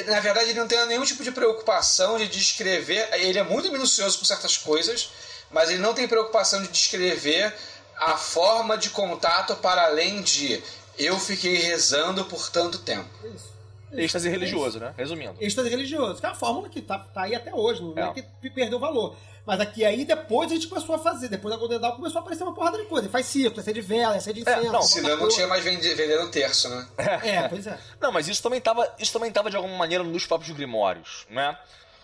[0.05, 3.09] Na verdade, ele não tem nenhum tipo de preocupação de descrever.
[3.13, 5.09] Ele é muito minucioso com certas coisas,
[5.51, 7.53] mas ele não tem preocupação de descrever
[7.97, 10.61] a forma de contato para além de
[10.97, 13.09] eu fiquei rezando por tanto tempo.
[13.33, 13.53] Isso.
[13.91, 14.93] Êxtase religioso, né?
[14.97, 15.35] Resumindo.
[15.39, 18.13] Êxtase religioso, que é uma fórmula que tá, tá aí até hoje, não é, É.
[18.13, 19.15] que perdeu valor.
[19.45, 22.21] Mas aqui aí depois a gente começou a fazer, depois da Golden Dawn começou a
[22.21, 23.07] aparecer uma porrada de coisa.
[23.09, 24.63] Faz círculo, é de vela, é de incenso.
[24.63, 26.87] não, bota Senão não tinha mais vende- vendendo terço, né?
[27.23, 27.77] É, pois é.
[28.01, 31.57] Não, mas isso também tava, isso também tava de alguma maneira nos próprios grimórios, né?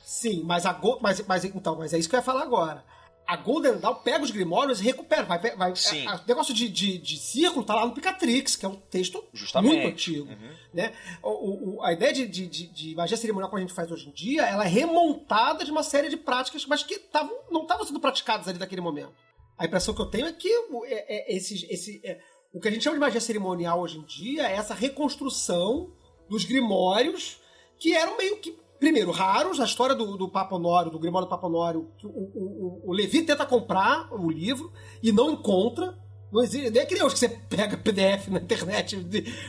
[0.03, 0.99] Sim, mas a Go...
[1.01, 2.83] mas, mas então, mas é isso que eu ia falar agora.
[3.31, 5.23] A Golden Dawn pega os grimórios e recupera.
[5.23, 6.05] Vai, vai, Sim.
[6.07, 9.73] O negócio de, de, de círculo tá lá no Picatrix, que é um texto Justamente.
[9.73, 10.27] muito antigo.
[10.29, 10.55] Uhum.
[10.73, 10.93] Né?
[11.23, 14.09] O, o- a ideia de, de, de, de magia cerimonial que a gente faz hoje
[14.09, 17.85] em dia, ela é remontada de uma série de práticas, mas que tavam, não estavam
[17.85, 19.13] sendo praticadas ali naquele momento.
[19.57, 20.49] A impressão que eu tenho é que
[20.87, 22.19] é, é, esses- esse, é,
[22.53, 25.93] o que a gente chama de magia cerimonial hoje em dia é essa reconstrução
[26.29, 27.39] dos grimórios
[27.79, 29.59] que eram meio que, primeiro, raros.
[29.61, 33.45] A história do, do Papa Honório, do Grimório Honório, que o, o, o- Levi tenta
[33.45, 35.97] comprar o livro e não encontra.
[36.31, 38.97] Não existe, nem é que nem hoje que você pega PDF na internet,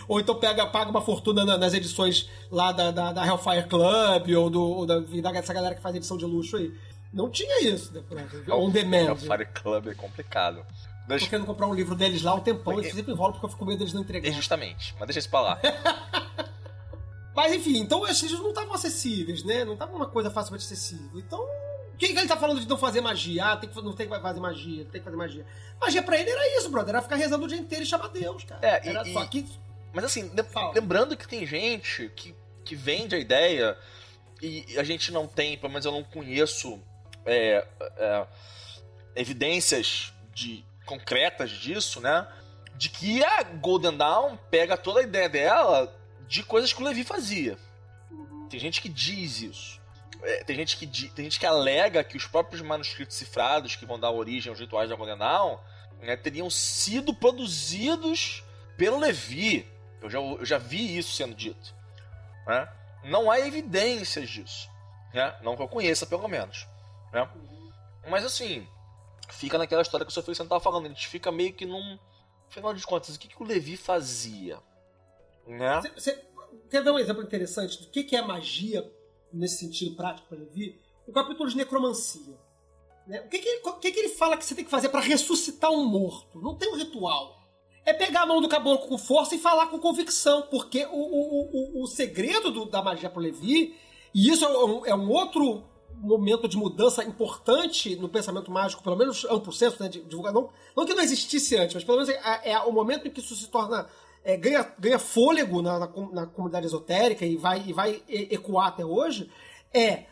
[0.08, 4.36] ou então pega, paga uma fortuna na- nas edições lá da, da, da Hellfire Club,
[4.36, 6.72] ou, do, ou da, dessa galera que faz edição de luxo aí.
[7.12, 8.02] Não tinha isso, né?
[8.50, 9.12] On É demand.
[9.12, 10.64] o Fire Club é complicado.
[11.06, 13.50] Deixa- Tô querendo comprar um livro deles lá um tempão, eles sempre enrolam porque eu
[13.50, 14.32] fico com medo deles não É entregarem.
[14.36, 15.60] justamente, mas deixa isso pra lá.
[17.34, 19.64] Mas enfim, então esses livros não estavam acessíveis, né?
[19.64, 21.18] Não tava uma coisa facilmente acessível.
[21.18, 23.44] Então, o que, que ele tá falando de não fazer magia?
[23.46, 25.46] Ah, tem que, não tem que fazer magia, tem que fazer magia.
[25.80, 26.90] Magia pra ele era isso, brother.
[26.94, 28.60] Era ficar rezando o dia inteiro e chamar Deus, cara.
[28.66, 29.46] É, e- era e- só que.
[29.92, 30.72] Mas assim, Fala.
[30.74, 32.34] lembrando que tem gente que,
[32.64, 33.76] que vende a ideia
[34.40, 36.80] e a gente não tem, pelo menos eu não conheço
[37.26, 37.66] é,
[37.98, 38.26] é,
[39.14, 42.26] evidências de, concretas disso, né?
[42.74, 45.94] De que a Golden Dawn pega toda a ideia dela
[46.32, 47.58] de coisas que o Levi fazia.
[48.48, 49.78] Tem gente que diz isso.
[50.22, 54.00] É, tem, gente que, tem gente que alega que os próprios manuscritos cifrados que vão
[54.00, 55.58] dar origem aos rituais da Golden Dawn
[56.00, 58.42] né, teriam sido produzidos
[58.78, 59.68] pelo Levi.
[60.00, 61.74] Eu já, eu já vi isso sendo dito.
[62.46, 62.66] né?
[63.04, 64.70] Não há evidências disso.
[65.12, 65.36] Né?
[65.42, 66.66] Não que eu conheça, pelo menos.
[67.12, 67.28] Né?
[68.08, 68.66] Mas assim,
[69.28, 70.86] fica naquela história que o Sofia estava falando.
[70.86, 71.98] A gente fica meio que num.
[72.48, 74.58] Afinal de contas, o que, que o Levi fazia?
[75.46, 75.80] Né?
[75.80, 76.24] Você, você
[76.70, 78.90] quer dar um exemplo interessante do que, que é magia
[79.32, 80.80] nesse sentido prático para Levi?
[81.06, 82.38] O capítulo de necromancia.
[83.06, 83.20] Né?
[83.22, 85.00] O, que, que, ele, o que, que ele fala que você tem que fazer para
[85.00, 86.40] ressuscitar um morto?
[86.40, 87.40] Não tem um ritual.
[87.84, 91.80] É pegar a mão do caboclo com força e falar com convicção, porque o, o,
[91.80, 93.74] o, o segredo do- da magia para Levi,
[94.14, 95.64] e isso é um, é um outro
[95.96, 100.42] momento de mudança importante no pensamento mágico, pelo menos um processo né, de divulgação.
[100.42, 103.20] Não, não que não existisse antes, mas pelo menos é, é o momento em que
[103.20, 103.88] isso se torna.
[104.24, 108.84] É, ganha, ganha fôlego na, na, na comunidade esotérica e vai, e vai ecoar até
[108.84, 109.30] hoje.
[109.74, 110.04] É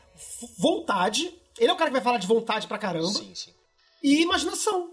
[0.59, 1.35] vontade.
[1.59, 3.53] Ele é o cara que vai falar de vontade pra caramba Sim, sim.
[4.03, 4.91] e imaginação.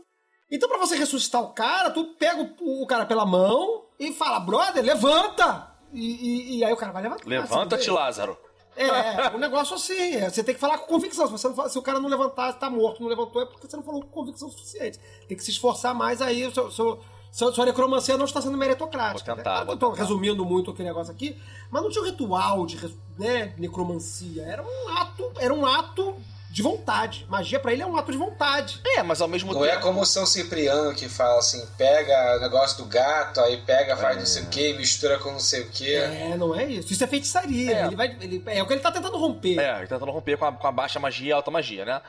[0.51, 4.39] Então, pra você ressuscitar o cara, tu pega o, o cara pela mão e fala,
[4.39, 5.71] brother, levanta!
[5.93, 7.25] E, e- e aí o cara vai levantar.
[7.27, 7.89] Levanta-te?
[7.89, 8.37] Lázaro.
[8.75, 10.15] É, um negócio assim.
[10.15, 11.35] é, Você tem que falar com convicção.
[11.37, 13.83] Se, fala- se o cara não levantar, tá morto, não levantou, é porque você não
[13.83, 14.99] falou com convicção suficiente.
[15.27, 16.49] Tem que se esforçar mais aí.
[16.53, 16.99] Seu, seu-
[17.31, 19.35] sua necromancia não está sendo meritocrática.
[19.35, 19.65] Vou tentar, né?
[19.65, 20.01] vou Eu tô tentar.
[20.03, 21.37] resumindo muito aquele negócio aqui,
[21.69, 22.77] mas não tinha um ritual de
[23.17, 24.43] né, necromancia.
[24.43, 26.15] Era um ato, era um ato
[26.49, 27.25] de vontade.
[27.29, 28.81] Magia para ele é um ato de vontade.
[28.83, 29.73] É, mas ao mesmo Não tempo.
[29.73, 33.95] é como o São Cipriano que fala assim, pega o negócio do gato, aí pega,
[33.95, 35.93] faz não sei o que, mistura com não sei o que.
[35.95, 36.91] É, não é isso.
[36.91, 37.77] Isso é feitiçaria.
[37.77, 37.85] É.
[37.85, 39.59] Ele vai, ele, é o que ele tá tentando romper.
[39.59, 41.85] É, ele tá tentando romper com a, com a baixa magia e a alta magia,
[41.85, 42.01] né?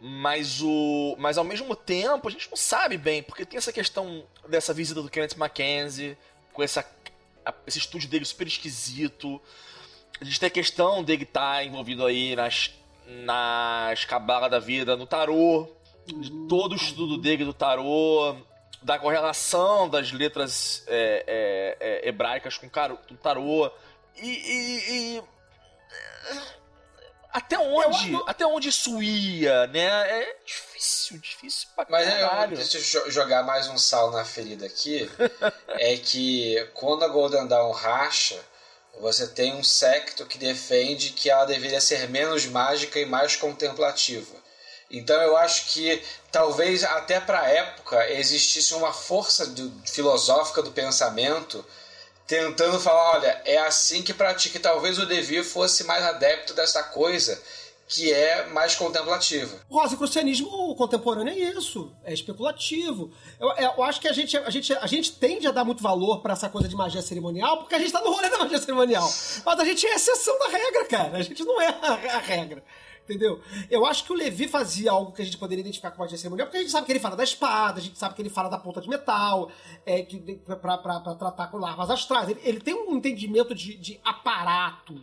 [0.00, 1.16] Mas o.
[1.18, 5.02] Mas ao mesmo tempo, a gente não sabe bem, porque tem essa questão dessa visita
[5.02, 6.16] do Kenneth Mackenzie,
[6.52, 6.84] com essa,
[7.66, 9.40] esse estúdio dele super esquisito.
[10.20, 12.72] A gente tem a questão dele estar envolvido aí nas,
[13.06, 15.68] nas cabalas da vida, no tarô,
[16.06, 18.36] de todo o estudo dele do tarô,
[18.82, 23.70] da correlação das letras é, é, é, hebraicas com com tarô.
[24.16, 24.28] E.
[24.28, 25.22] e- e-
[27.38, 28.12] até onde?
[28.12, 29.84] Eu- Até onde isso ia, né?
[29.86, 32.56] É difícil, difícil pra Mas é, caralho.
[32.56, 35.10] deixa eu jo- jogar mais um sal na ferida aqui.
[35.68, 38.38] é que quando a Golden Dawn racha,
[39.00, 44.36] você tem um secto que defende que ela deveria ser menos mágica e mais contemplativa.
[44.90, 46.02] Então eu acho que
[46.32, 51.64] talvez até para a época existisse uma força do- filosófica do pensamento
[52.28, 54.60] tentando falar, olha, é assim que pratica.
[54.60, 57.40] Talvez o Devi fosse mais adepto dessa coisa
[57.88, 59.58] que é mais contemplativa.
[59.66, 63.10] O rosicrucianismo contemporâneo é isso, é especulativo.
[63.40, 65.82] Eu, é, eu acho que a gente, a, gente, a gente tende a dar muito
[65.82, 68.58] valor pra essa coisa de magia cerimonial, porque a gente tá no rolê da magia
[68.58, 69.10] cerimonial.
[69.44, 71.16] Mas a gente é exceção da regra, cara.
[71.16, 72.62] A gente não é a regra.
[73.08, 73.40] Entendeu?
[73.70, 76.46] Eu acho que o Levi fazia algo que a gente poderia identificar com magia cerimonial,
[76.46, 78.50] porque a gente sabe que ele fala da espada, a gente sabe que ele fala
[78.50, 79.50] da ponta de metal,
[79.86, 82.28] é, que, pra, pra, pra tratar com larvas astrais.
[82.28, 85.02] Ele, ele tem um entendimento de, de aparato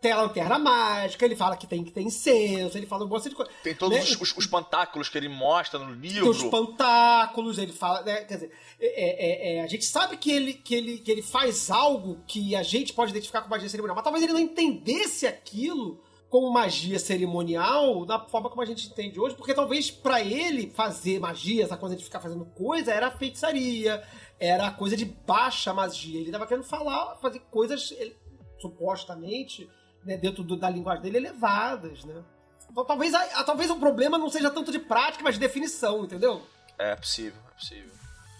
[0.00, 3.28] tem a lanterna mágica, ele fala que tem que ter incenso, ele fala um monte
[3.28, 3.50] de coisa.
[3.64, 4.04] Tem todos né?
[4.04, 6.30] os, os, os pantáculos que ele mostra no Tem livro.
[6.30, 8.22] os pantáculos, ele fala, né?
[8.24, 11.68] Quer dizer, é, é, é, a gente sabe que ele, que, ele, que ele faz
[11.68, 16.00] algo que a gente pode identificar com magia cerimonial, mas talvez ele não entendesse aquilo
[16.30, 21.18] como magia cerimonial da forma como a gente entende hoje, porque talvez pra ele fazer
[21.18, 24.02] magia, essa coisa de ficar fazendo coisa, era feitiçaria,
[24.38, 26.20] era coisa de baixa magia.
[26.20, 28.14] Ele tava querendo falar, fazer coisas, ele-
[28.60, 29.68] supostamente,
[30.04, 32.22] né, dentro do- da linguagem dele, elevadas, né?
[32.70, 36.04] Então, talvez, a- a- talvez o problema não seja tanto de prática, mas de definição,
[36.04, 36.42] entendeu?
[36.78, 37.90] É possível, é possível.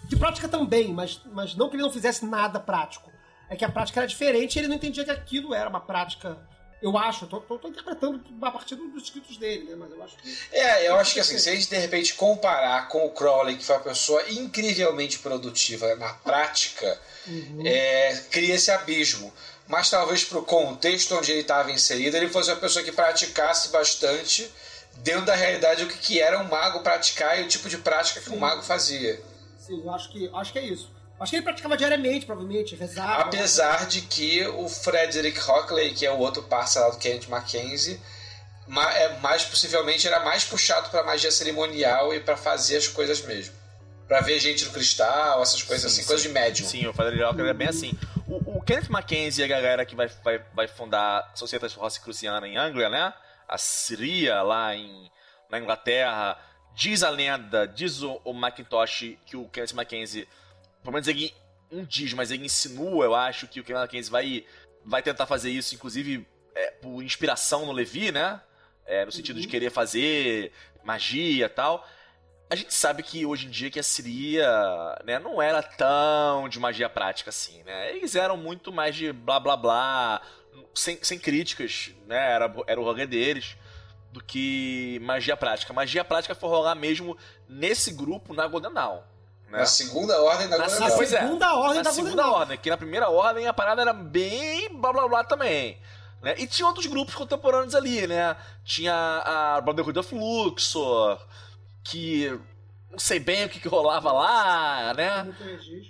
[0.07, 3.11] De prática também, mas, mas não que ele não fizesse nada prático.
[3.49, 6.37] É que a prática era diferente e ele não entendia que aquilo era uma prática.
[6.81, 9.75] Eu acho, eu tô, tô- tô interpretando a partir dos escritos dele, né?
[9.75, 10.37] Mas eu acho que.
[10.51, 13.65] É, eu acho que assim, se a gente de repente comparar com o Crowley, que
[13.65, 16.99] foi uma pessoa incrivelmente produtiva na prática,
[17.65, 19.33] é, cria esse abismo.
[19.67, 23.69] Mas talvez para o contexto onde ele estava inserido, ele fosse uma pessoa que praticasse
[23.69, 24.49] bastante
[24.97, 28.19] dentro da realidade o que, que era um mago praticar e o tipo de prática
[28.21, 29.21] que um mago fazia.
[29.59, 30.91] Sim, eu acho que, acho que é isso.
[31.19, 33.23] Acho que ele praticava diariamente, provavelmente, rezava.
[33.23, 37.99] Apesar de que o Frederick Hockley, que é o outro parceiro lá do Kenneth Mackenzie,
[38.67, 43.21] ma- é, mais possivelmente era mais puxado para magia cerimonial e para fazer as coisas
[43.21, 43.53] mesmo.
[44.07, 46.65] Para ver gente no cristal, essas coisas Sim, assim, coisas de médium.
[46.67, 47.91] Sim, o Frederick Walker é bem assim.
[48.27, 52.47] O, o Kenneth Mackenzie e a galera que vai, vai, vai fundar a Sociedade Rosicruciana
[52.47, 53.13] em Anglia, né?
[53.47, 55.11] A Siria, lá em,
[55.49, 56.37] na Inglaterra.
[56.73, 60.27] Diz a lenda, diz o, o Macintosh que o Kenneth Mackenzie,
[60.81, 61.33] pelo menos ele
[61.71, 64.45] um diz, mas ele insinua, eu acho, que o Kenneth Mackenzie vai,
[64.83, 68.41] vai tentar fazer isso, inclusive é, por inspiração no Levi, né?
[68.85, 70.51] É, no sentido de querer fazer
[70.83, 71.87] magia e tal.
[72.49, 74.49] A gente sabe que hoje em dia que a Siria
[75.05, 77.95] né, não era tão de magia prática assim, né?
[77.95, 80.21] Eles eram muito mais de blá blá blá,
[80.73, 82.31] sem, sem críticas, né?
[82.31, 83.55] Era, era o rolê deles,
[84.11, 85.71] do que magia prática.
[85.71, 87.15] Magia prática foi rolar mesmo
[87.47, 89.03] nesse grupo na Golden Dawn.
[89.51, 89.59] Né?
[89.59, 90.91] Na segunda ordem da Na Dawn.
[90.95, 91.21] Pois é.
[91.21, 92.39] segunda ordem Na da segunda Golden Dawn.
[92.41, 95.77] ordem, que na primeira ordem a parada era bem blá blá blá também.
[96.21, 96.35] Né?
[96.37, 98.35] E tinha outros grupos contemporâneos ali, né?
[98.63, 101.17] Tinha a Brotherhood of Luxor,
[101.83, 102.37] que
[102.91, 105.33] não sei bem o que, que rolava lá, né?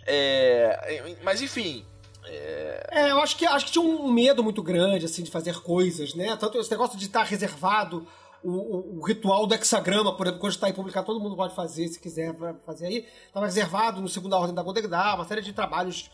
[0.05, 1.85] É, mas enfim,
[2.25, 6.13] É, eu acho que, acho que tinha um medo muito grande, assim, de fazer coisas,
[6.13, 6.35] né?
[6.39, 8.07] Tanto esse negócio de estar reservado,
[8.43, 11.55] o, o- o ritual do hexagrama, por exemplo, quando está aí publicado, todo mundo pode
[11.55, 12.35] fazer, se quiser
[12.65, 13.05] fazer aí.
[13.27, 16.09] Estava reservado no Segunda Ordem da Golden Dawn, uma série de trabalhos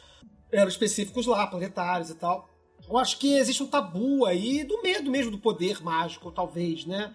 [0.51, 2.49] eram específicos lá, planetários e tal.
[2.87, 7.13] Eu acho que existe um tabu aí do medo mesmo do poder mágico, talvez, né?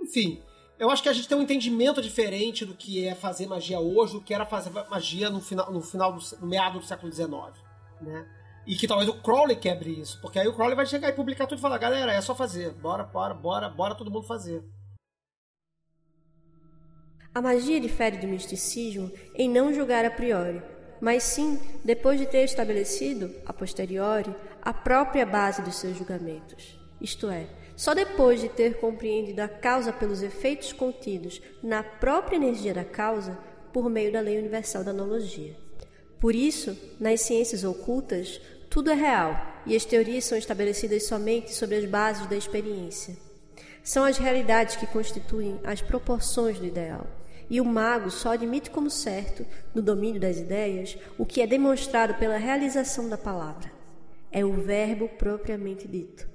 [0.00, 0.40] Enfim,
[0.78, 4.12] eu acho que a gente tem um entendimento diferente do que é fazer magia hoje,
[4.12, 7.30] do que era fazer magia no final, no final do, no meado do século XIX,
[8.00, 8.26] né?
[8.68, 11.46] E que talvez o Crowley quebre isso, porque aí o Crowley vai chegar e publicar
[11.46, 14.62] tudo e falar, galera, é só fazer, bora, bora, bora, bora todo mundo fazer.
[17.34, 20.62] A magia difere do misticismo em não julgar a priori,
[21.00, 26.78] mas sim depois de ter estabelecido, a posteriori, a própria base dos seus julgamentos.
[27.00, 32.74] Isto é, Só depois de ter compreendido a causa pelos efeitos contidos na própria energia
[32.74, 33.38] da causa,
[33.72, 35.56] por meio da lei universal da analogia.
[36.20, 38.40] Por isso, nas ciências ocultas,
[38.70, 43.16] tudo é real e as teorias são estabelecidas somente sobre as bases da experiência.
[43.82, 47.06] São as realidades que constituem as proporções do ideal.
[47.50, 52.14] E o mago só admite como certo, no domínio das ideias, o que é demonstrado
[52.14, 53.72] pela realização da palavra.
[54.30, 56.28] É o verbo propriamente dito.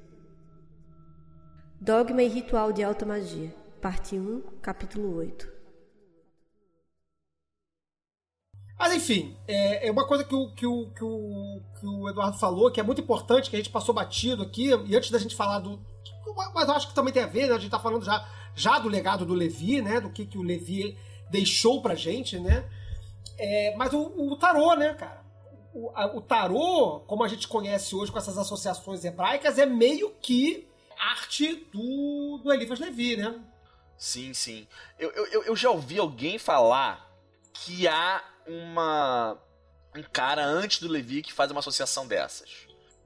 [1.80, 5.52] Dogma e Ritual de Alta Magia, parte 1, capítulo 8.
[8.84, 12.38] Mas enfim, é, é uma coisa que o, que, o, que, o, que o Eduardo
[12.38, 15.38] falou, que é muito importante, que a gente passou batido aqui, e antes da gente
[15.38, 15.80] falar do.
[16.53, 17.55] Mas eu acho que também tem a ver, né?
[17.55, 20.01] A gente tá falando já, já do legado do Levi, né?
[20.01, 20.97] Do que, que o Levi
[21.30, 22.69] deixou pra gente, né?
[23.38, 25.23] É, mas o, o tarô, né, cara?
[25.73, 30.14] O, a, o tarô, como a gente conhece hoje com essas associações hebraicas, é meio
[30.22, 30.68] que
[30.99, 33.34] arte do, do Eliphas Levi, né?
[33.97, 34.68] Sim, sim.
[34.99, 37.10] Eu, eu, eu já ouvi alguém falar
[37.53, 39.38] que há uma
[39.95, 42.49] um cara antes do Levi que faz uma associação dessas.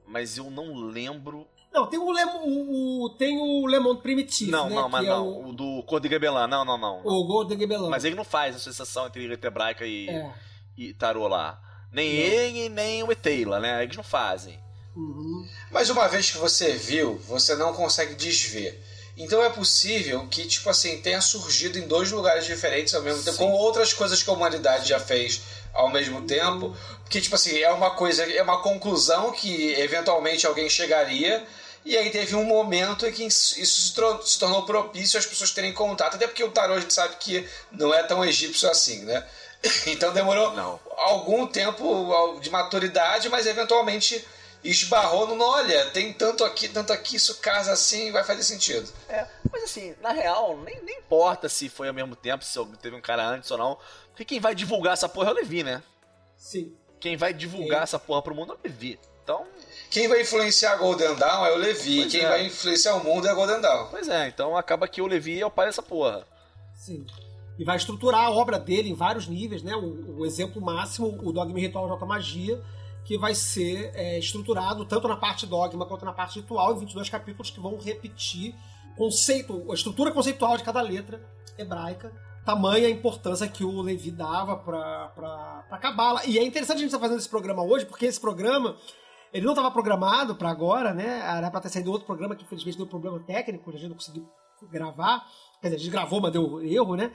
[0.06, 1.46] Mas eu não lembro.
[1.70, 5.10] Não, tem o, Lem, o, o tem o Lemon Primitive, Não, né, não, mas é
[5.10, 5.28] não.
[5.28, 6.46] o, o, do Cor de Gabelan.
[6.46, 7.00] Não, não, não.
[7.04, 7.90] o Gold de Gebelão.
[7.90, 10.32] Mas ele não faz associação entre letra hebraica e, É.
[10.78, 11.60] e tarô lá.
[11.92, 12.20] Nem Não.
[12.20, 13.82] ele, nem o Eteila, né?
[13.82, 14.58] Eles não fazem.
[14.96, 15.46] Uhum.
[15.70, 18.82] Mas uma vez que você viu, você não consegue desver.
[19.18, 23.36] Então é possível que, tipo assim, tenha surgido em dois lugares diferentes ao mesmo tempo,
[23.36, 23.44] Sim.
[23.44, 25.40] com outras coisas que a humanidade já fez
[25.74, 26.76] ao mesmo tempo.
[27.02, 31.44] Porque, tipo assim, é uma coisa, é uma conclusão que eventualmente alguém chegaria.
[31.84, 33.56] E aí teve um momento em que isso
[34.24, 36.14] se tornou propício às pessoas terem contato.
[36.14, 39.24] Até porque o tarô a gente sabe que não é tão egípcio assim, né?
[39.86, 40.78] Então demorou Não.
[40.96, 44.24] algum tempo de maturidade, mas eventualmente
[44.62, 48.90] esbarrou no olha, tem tanto aqui, tanto aqui, isso casa assim, vai fazer sentido.
[49.08, 52.96] É, mas assim, na real, nem, nem importa se foi ao mesmo tempo, se teve
[52.96, 53.78] um cara antes ou não.
[54.10, 55.82] Porque quem vai divulgar essa porra é o Levi, né?
[56.36, 56.74] Sim.
[57.00, 57.84] Quem vai divulgar Sim.
[57.84, 58.98] essa porra pro mundo é o Levi.
[59.22, 59.46] Então,
[59.90, 62.28] Quem vai influenciar a Golden Dawn é o Levi, Pois quem é.
[62.28, 63.88] vai influenciar o mundo é a Golden Dawn.
[63.90, 66.26] pois é, então acaba que o Levi é o pai dessa porra.
[66.74, 67.06] Sim.
[67.58, 69.74] E vai estruturar a obra dele em vários níveis, né?
[69.76, 72.58] O, o exemplo máximo, o Dogma Ritual Alta Magia,
[73.08, 77.08] que vai ser é, estruturado tanto na parte dogma quanto na parte ritual, em 22
[77.08, 78.54] capítulos que vão repetir
[78.98, 81.26] conceito, a estrutura conceitual de cada letra
[81.56, 82.12] hebraica,
[82.44, 86.20] tamanha a importância que o Levi dava para para Cabala.
[86.26, 88.76] E é interessante a gente estar fazendo esse programa hoje, porque esse programa
[89.32, 91.20] ele não estava programado para agora, né?
[91.34, 94.28] Era para ter saído outro programa que infelizmente deu problema técnico, a gente não conseguiu
[94.70, 95.24] gravar.
[95.62, 97.10] Quer dizer, a gente gravou, mas deu erro, né?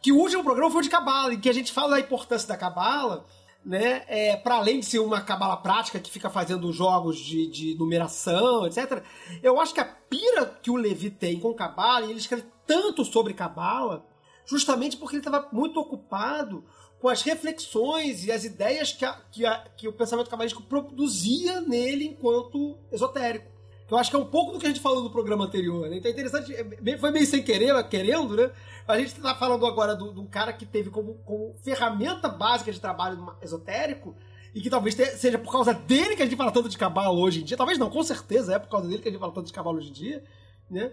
[0.00, 2.56] Que o último programa foi de Cabala, em que a gente fala da importância da
[2.56, 3.26] Cabala,
[3.66, 4.04] né?
[4.06, 8.64] É, para além de ser uma Cabala prática que fica fazendo jogos de, de numeração,
[8.66, 9.02] etc.
[9.42, 13.04] Eu acho que a pira que o Levi tem com Cabala, e ele escreve tanto
[13.04, 14.06] sobre Cabala,
[14.46, 16.64] justamente porque ele estava muito ocupado
[17.00, 21.60] com as reflexões e as ideias que, a- que, a- que o pensamento cabalístico produzia
[21.60, 23.50] nele enquanto esotérico.
[23.86, 25.88] Que Eu acho que é um pouco do que a gente falou no programa anterior,
[25.88, 25.96] né?
[25.96, 28.50] Então é interessante, é foi meio sem querer, querendo, né?
[28.86, 32.80] A gente está falando agora de um cara que teve como, como ferramenta básica de
[32.80, 34.14] trabalho esotérico
[34.54, 37.40] e que talvez seja por causa dele que a gente fala tanto de cabala hoje
[37.40, 37.56] em dia.
[37.56, 39.76] Talvez não, com certeza é por causa dele que a gente fala tanto de cabala
[39.76, 40.24] hoje em dia,
[40.70, 40.92] né?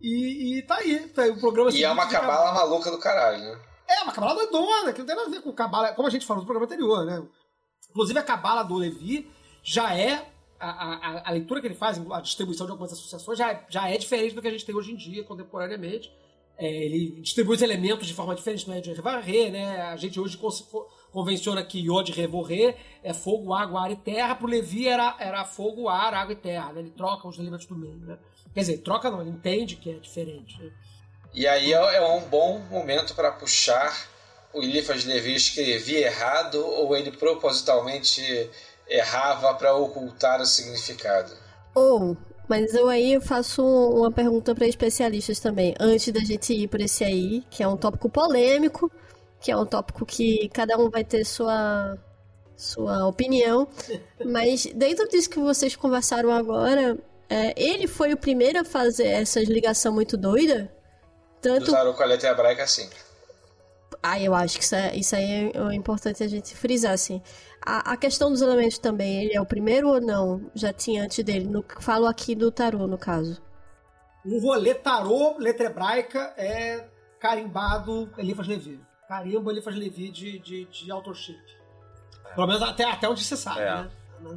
[0.00, 3.38] E, e tá aí, tá aí o programa E é uma cabala maluca do caralho,
[3.38, 3.58] né?
[3.88, 6.26] é, uma cabala doidona, que não tem nada a ver com cabala, como a gente
[6.26, 7.22] falou no programa anterior, né?
[7.90, 9.30] Inclusive a cabala do Levi
[9.62, 10.30] já é.
[10.64, 10.94] A,
[11.26, 13.96] a, a leitura que ele faz, a distribuição de algumas associações, já, é- já é
[13.98, 16.10] diferente do que a gente tem hoje em dia, contemporaneamente.
[16.56, 19.82] É, ele distribui os elementos de forma diferente, não é de varrer, né?
[19.82, 24.36] A gente hoje con- co- convenciona que Yod revorrer é fogo, água, ar e terra.
[24.36, 26.72] Pro Levi era, era fogo, ar, água e terra.
[26.72, 26.80] né?
[26.80, 28.16] Ele troca os elementos do meio, né?
[28.54, 30.56] Quer dizer, troca não, ele entende que é diferente.
[30.62, 30.70] né?
[31.34, 33.92] E aí é é um bom momento para puxar
[34.52, 38.22] o Eliphas Levi escrevia errado ou ele propositalmente
[38.88, 41.32] errava para ocultar o significado.
[41.74, 42.16] Ou,
[42.48, 47.02] mas eu aí faço uma pergunta para especialistas também, antes da gente ir por esse
[47.04, 48.90] aí, que é um tópico polêmico,
[49.40, 51.98] que é um tópico que cada um vai ter sua
[52.56, 53.66] sua opinião,
[54.24, 56.96] mas dentro disso que vocês conversaram agora,
[57.28, 60.72] é, ele foi o primeiro a fazer essa ligação muito doida,
[61.40, 62.88] tanto Usaram com a letra hebraica assim.
[64.06, 67.22] Ah, eu acho que isso, é, isso aí é, é importante a gente frisar, assim.
[67.64, 70.50] A, a questão dos elementos também, ele é o primeiro ou não?
[70.54, 71.46] Já tinha antes dele?
[71.46, 73.40] No, falo aqui do tarô, no caso.
[74.26, 76.84] O rolê tarô, letra hebraica, é
[77.18, 78.78] carimbado Elifas Levi.
[79.08, 81.40] Carimbo Elifas Levi de, de, de authorship.
[82.34, 83.74] Pelo menos até, até onde você sabe, É.
[83.74, 83.90] né?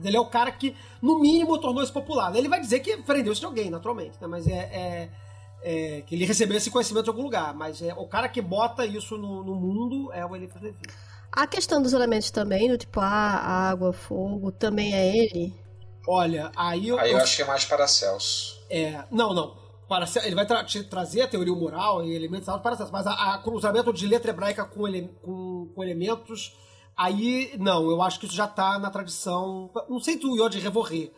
[0.03, 2.35] Ele é o cara que, no mínimo, tornou isso popular.
[2.35, 4.27] Ele vai dizer que aprendeu isso de alguém, naturalmente, né?
[4.27, 5.09] Mas é, é,
[5.67, 7.53] é, que ele recebeu esse conhecimento de algum lugar.
[7.53, 10.77] Mas é o cara que bota isso no, no mundo é o Eliphas Levi.
[11.29, 15.53] A questão dos elementos também, do tipo ar, água, fogo, também é ele?
[16.07, 16.97] Olha, aí eu.
[16.97, 18.61] Aí eu acho que é mais Paracelso.
[18.69, 19.57] É, não, não.
[19.89, 23.33] Paracelso, ele vai tra te trazer a teoria moral e elementos para Paracelso, mas a,
[23.33, 26.55] a cruzamento de letra hebraica com, ele, com, com, elementos,
[26.95, 29.69] aí não, eu acho que isso já está na tradição.
[29.89, 31.11] Não sei do Yod Revorrer,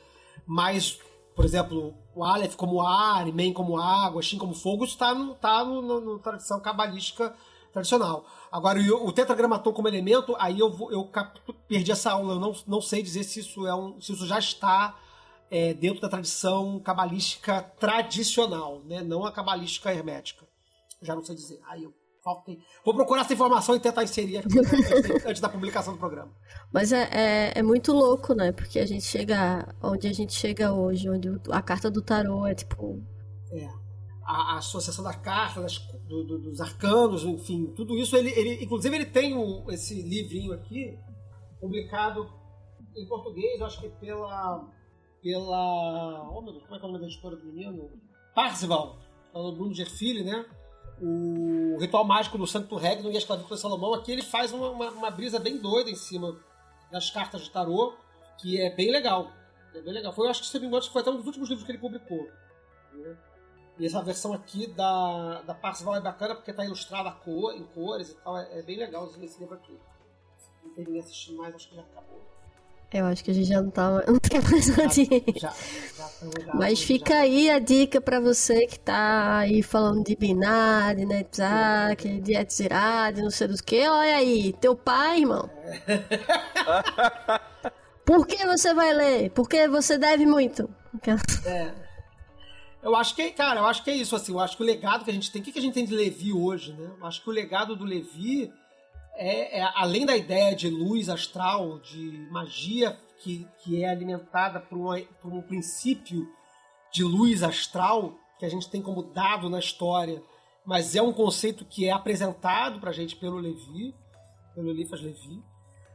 [0.45, 0.99] mas,
[1.35, 5.13] por exemplo, o Aleph como ar, e Men como água, Shin como fogo, isso está
[5.13, 7.33] no, tá no, no, no tradição cabalística
[7.71, 8.25] tradicional.
[8.51, 11.09] Agora, o, o tetragramaton como elemento, aí eu, eu
[11.67, 12.33] perdi essa aula.
[12.33, 14.97] Eu não, não sei dizer se isso, é um, se isso já está
[15.49, 19.01] é, dentro da tradição cabalística tradicional, né?
[19.01, 20.47] não a cabalística hermética.
[21.01, 21.61] Já não sei dizer.
[21.67, 21.93] Aí eu
[22.85, 24.59] Vou procurar essa informação e tentar inserir aqui
[25.25, 26.31] antes da publicação do programa.
[26.71, 28.51] Mas é, é, é, muito louco, né?
[28.51, 32.55] Porque a gente chega onde a gente chega hoje, onde a carta do tarô é
[32.55, 33.01] tipo.
[33.51, 33.89] É
[34.29, 38.15] a, a associação da carta, das, do, do, dos arcanos, enfim, tudo isso.
[38.15, 40.99] Ele, ele, inclusive, ele tem um, esse livrinho aqui,
[41.59, 42.29] publicado
[42.95, 44.69] em português, acho que pela.
[45.23, 46.29] pela.
[46.31, 47.89] Oh meu Deus, como é que é o nome da editora do menino?
[48.35, 48.99] Parzival,
[49.33, 50.45] pelo Bruno Gerfili, né?
[51.01, 53.93] O Ritual Mágico do Santo Regno e a Esclavitud de Salomão.
[53.93, 56.37] Aqui ele faz uma, uma, uma, brisa bem doida em cima
[56.91, 57.93] das cartas de tarô,
[58.37, 59.31] que é bem legal.
[59.73, 60.11] É bem legal.
[60.11, 61.71] Foi, eu acho que, se não me engano, foi até um dos últimos livros que
[61.71, 62.27] ele publicou.
[63.77, 68.09] E essa versão aqui da, da Parzival é bacana porque está ilustrada cor, em cores
[68.09, 68.37] e tal.
[68.37, 69.79] É, é bem legal esse livro aqui.
[70.63, 72.28] Não tem ninguém assistindo mais, acho que já acabou.
[72.91, 75.23] Eu acho que a gente já não, tá, não tem mais audiência.
[75.39, 75.53] Já,
[75.95, 76.09] já,
[76.45, 81.23] já, Mas fica aí a dica para você que tá aí falando de Binad, né,
[81.23, 83.87] Tzak, de Etzirad, não sei do que.
[83.87, 85.49] Olha aí, teu pai, irmão.
[85.65, 85.99] É.
[88.03, 89.29] Por que você vai ler?
[89.31, 90.67] Porque você deve muito.
[91.45, 91.71] É.
[92.81, 94.31] Eu acho que, cara, eu acho que é isso, assim.
[94.31, 95.41] Eu acho que o legado que a gente tem.
[95.41, 96.89] O que, a gente tem de Levi hoje, né?
[96.99, 98.51] Eu acho que o legado do Levi
[99.19, 104.77] é, é além da ideia de luz astral, de magia que, que é alimentada por,
[104.77, 106.27] uma, por um princípio
[106.91, 110.23] de luz astral que a gente tem como dado na história,
[110.65, 113.93] mas é um conceito que é apresentado pra gente pelo Levi,
[114.55, 115.43] pelo Eliphas Levi.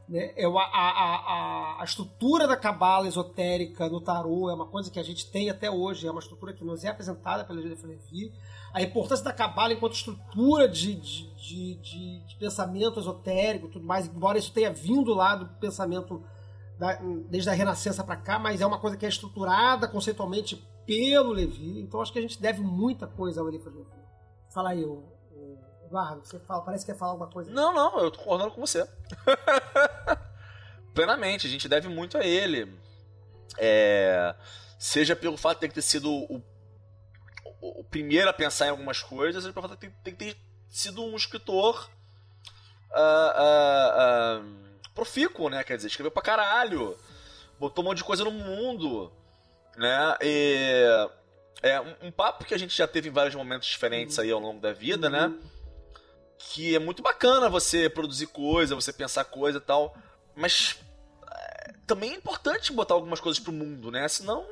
[0.07, 0.31] Né?
[0.35, 4.99] É a, a, a, a estrutura da cabala esotérica no tarô é uma coisa que
[4.99, 8.31] a gente tem até hoje, é uma estrutura que nos é apresentada pela Jennifer Levi.
[8.75, 14.05] A importância da cabala enquanto estrutura de, de, de, de, de pensamento esotérico tudo mais,
[14.05, 16.21] embora isso tenha vindo lá do pensamento
[16.77, 16.99] da,
[17.29, 21.79] desde a Renascença para cá, mas é uma coisa que é estruturada conceitualmente pelo Levi.
[21.79, 23.87] Então acho que a gente deve muita coisa ao Eliphas Levi.
[24.53, 25.15] Fala aí, o,
[25.85, 27.49] Eduardo, você fala, parece que quer falar alguma coisa.
[27.51, 28.85] Não, não, eu tô concordando com você.
[30.93, 32.77] Plenamente, a gente deve muito a ele.
[33.57, 34.35] É,
[34.77, 36.43] seja pelo fato de ter sido o,
[37.79, 40.37] o, primeiro a pensar em algumas coisas, seja pelo fato de ter, ter
[40.69, 41.89] sido um escritor
[42.91, 45.63] uh, uh, uh, profícuo, né?
[45.63, 46.97] Quer dizer, escreveu pra caralho,
[47.59, 49.11] botou um monte de coisa no mundo,
[49.77, 50.17] né?
[50.21, 51.09] E
[51.61, 54.39] é um, um papo que a gente já teve em vários momentos diferentes aí ao
[54.39, 55.27] longo da vida, né?
[55.27, 55.39] uhum.
[56.37, 59.95] que é muito bacana você produzir coisa, você pensar coisa e tal,
[60.35, 60.77] mas
[61.31, 64.07] é, também é importante botar algumas coisas pro mundo, né?
[64.07, 64.45] Senão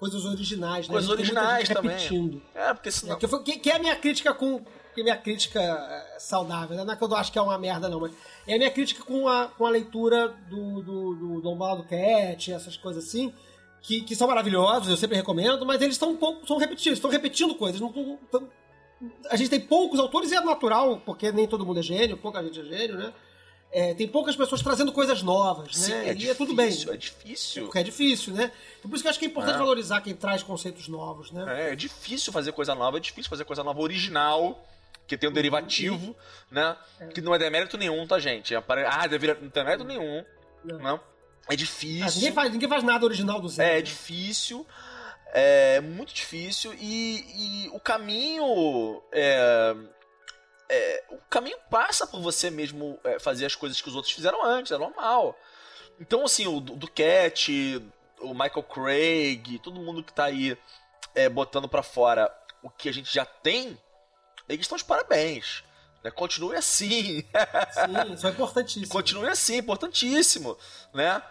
[0.00, 0.94] coisas originais, né?
[0.94, 1.92] Coisas originais também.
[1.92, 2.42] Repetindo.
[2.54, 3.16] É, porque senão.
[3.16, 4.64] É, que, que, é a minha crítica com.
[4.94, 6.84] Que é minha crítica é, saudável, né?
[6.84, 8.12] não é que eu acho que é uma merda, não, mas
[8.46, 12.52] é a minha crítica com a, com a leitura do, do, do Dom do Cat,
[12.52, 13.32] essas coisas assim,
[13.80, 16.44] que, que são maravilhosos, eu sempre recomendo, mas eles estão um pouco.
[16.44, 17.92] são repetidos, estão repetindo coisas, não
[19.30, 22.42] a gente tem poucos autores e é natural, porque nem todo mundo é gênio, pouca
[22.42, 23.12] gente é gênio, né?
[23.72, 26.08] É, tem poucas pessoas trazendo coisas novas, Sim, né?
[26.08, 26.68] É e difícil, é tudo bem.
[26.68, 27.64] É difícil.
[27.64, 28.50] Porque é difícil, né?
[28.78, 29.58] Então, por isso que eu acho que é importante é.
[29.58, 31.68] valorizar quem traz conceitos novos, né?
[31.68, 34.66] É, é difícil fazer coisa nova, é difícil fazer coisa nova original,
[35.06, 36.14] que tem um derivativo, uhum.
[36.50, 36.76] né?
[36.98, 37.06] É.
[37.06, 38.54] Que não é demérito nenhum, tá, gente?
[38.54, 40.24] É ah, deveria, não tem demérito nenhum.
[40.64, 40.78] Não.
[40.78, 41.00] não.
[41.48, 42.06] É difícil.
[42.06, 43.70] Ah, ninguém, faz, ninguém faz nada original do zero.
[43.70, 44.66] É, é difícil.
[45.32, 49.00] É muito difícil e, e o caminho.
[50.72, 54.44] É, o caminho passa por você mesmo é, fazer as coisas que os outros fizeram
[54.44, 55.36] antes, é normal.
[55.98, 57.82] Então, assim, o do Cat,
[58.20, 60.56] o Michael Craig, todo mundo que tá aí
[61.14, 62.32] é, botando para fora
[62.62, 63.76] o que a gente já tem,
[64.48, 65.64] eles estão de parabéns.
[66.04, 66.10] Né?
[66.10, 67.20] Continue assim.
[67.22, 67.24] Sim,
[68.14, 68.88] isso é importantíssimo.
[68.88, 70.56] Continue assim, importantíssimo.
[70.94, 71.22] Né?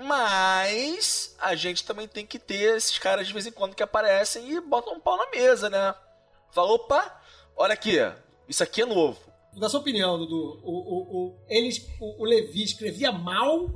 [0.00, 4.50] Mas a gente também tem que ter esses caras de vez em quando que aparecem
[4.50, 5.94] e botam um pau na mesa, né?
[6.52, 7.22] Fala, opa,
[7.56, 7.98] olha aqui,
[8.50, 9.16] isso aqui é novo.
[9.54, 13.70] Na sua opinião, Dudu, o, o, o, eles, o, o Levi escrevia mal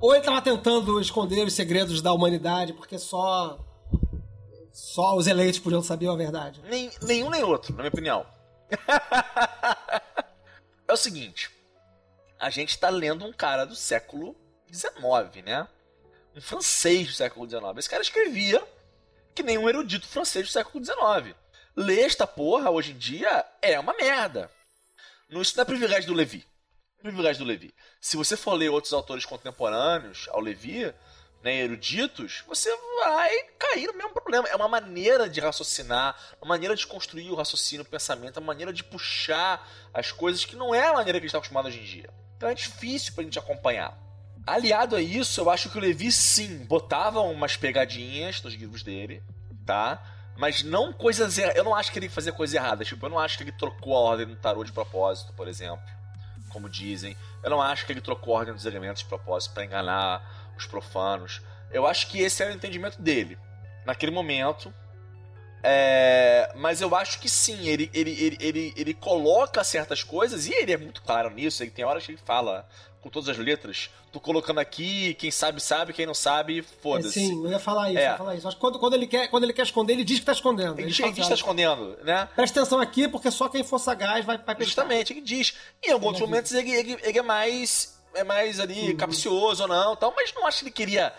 [0.00, 3.58] Ou ele tava tentando esconder os segredos da humanidade, porque só.
[4.72, 6.60] Só os eleitos podiam saber a verdade.
[6.68, 8.26] Nem, nenhum nem outro, na minha opinião.
[10.88, 11.50] é o seguinte:
[12.40, 14.34] a gente tá lendo um cara do século
[14.72, 15.68] XIX, né?
[16.34, 17.64] Um francês do século XIX.
[17.78, 18.66] Esse cara escrevia
[19.34, 21.36] que nem um erudito francês do século XIX.
[21.76, 24.50] Ler esta porra hoje em dia é uma merda.
[25.28, 26.46] Não, isso não é privilégio do Levi.
[27.02, 27.74] Privilégio do Levi.
[28.00, 30.94] Se você for ler outros autores contemporâneos ao Levi,
[31.42, 32.70] né, eruditos, você
[33.00, 34.48] vai cair no mesmo problema.
[34.48, 38.72] É uma maneira de raciocinar, uma maneira de construir o raciocínio, o pensamento, uma maneira
[38.72, 41.80] de puxar as coisas que não é a maneira que a gente está acostumado hoje
[41.80, 42.08] em dia.
[42.36, 43.98] Então é difícil pra gente acompanhar.
[44.46, 49.22] Aliado a isso, eu acho que o Levi sim botava umas pegadinhas nos livros dele,
[49.66, 50.02] tá?
[50.36, 51.56] Mas não coisas erradas.
[51.56, 52.88] Eu não acho que ele fazia coisas erradas.
[52.88, 55.84] Tipo, eu não acho que ele trocou a ordem do tarô de propósito, por exemplo.
[56.48, 57.16] Como dizem.
[57.42, 60.66] Eu não acho que ele trocou a ordem dos elementos de propósito para enganar os
[60.66, 61.40] profanos.
[61.70, 63.38] Eu acho que esse era o entendimento dele.
[63.84, 64.72] Naquele momento.
[65.66, 66.52] É...
[66.56, 70.72] Mas eu acho que sim, ele, ele, ele, ele, ele coloca certas coisas, e ele
[70.72, 71.62] é muito claro nisso.
[71.62, 72.68] Ele tem horas que ele fala
[73.00, 73.90] com todas as letras.
[74.12, 77.14] Tô colocando aqui, quem sabe sabe, quem não sabe, É, foda-se.
[77.14, 78.06] sim, eu ia falar isso, É.
[78.06, 78.46] eu ia falar isso.
[78.46, 80.74] Acho que quando, quando, ele quer, quando ele quer esconder, ele diz que tá escondendo.
[80.74, 82.28] Ele Ele diz fala que está escondendo, né?
[82.36, 84.64] Presta atenção aqui, porque só quem for sagaz vai, vai pescar.
[84.64, 85.54] Justamente, ele diz.
[85.82, 87.92] Em alguns momentos ele, ele, ele é mais.
[88.14, 91.12] É mais ali capcioso ou não, tal, mas não acho que ele queria.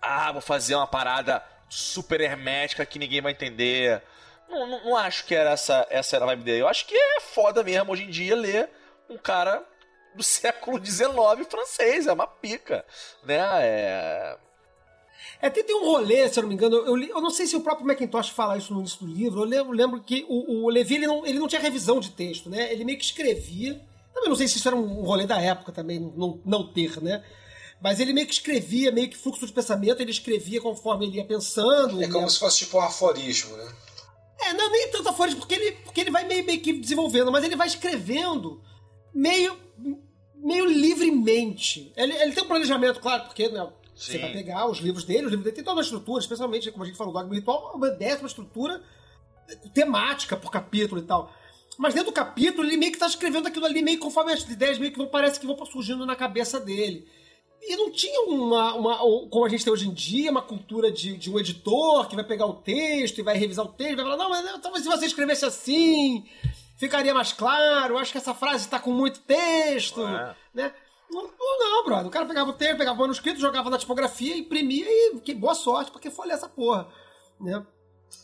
[0.00, 4.02] Ah, vou fazer uma parada super hermética que ninguém vai entender.
[4.48, 6.62] Não, não, não acho que era essa, essa era a vibe dele.
[6.62, 8.70] Eu acho que é foda mesmo hoje em dia ler
[9.08, 9.62] um cara
[10.14, 12.06] do século XIX francês.
[12.06, 12.84] É uma pica.
[13.24, 13.38] Né?
[13.60, 14.36] É.
[15.40, 17.60] É, tem, um rolê, se eu não me engano, eu, eu não sei se o
[17.60, 20.96] próprio Macintosh fala isso no início do livro, eu lembro, lembro que o, o Levi
[20.96, 22.72] ele não, ele não tinha revisão de texto, né?
[22.72, 23.80] Ele meio que escrevia,
[24.12, 27.22] também não sei se isso era um rolê da época também, não, não ter, né?
[27.80, 31.24] Mas ele meio que escrevia, meio que fluxo de pensamento, ele escrevia conforme ele ia
[31.24, 32.02] pensando.
[32.02, 33.72] É ia- como se fosse tipo um aforismo, né?
[34.40, 37.44] É, não, nem tanto aforismo, porque ele, porque ele vai meio, meio que desenvolvendo, mas
[37.44, 38.62] ele vai escrevendo
[39.14, 39.56] meio,
[40.36, 41.92] meio livremente.
[41.96, 45.30] Ele, ele tem um planejamento, claro, porque né, você vai pegar os livros dele, os
[45.30, 48.28] livros dele tem toda uma estrutura, especialmente, como a gente falou, do Ritual, obedece uma
[48.28, 48.82] estrutura
[49.74, 51.32] temática por capítulo e tal.
[51.76, 54.78] Mas dentro do capítulo, ele meio que tá escrevendo aquilo ali, meio conforme as ideias
[54.78, 57.08] meio que vão, parece que vão surgindo na cabeça dele.
[57.60, 58.98] E não tinha uma, uma
[59.28, 62.24] como a gente tem hoje em dia, uma cultura de, de um editor que vai
[62.24, 65.06] pegar o texto e vai revisar o texto, vai falar, não, mas talvez se você
[65.06, 66.24] escrevesse assim,
[66.76, 70.34] ficaria mais claro, acho que essa frase está com muito texto, É.
[70.54, 70.72] né?
[71.10, 72.06] Não, não, brother.
[72.06, 75.54] O cara pegava o texto, pegava o manuscrito, jogava na tipografia, imprimia e que boa
[75.54, 76.86] sorte, porque foi essa porra,
[77.40, 77.64] né?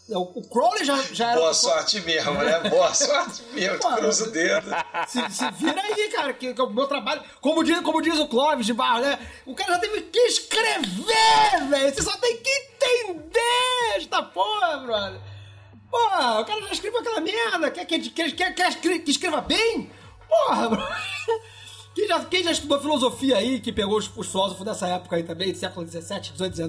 [0.09, 1.41] O, o Crowley já, já era...
[1.41, 2.61] Boa sorte mesmo, né?
[2.69, 3.79] Boa sorte mesmo.
[3.79, 4.67] Pô, Cruza o dedo.
[5.09, 7.23] Se, se vira aí, cara, que, que é o meu trabalho.
[7.41, 9.19] Como diz, como diz o Clóvis de Barro, né?
[9.47, 11.95] O cara já teve que escrever, velho.
[11.95, 15.21] Você só tem que entender esta porra, brother.
[15.91, 17.71] Porra, o cara já escreveu aquela merda.
[17.71, 19.91] Quer que, quer, quer, quer que escreva bem?
[20.29, 20.97] Porra, brother.
[21.95, 25.23] Quem já, quem já estudou filosofia aí, que pegou os, os filósofos dessa época aí
[25.23, 26.69] também, do século XVII, XVIII, XIX,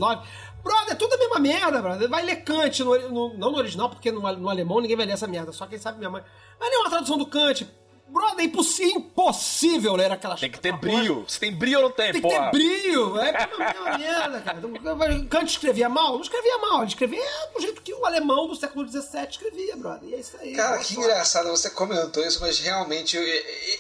[0.66, 2.10] brother, é tudo a mesma merda, brother.
[2.10, 5.14] Vai ler Kant, no, no- não no original, porque no, no alemão ninguém vai ler
[5.14, 6.24] essa merda, só quem sabe minha mãe.
[6.60, 7.66] Vai ler uma tradução do Kant.
[8.08, 11.26] Brother, é impossível, impossível ler aquelas Tem que ter aquela brilho.
[11.28, 12.46] Se tem brilho ou não tem, Tem que porra?
[12.46, 14.58] ter brilho, é tudo a mesma merda, cara.
[14.60, 16.14] Então, Kant escrevia mal?
[16.14, 17.24] Não escrevia mal, ele escrevia
[17.56, 20.08] do jeito que o alemão do século XVII escrevia, brother.
[20.10, 20.54] E é isso aí.
[20.54, 21.00] Cara, que sorte.
[21.00, 23.18] engraçado, você comentou isso, mas realmente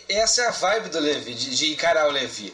[0.09, 2.51] essa é a vibe do Levi, de, de encarar o Levi.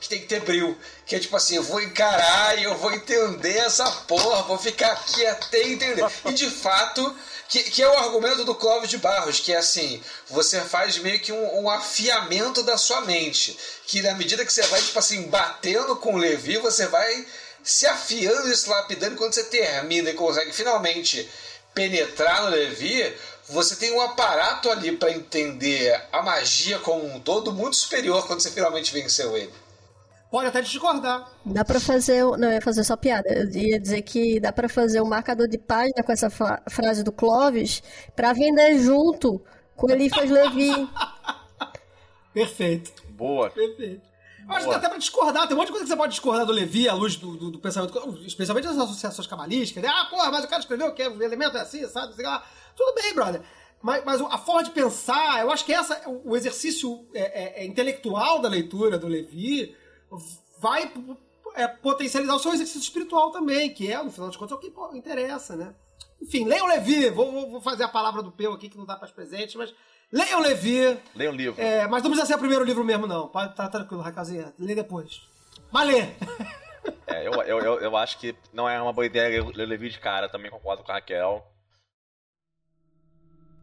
[0.00, 0.76] Que tem que ter brilho.
[1.04, 4.92] Que é tipo assim, eu vou encarar e eu vou entender essa porra, vou ficar
[4.92, 6.04] aqui até entender.
[6.24, 7.14] E de fato,
[7.48, 11.18] que, que é o argumento do Clóvis de Barros, que é assim, você faz meio
[11.18, 13.58] que um, um afiamento da sua mente.
[13.86, 17.26] Que na medida que você vai, tipo assim, batendo com o Levi, você vai
[17.62, 19.14] se afiando e se lapidando.
[19.14, 21.28] E quando você termina e consegue finalmente
[21.74, 23.14] penetrar no Levi,
[23.48, 28.40] você tem um aparato ali para entender a magia como um todo muito superior quando
[28.40, 29.52] você finalmente venceu ele.
[30.30, 31.28] Pode até discordar.
[31.44, 32.24] Dá pra fazer.
[32.24, 33.28] o- Não, eu ia fazer só piada.
[33.28, 37.02] Eu ia dizer que dá pra fazer um marcador de página com essa fra- frase
[37.02, 37.82] do Clóvis
[38.14, 39.42] pra vender junto
[39.74, 40.70] com o Eliphas Levi.
[42.32, 42.92] Perfeito.
[43.10, 43.50] Boa.
[43.50, 44.02] Perfeito.
[44.48, 44.72] Eu acho que Boa.
[44.74, 45.46] dá até pra discordar.
[45.46, 47.50] Tem um monte de coisa que você pode discordar do Levi à luz do, do-
[47.50, 49.82] do pensamento, especialmente das associações cabalísticas.
[49.82, 49.88] né?
[49.92, 52.14] Ah, porra, mas o cara escreveu que o elemento é assim, sabe?
[52.14, 52.42] Sei lá.
[52.76, 53.42] Tudo bem, brother.
[53.82, 57.20] Mas, mas a forma de pensar, eu acho que essa, o exercício é,
[57.60, 59.74] é, é, intelectual da leitura do Levi
[60.58, 60.92] vai
[61.54, 64.58] é, potencializar o seu exercício espiritual também, que é, no final das contas, é o
[64.90, 65.74] que interessa, né?
[66.20, 67.10] Enfim, leiam Levi.
[67.10, 69.74] Vou, vou- fazer a palavra do Peu aqui, que não dá para os presentes, mas
[70.12, 70.98] leiam Levi.
[71.14, 71.60] Leia um livro.
[71.60, 73.28] É, mas não precisa ser o primeiro livro mesmo, não.
[73.28, 74.52] Pode estar tranquilo, Racazinha.
[74.58, 75.22] Lê depois.
[75.72, 76.08] Malê!
[77.06, 79.98] É, eu, eu, eu, eu, acho que não é uma boa ideia ler Levi de
[79.98, 81.44] cara, também concordo com a Raquel.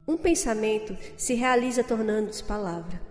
[0.08, 3.02] Um pensamento se realiza tornando-se palavra.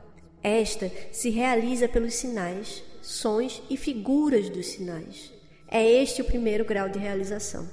[0.42, 5.32] Esta se realiza pelos sinais, sons e figuras dos sinais.
[5.68, 7.68] É este o primeiro grau de realização.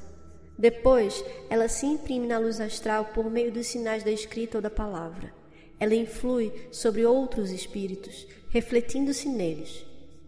[0.56, 4.70] Depois, ela se imprime na luz astral por meio dos sinais da escrita ou da
[4.70, 5.34] palavra.
[5.80, 9.84] Ela influi sobre outros espíritos, refletindo-se neles.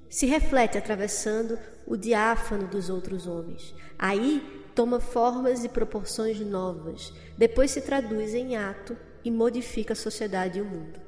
[0.10, 3.76] Se reflete atravessando o diáfano dos outros homens.
[3.99, 4.41] Aí
[4.73, 10.61] toma formas e proporções novas, depois se traduz em ato e modifica a sociedade e
[10.64, 10.99] o mundo.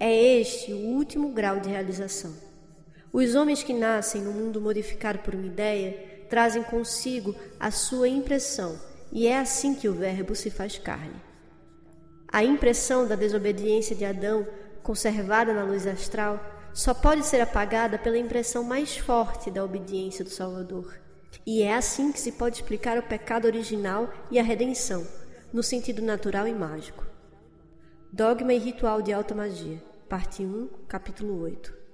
[0.00, 2.45] É este o último grau de realização.
[3.16, 8.78] Os homens que nascem no mundo modificado por uma ideia trazem consigo a sua impressão,
[9.10, 11.16] e é assim que o Verbo se faz carne.
[12.30, 14.46] A impressão da desobediência de Adão,
[14.82, 16.38] conservada na luz astral,
[16.74, 21.00] só pode ser apagada pela impressão mais forte da obediência do Salvador.
[21.46, 25.06] E é assim que se pode explicar o pecado original e a redenção,
[25.50, 27.06] no sentido natural e mágico.
[28.12, 31.85] Dogma e Ritual de Alta Magia, parte 1, capítulo 8.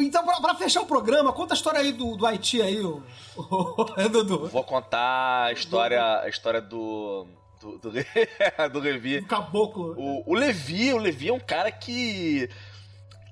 [0.00, 3.02] Então, pra, pra, fechar o programa, conta a história aí do, do Haiti aí, o,
[3.36, 4.48] o, Dudu.
[4.48, 7.26] Vou contar a história, a história do.
[7.60, 7.90] Do, do,
[8.72, 9.18] do Levi.
[9.18, 9.94] O caboclo.
[9.96, 12.48] O, o Levi, o Levi é um cara que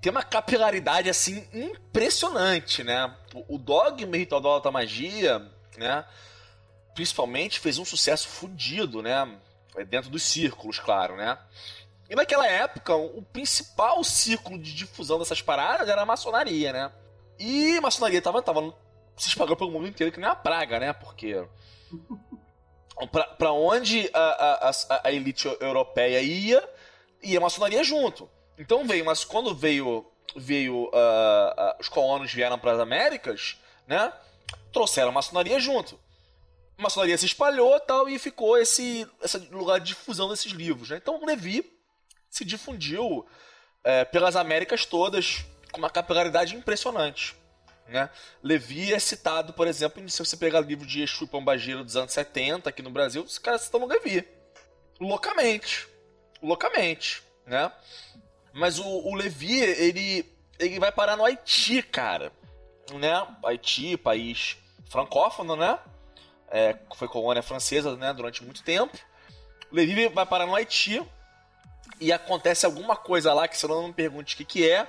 [0.01, 3.15] tem uma capilaridade assim impressionante, né?
[3.49, 5.47] O Dogma Ritual da Alta Magia,
[5.77, 6.05] né?
[6.95, 9.29] Principalmente fez um sucesso fodido, né?
[9.89, 11.39] Dentro dos círculos, claro, né?
[12.11, 16.93] E naquela época, o principal círculo de difusão dessas paradas era a maçonaria, né?
[17.39, 18.75] E a maçonaria tava, tava
[19.17, 20.93] se espalhando pelo mundo inteiro que nem uma praga, né?
[20.93, 21.47] Porque.
[23.39, 26.69] pra onde a, a, a, elite europeia ia,
[27.23, 28.29] ia a maçonaria junto.
[28.59, 30.05] Então veio, mas quando veio.
[30.35, 33.57] veio uh, uh, os colonos vieram para as Américas,
[33.87, 34.13] né?
[34.73, 35.97] Trouxeram a maçonaria junto.
[36.77, 40.91] A maçonaria se espalhou tal, e ficou esse, esse lugar de difusão desses livros.
[40.91, 40.97] Né?
[40.97, 41.79] Então Levi
[42.31, 43.27] se difundiu
[43.83, 47.37] é, pelas Américas todas com uma capilaridade impressionante.
[47.89, 48.09] Né?
[48.43, 52.13] Levi é citado, por exemplo, se você pegar livro de Exu e Pombagira dos anos
[52.13, 54.27] 70 aqui no Brasil, os caras citam Levi.
[55.01, 55.89] Loucamente.
[56.41, 57.23] Loucamente.
[57.45, 57.71] Né?
[58.53, 60.25] Mas o, o, Levi, ele,
[60.59, 62.33] ele vai parar no Haiti, cara.
[62.93, 63.27] Né?
[63.45, 64.57] Haiti, país
[64.89, 65.79] francófono, né?
[66.49, 68.97] É, foi colônia francesa né, durante muito tempo.
[69.71, 71.01] Levi vai parar no Haiti
[72.01, 74.89] e acontece alguma coisa lá que você não me pergunte o que, que é.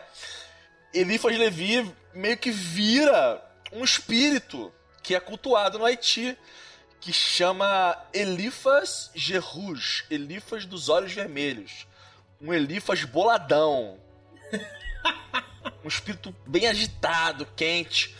[0.93, 4.71] Eliphas Levi meio que vira um espírito
[5.03, 6.37] que é cultuado no Haiti,
[6.99, 11.87] que chama Eliphas Gerouge, Eliphas dos Olhos Vermelhos.
[12.39, 13.97] Um Eliphas boladão.
[15.83, 18.15] um espírito bem agitado, quente,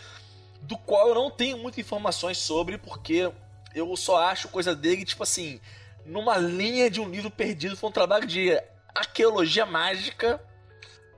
[0.60, 3.30] do qual eu não tenho muitas informações sobre, porque
[3.74, 5.60] eu só acho coisa dele, tipo assim,
[6.04, 7.76] numa linha de um livro perdido.
[7.76, 8.60] Foi um trabalho de
[8.94, 10.40] arqueologia mágica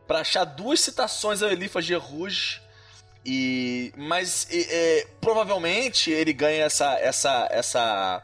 [0.06, 2.62] para achar duas citações ao de Rouge.
[3.26, 8.22] E, mas e, é, provavelmente ele ganha essa, essa, essa,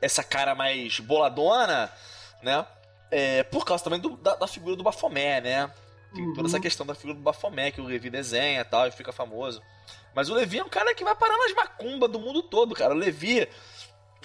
[0.00, 1.92] essa cara mais boladona,
[2.42, 2.66] né?
[3.10, 5.70] É, por causa também do, da, da, figura do Bafomé, né?
[6.14, 6.32] Tem uhum.
[6.32, 9.12] toda essa questão da figura do Bafomé que o Levi desenha e tal, e fica
[9.12, 9.62] famoso.
[10.14, 12.94] Mas o Levi é um cara que vai parar nas macumbas do mundo todo, cara.
[12.94, 13.46] O Levi,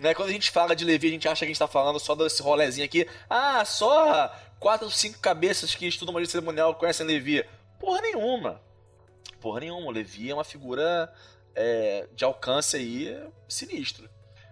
[0.02, 2.00] né, quando a gente fala de Levi, a gente acha que a gente tá falando
[2.00, 3.08] só desse rolezinho aqui.
[3.30, 4.34] Ah, só
[4.64, 7.46] quatro, cinco cabeças que estudam magia cerimonial conhecem Levi.
[7.78, 8.62] Porra nenhuma.
[9.42, 9.88] Porra nenhuma.
[9.88, 11.14] O Levi é uma figura
[11.54, 14.10] é, de alcance aí sinistro.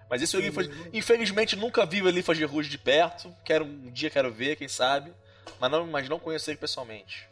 [0.09, 3.33] Mas esse Eliphas, infelizmente, nunca vi o Eliphas de Rouge de perto.
[3.45, 5.13] Quero, um dia quero ver, quem sabe.
[5.57, 7.29] Mas não, mas não conheço ele pessoalmente.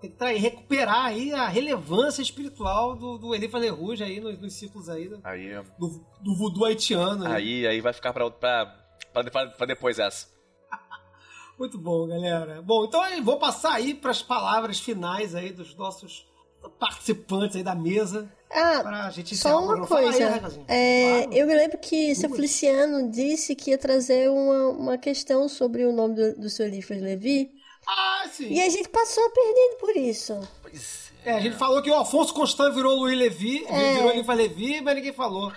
[0.00, 4.52] Tem que recuperar aí a relevância espiritual do, do Eliphas de Rouge aí nos, nos
[4.52, 7.26] ciclos aí, do, aí do, do voodoo haitiano.
[7.26, 8.66] Aí, aí vai ficar pra, pra,
[9.12, 10.26] pra, pra depois essa.
[11.58, 12.62] Muito bom, galera.
[12.62, 16.24] Bom, então eu vou passar aí para as palavras finais aí dos nossos
[16.78, 18.30] participantes aí da mesa.
[18.50, 20.28] Ah, pra gente só uma coisa.
[20.28, 21.34] Aí, é, claro.
[21.34, 25.92] Eu me lembro que seu Feliciano disse que ia trazer uma, uma questão sobre o
[25.92, 27.50] nome do, do seu Eliphas Levi.
[27.86, 28.52] Ah, sim.
[28.52, 30.38] E a gente passou perdido por isso.
[30.62, 31.30] Pois é.
[31.30, 33.94] é a gente falou que o Afonso Constant virou Luiz Levi, é.
[33.94, 35.52] virou Eliphas Levi, mas ninguém falou.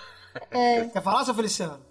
[0.49, 0.85] É.
[0.85, 1.90] Quer falar, seu Feliciano?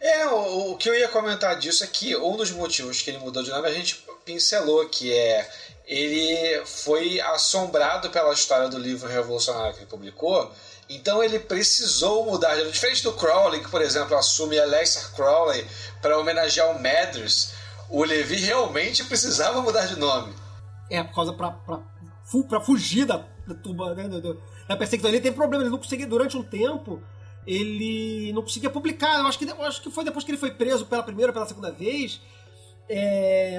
[0.00, 3.18] É, o, o, que eu ia comentar disso é que um dos motivos que ele
[3.18, 5.48] mudou de nome a gente pincelou, que é
[5.86, 10.50] ele foi assombrado pela história do livro revolucionário que ele publicou,
[10.88, 12.54] então ele precisou mudar.
[12.70, 15.66] Diferente do Crowley, que por exemplo assume Alexa Crowley
[16.00, 17.52] para homenagear o Mathers,
[17.88, 20.34] o Levi realmente precisava mudar de nome.
[20.88, 21.80] É, por causa pra, pra
[22.48, 23.16] pra fugir da,
[23.46, 24.08] da né,
[24.68, 25.10] da perseguição.
[25.10, 27.02] Ele teve problema, ele não conseguia, durante um tempo,
[27.46, 29.18] ele não conseguia publicar.
[29.18, 31.34] Eu acho que, eu acho que foi depois que ele foi preso pela primeira ou
[31.34, 32.20] pela segunda vez.
[32.88, 33.58] é,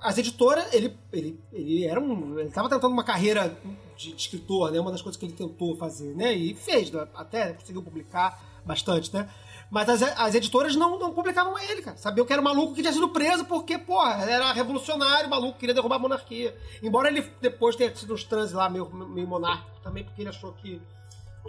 [0.00, 2.38] as editoras, ele, ele, ele era um.
[2.38, 3.56] Ele tava tentando uma carreira
[3.96, 4.80] de, de escritor, né?
[4.80, 6.32] Uma das coisas que ele tentou fazer, né?
[6.32, 9.28] E fez, né, até conseguiu publicar bastante, né?
[9.70, 11.96] Mas as, as editoras não, não publicavam ele, cara.
[11.96, 15.74] Sabiam que era um maluco que tinha sido preso porque, porra, era revolucionário, maluco, queria
[15.74, 16.56] derrubar a monarquia.
[16.82, 20.52] Embora ele depois tenha sido uns transes lá, meio, meio monárquico também, porque ele achou
[20.52, 20.80] que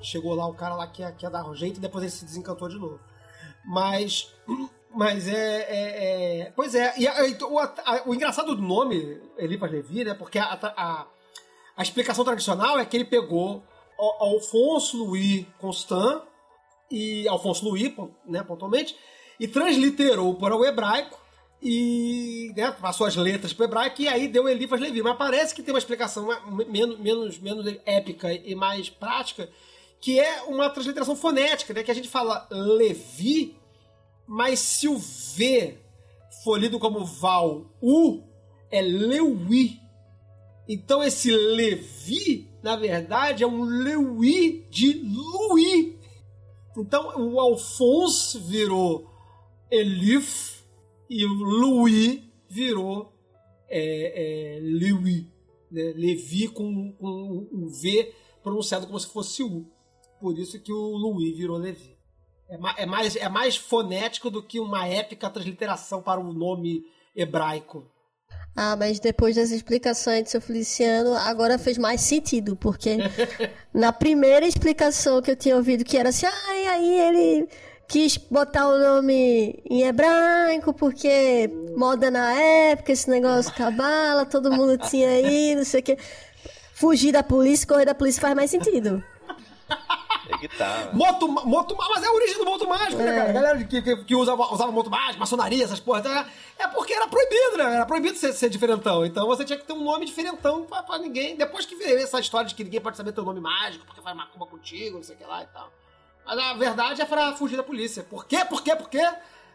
[0.04, 2.68] chegou lá o cara lá que ia, dar um jeito e depois ele se desencantou
[2.70, 3.00] de novo.
[3.66, 4.34] Mas.
[4.96, 5.34] Mas é.
[5.36, 6.94] é- é- pois é.
[6.98, 7.16] E a-
[7.48, 10.14] o, a- o engraçado do nome, Elipas Levi, né?
[10.14, 10.46] Porque a,
[10.76, 11.06] a,
[11.76, 13.62] a explicação tradicional é que ele pegou
[14.00, 16.24] Al- Alfonso Louis Constant
[16.90, 17.66] e Alfonso
[17.96, 18.96] pon- né, pontualmente,
[19.40, 21.20] e transliterou para o hebraico
[21.62, 25.02] e né, passou as letras para o hebraico e aí deu Elifas Levi.
[25.04, 29.50] Mas parece que tem uma explicação me- menos, menos, menos épica e mais prática,
[30.08, 31.84] que é uma transliteração fonética, né?
[31.84, 33.58] Que a gente fala Levi,
[34.26, 35.78] mas se o V
[36.46, 38.24] for lido como Val U,
[38.72, 39.82] é Lewi.
[40.66, 45.94] Então esse Levi, na verdade, é um Lewi de Louis.
[46.78, 49.12] Então o Alphonse virou
[49.70, 50.64] Elif
[51.10, 53.12] e o Louis virou
[53.68, 55.26] é, é, Louis.
[55.70, 55.92] Né?
[55.98, 59.70] Levi com, com um V pronunciado como se fosse U.
[60.20, 61.96] Por isso que o Louis virou Levi.
[62.50, 66.84] É, ma- é mais, é mais fonético do que uma épica transliteração para o nome
[67.16, 67.86] hebraico.
[68.56, 72.98] Ah, mas depois das explicações do seu Feliciano, agora fez mais sentido, porque
[73.74, 77.48] na primeira explicação que eu tinha ouvido, que era assim, ah, e aí ele
[77.88, 84.78] quis botar o nome em hebraico, porque moda na época, esse negócio cabala, todo mundo
[84.78, 85.98] tinha aí, não sei o quê.
[86.74, 89.04] Fugir da polícia, correr da polícia faz mais sentido.
[90.30, 90.90] É que tá.
[90.94, 93.30] Moto, moto, mas é a origem do moto mágico, né, cara?
[93.30, 96.00] A galera que, que, que usava, usava moto mágico, maçonaria, essas porra.
[96.00, 96.26] então,
[96.60, 97.76] É porque era proibido, né?
[97.76, 99.06] Era proibido ser, ser diferentão.
[99.06, 101.36] Então você tinha que ter um nome diferentão pra, pra ninguém.
[101.36, 104.16] Depois que veio essa história de que ninguém pode saber teu nome mágico, porque faz
[104.16, 105.72] macumba contigo, não sei o que lá e tal.
[106.26, 108.04] Mas a verdade é pra fugir da polícia.
[108.04, 108.44] Por quê?
[108.44, 108.76] Por quê?
[108.76, 109.08] Por quê?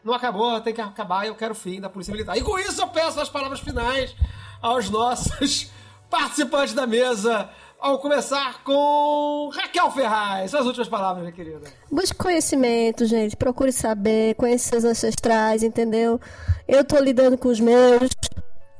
[0.02, 2.36] Não acabou, tem que acabar e eu quero o fim da Polícia Militar.
[2.36, 4.14] E com isso eu peço as palavras finais
[4.60, 5.70] aos nossos
[6.10, 7.48] participantes da mesa.
[7.82, 10.52] Ao começar com Raquel Ferraz.
[10.52, 11.62] Suas últimas palavras, minha querida.
[11.90, 13.36] Busque conhecimento, gente.
[13.36, 16.20] Procure saber, conhecer seus ancestrais, entendeu?
[16.68, 18.08] Eu tô lidando com os meus.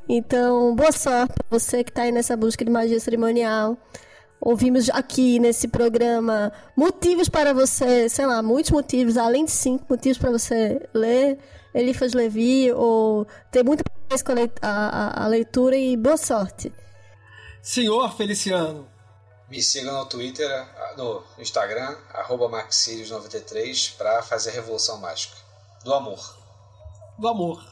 [0.09, 3.77] Então, boa sorte pra você que tá aí nessa busca de magia cerimonial.
[4.41, 10.19] Ouvimos aqui nesse programa motivos para você, sei lá, muitos motivos, além de cinco motivos
[10.19, 11.39] para você ler
[11.75, 16.73] Elifas Levi ou ter muita paciência com a, a- a leitura e boa sorte.
[17.63, 18.92] Senhor Feliciano.
[19.53, 20.67] Me siga no Twitter,
[20.97, 25.37] no Instagram, arroba maxirios93, para fazer a Revolução Mágica.
[25.85, 26.37] Do amor.
[27.19, 27.63] do amor.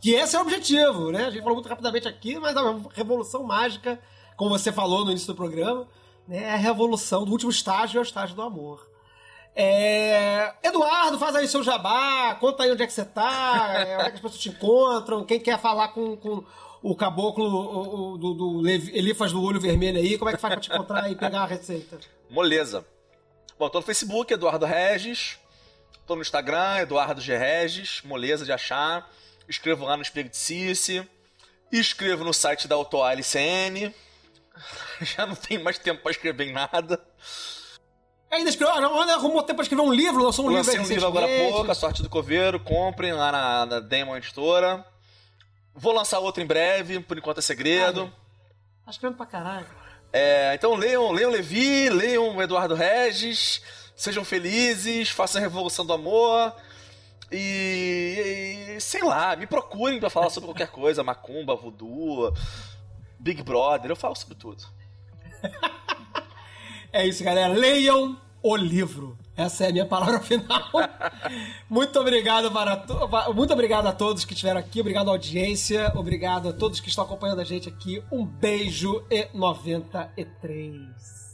[0.00, 1.26] Que esse é o objetivo, né?
[1.26, 4.00] A gente falou muito rapidamente aqui, mas a revolução mágica,
[4.36, 5.86] como você falou no início do programa,
[6.26, 6.42] né?
[6.42, 8.84] é a revolução do último estágio, é o estágio do amor.
[9.54, 10.54] É...
[10.60, 14.16] Eduardo, faz aí seu jabá, conta aí onde é que você tá, onde é que
[14.16, 16.44] as pessoas te encontram, quem quer falar com, com
[16.82, 20.54] o caboclo o- o- do, do Elifas do olho vermelho aí, como é que faz
[20.54, 21.98] pra te encontrar e pegar a receita?
[22.30, 22.84] Moleza.
[23.58, 25.38] Bom, tô no Facebook, Eduardo Regis.
[26.06, 27.36] Tô no Instagram, Eduardo G.
[27.36, 28.00] Regis.
[28.04, 29.10] Moleza de achar.
[29.48, 31.06] Escrevo lá no Espírito Cici.
[31.70, 33.92] Escrevo no site da Autoa LCN.
[35.02, 37.00] Já não tenho mais tempo pra escrever em nada.
[38.30, 40.90] Ainda escreveu, ah, não, arrumou tempo pra escrever um livro, lançou um Lancei livro um
[40.90, 42.60] livro agora há pouco, A Sorte do Coveiro.
[42.60, 44.84] Comprem lá na, na Demon Editora.
[45.78, 48.12] Vou lançar outro em breve, por enquanto é segredo.
[48.84, 49.66] Tá escrevendo pra caralho.
[50.12, 53.62] É, então leiam, leiam Levi, leiam Eduardo Regis,
[53.94, 56.54] sejam felizes, façam a revolução do amor.
[57.30, 62.34] E, e, sei lá, me procurem pra falar sobre qualquer coisa, macumba, voodoo,
[63.20, 64.64] Big Brother, eu falo sobre tudo.
[66.90, 67.52] É isso, galera.
[67.52, 69.18] Leiam o livro.
[69.38, 70.68] Essa é a minha palavra final.
[71.70, 76.48] muito obrigado para to- muito obrigado a todos que estiveram aqui, obrigado à audiência, obrigado
[76.48, 78.02] a todos que estão acompanhando a gente aqui.
[78.10, 81.28] Um beijo e 93.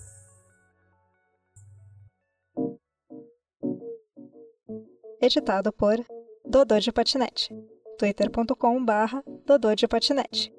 [5.20, 6.04] Editado por
[6.44, 7.48] Dodô de Patinete.
[7.98, 10.52] twitter.com barra Dodô de Patinete.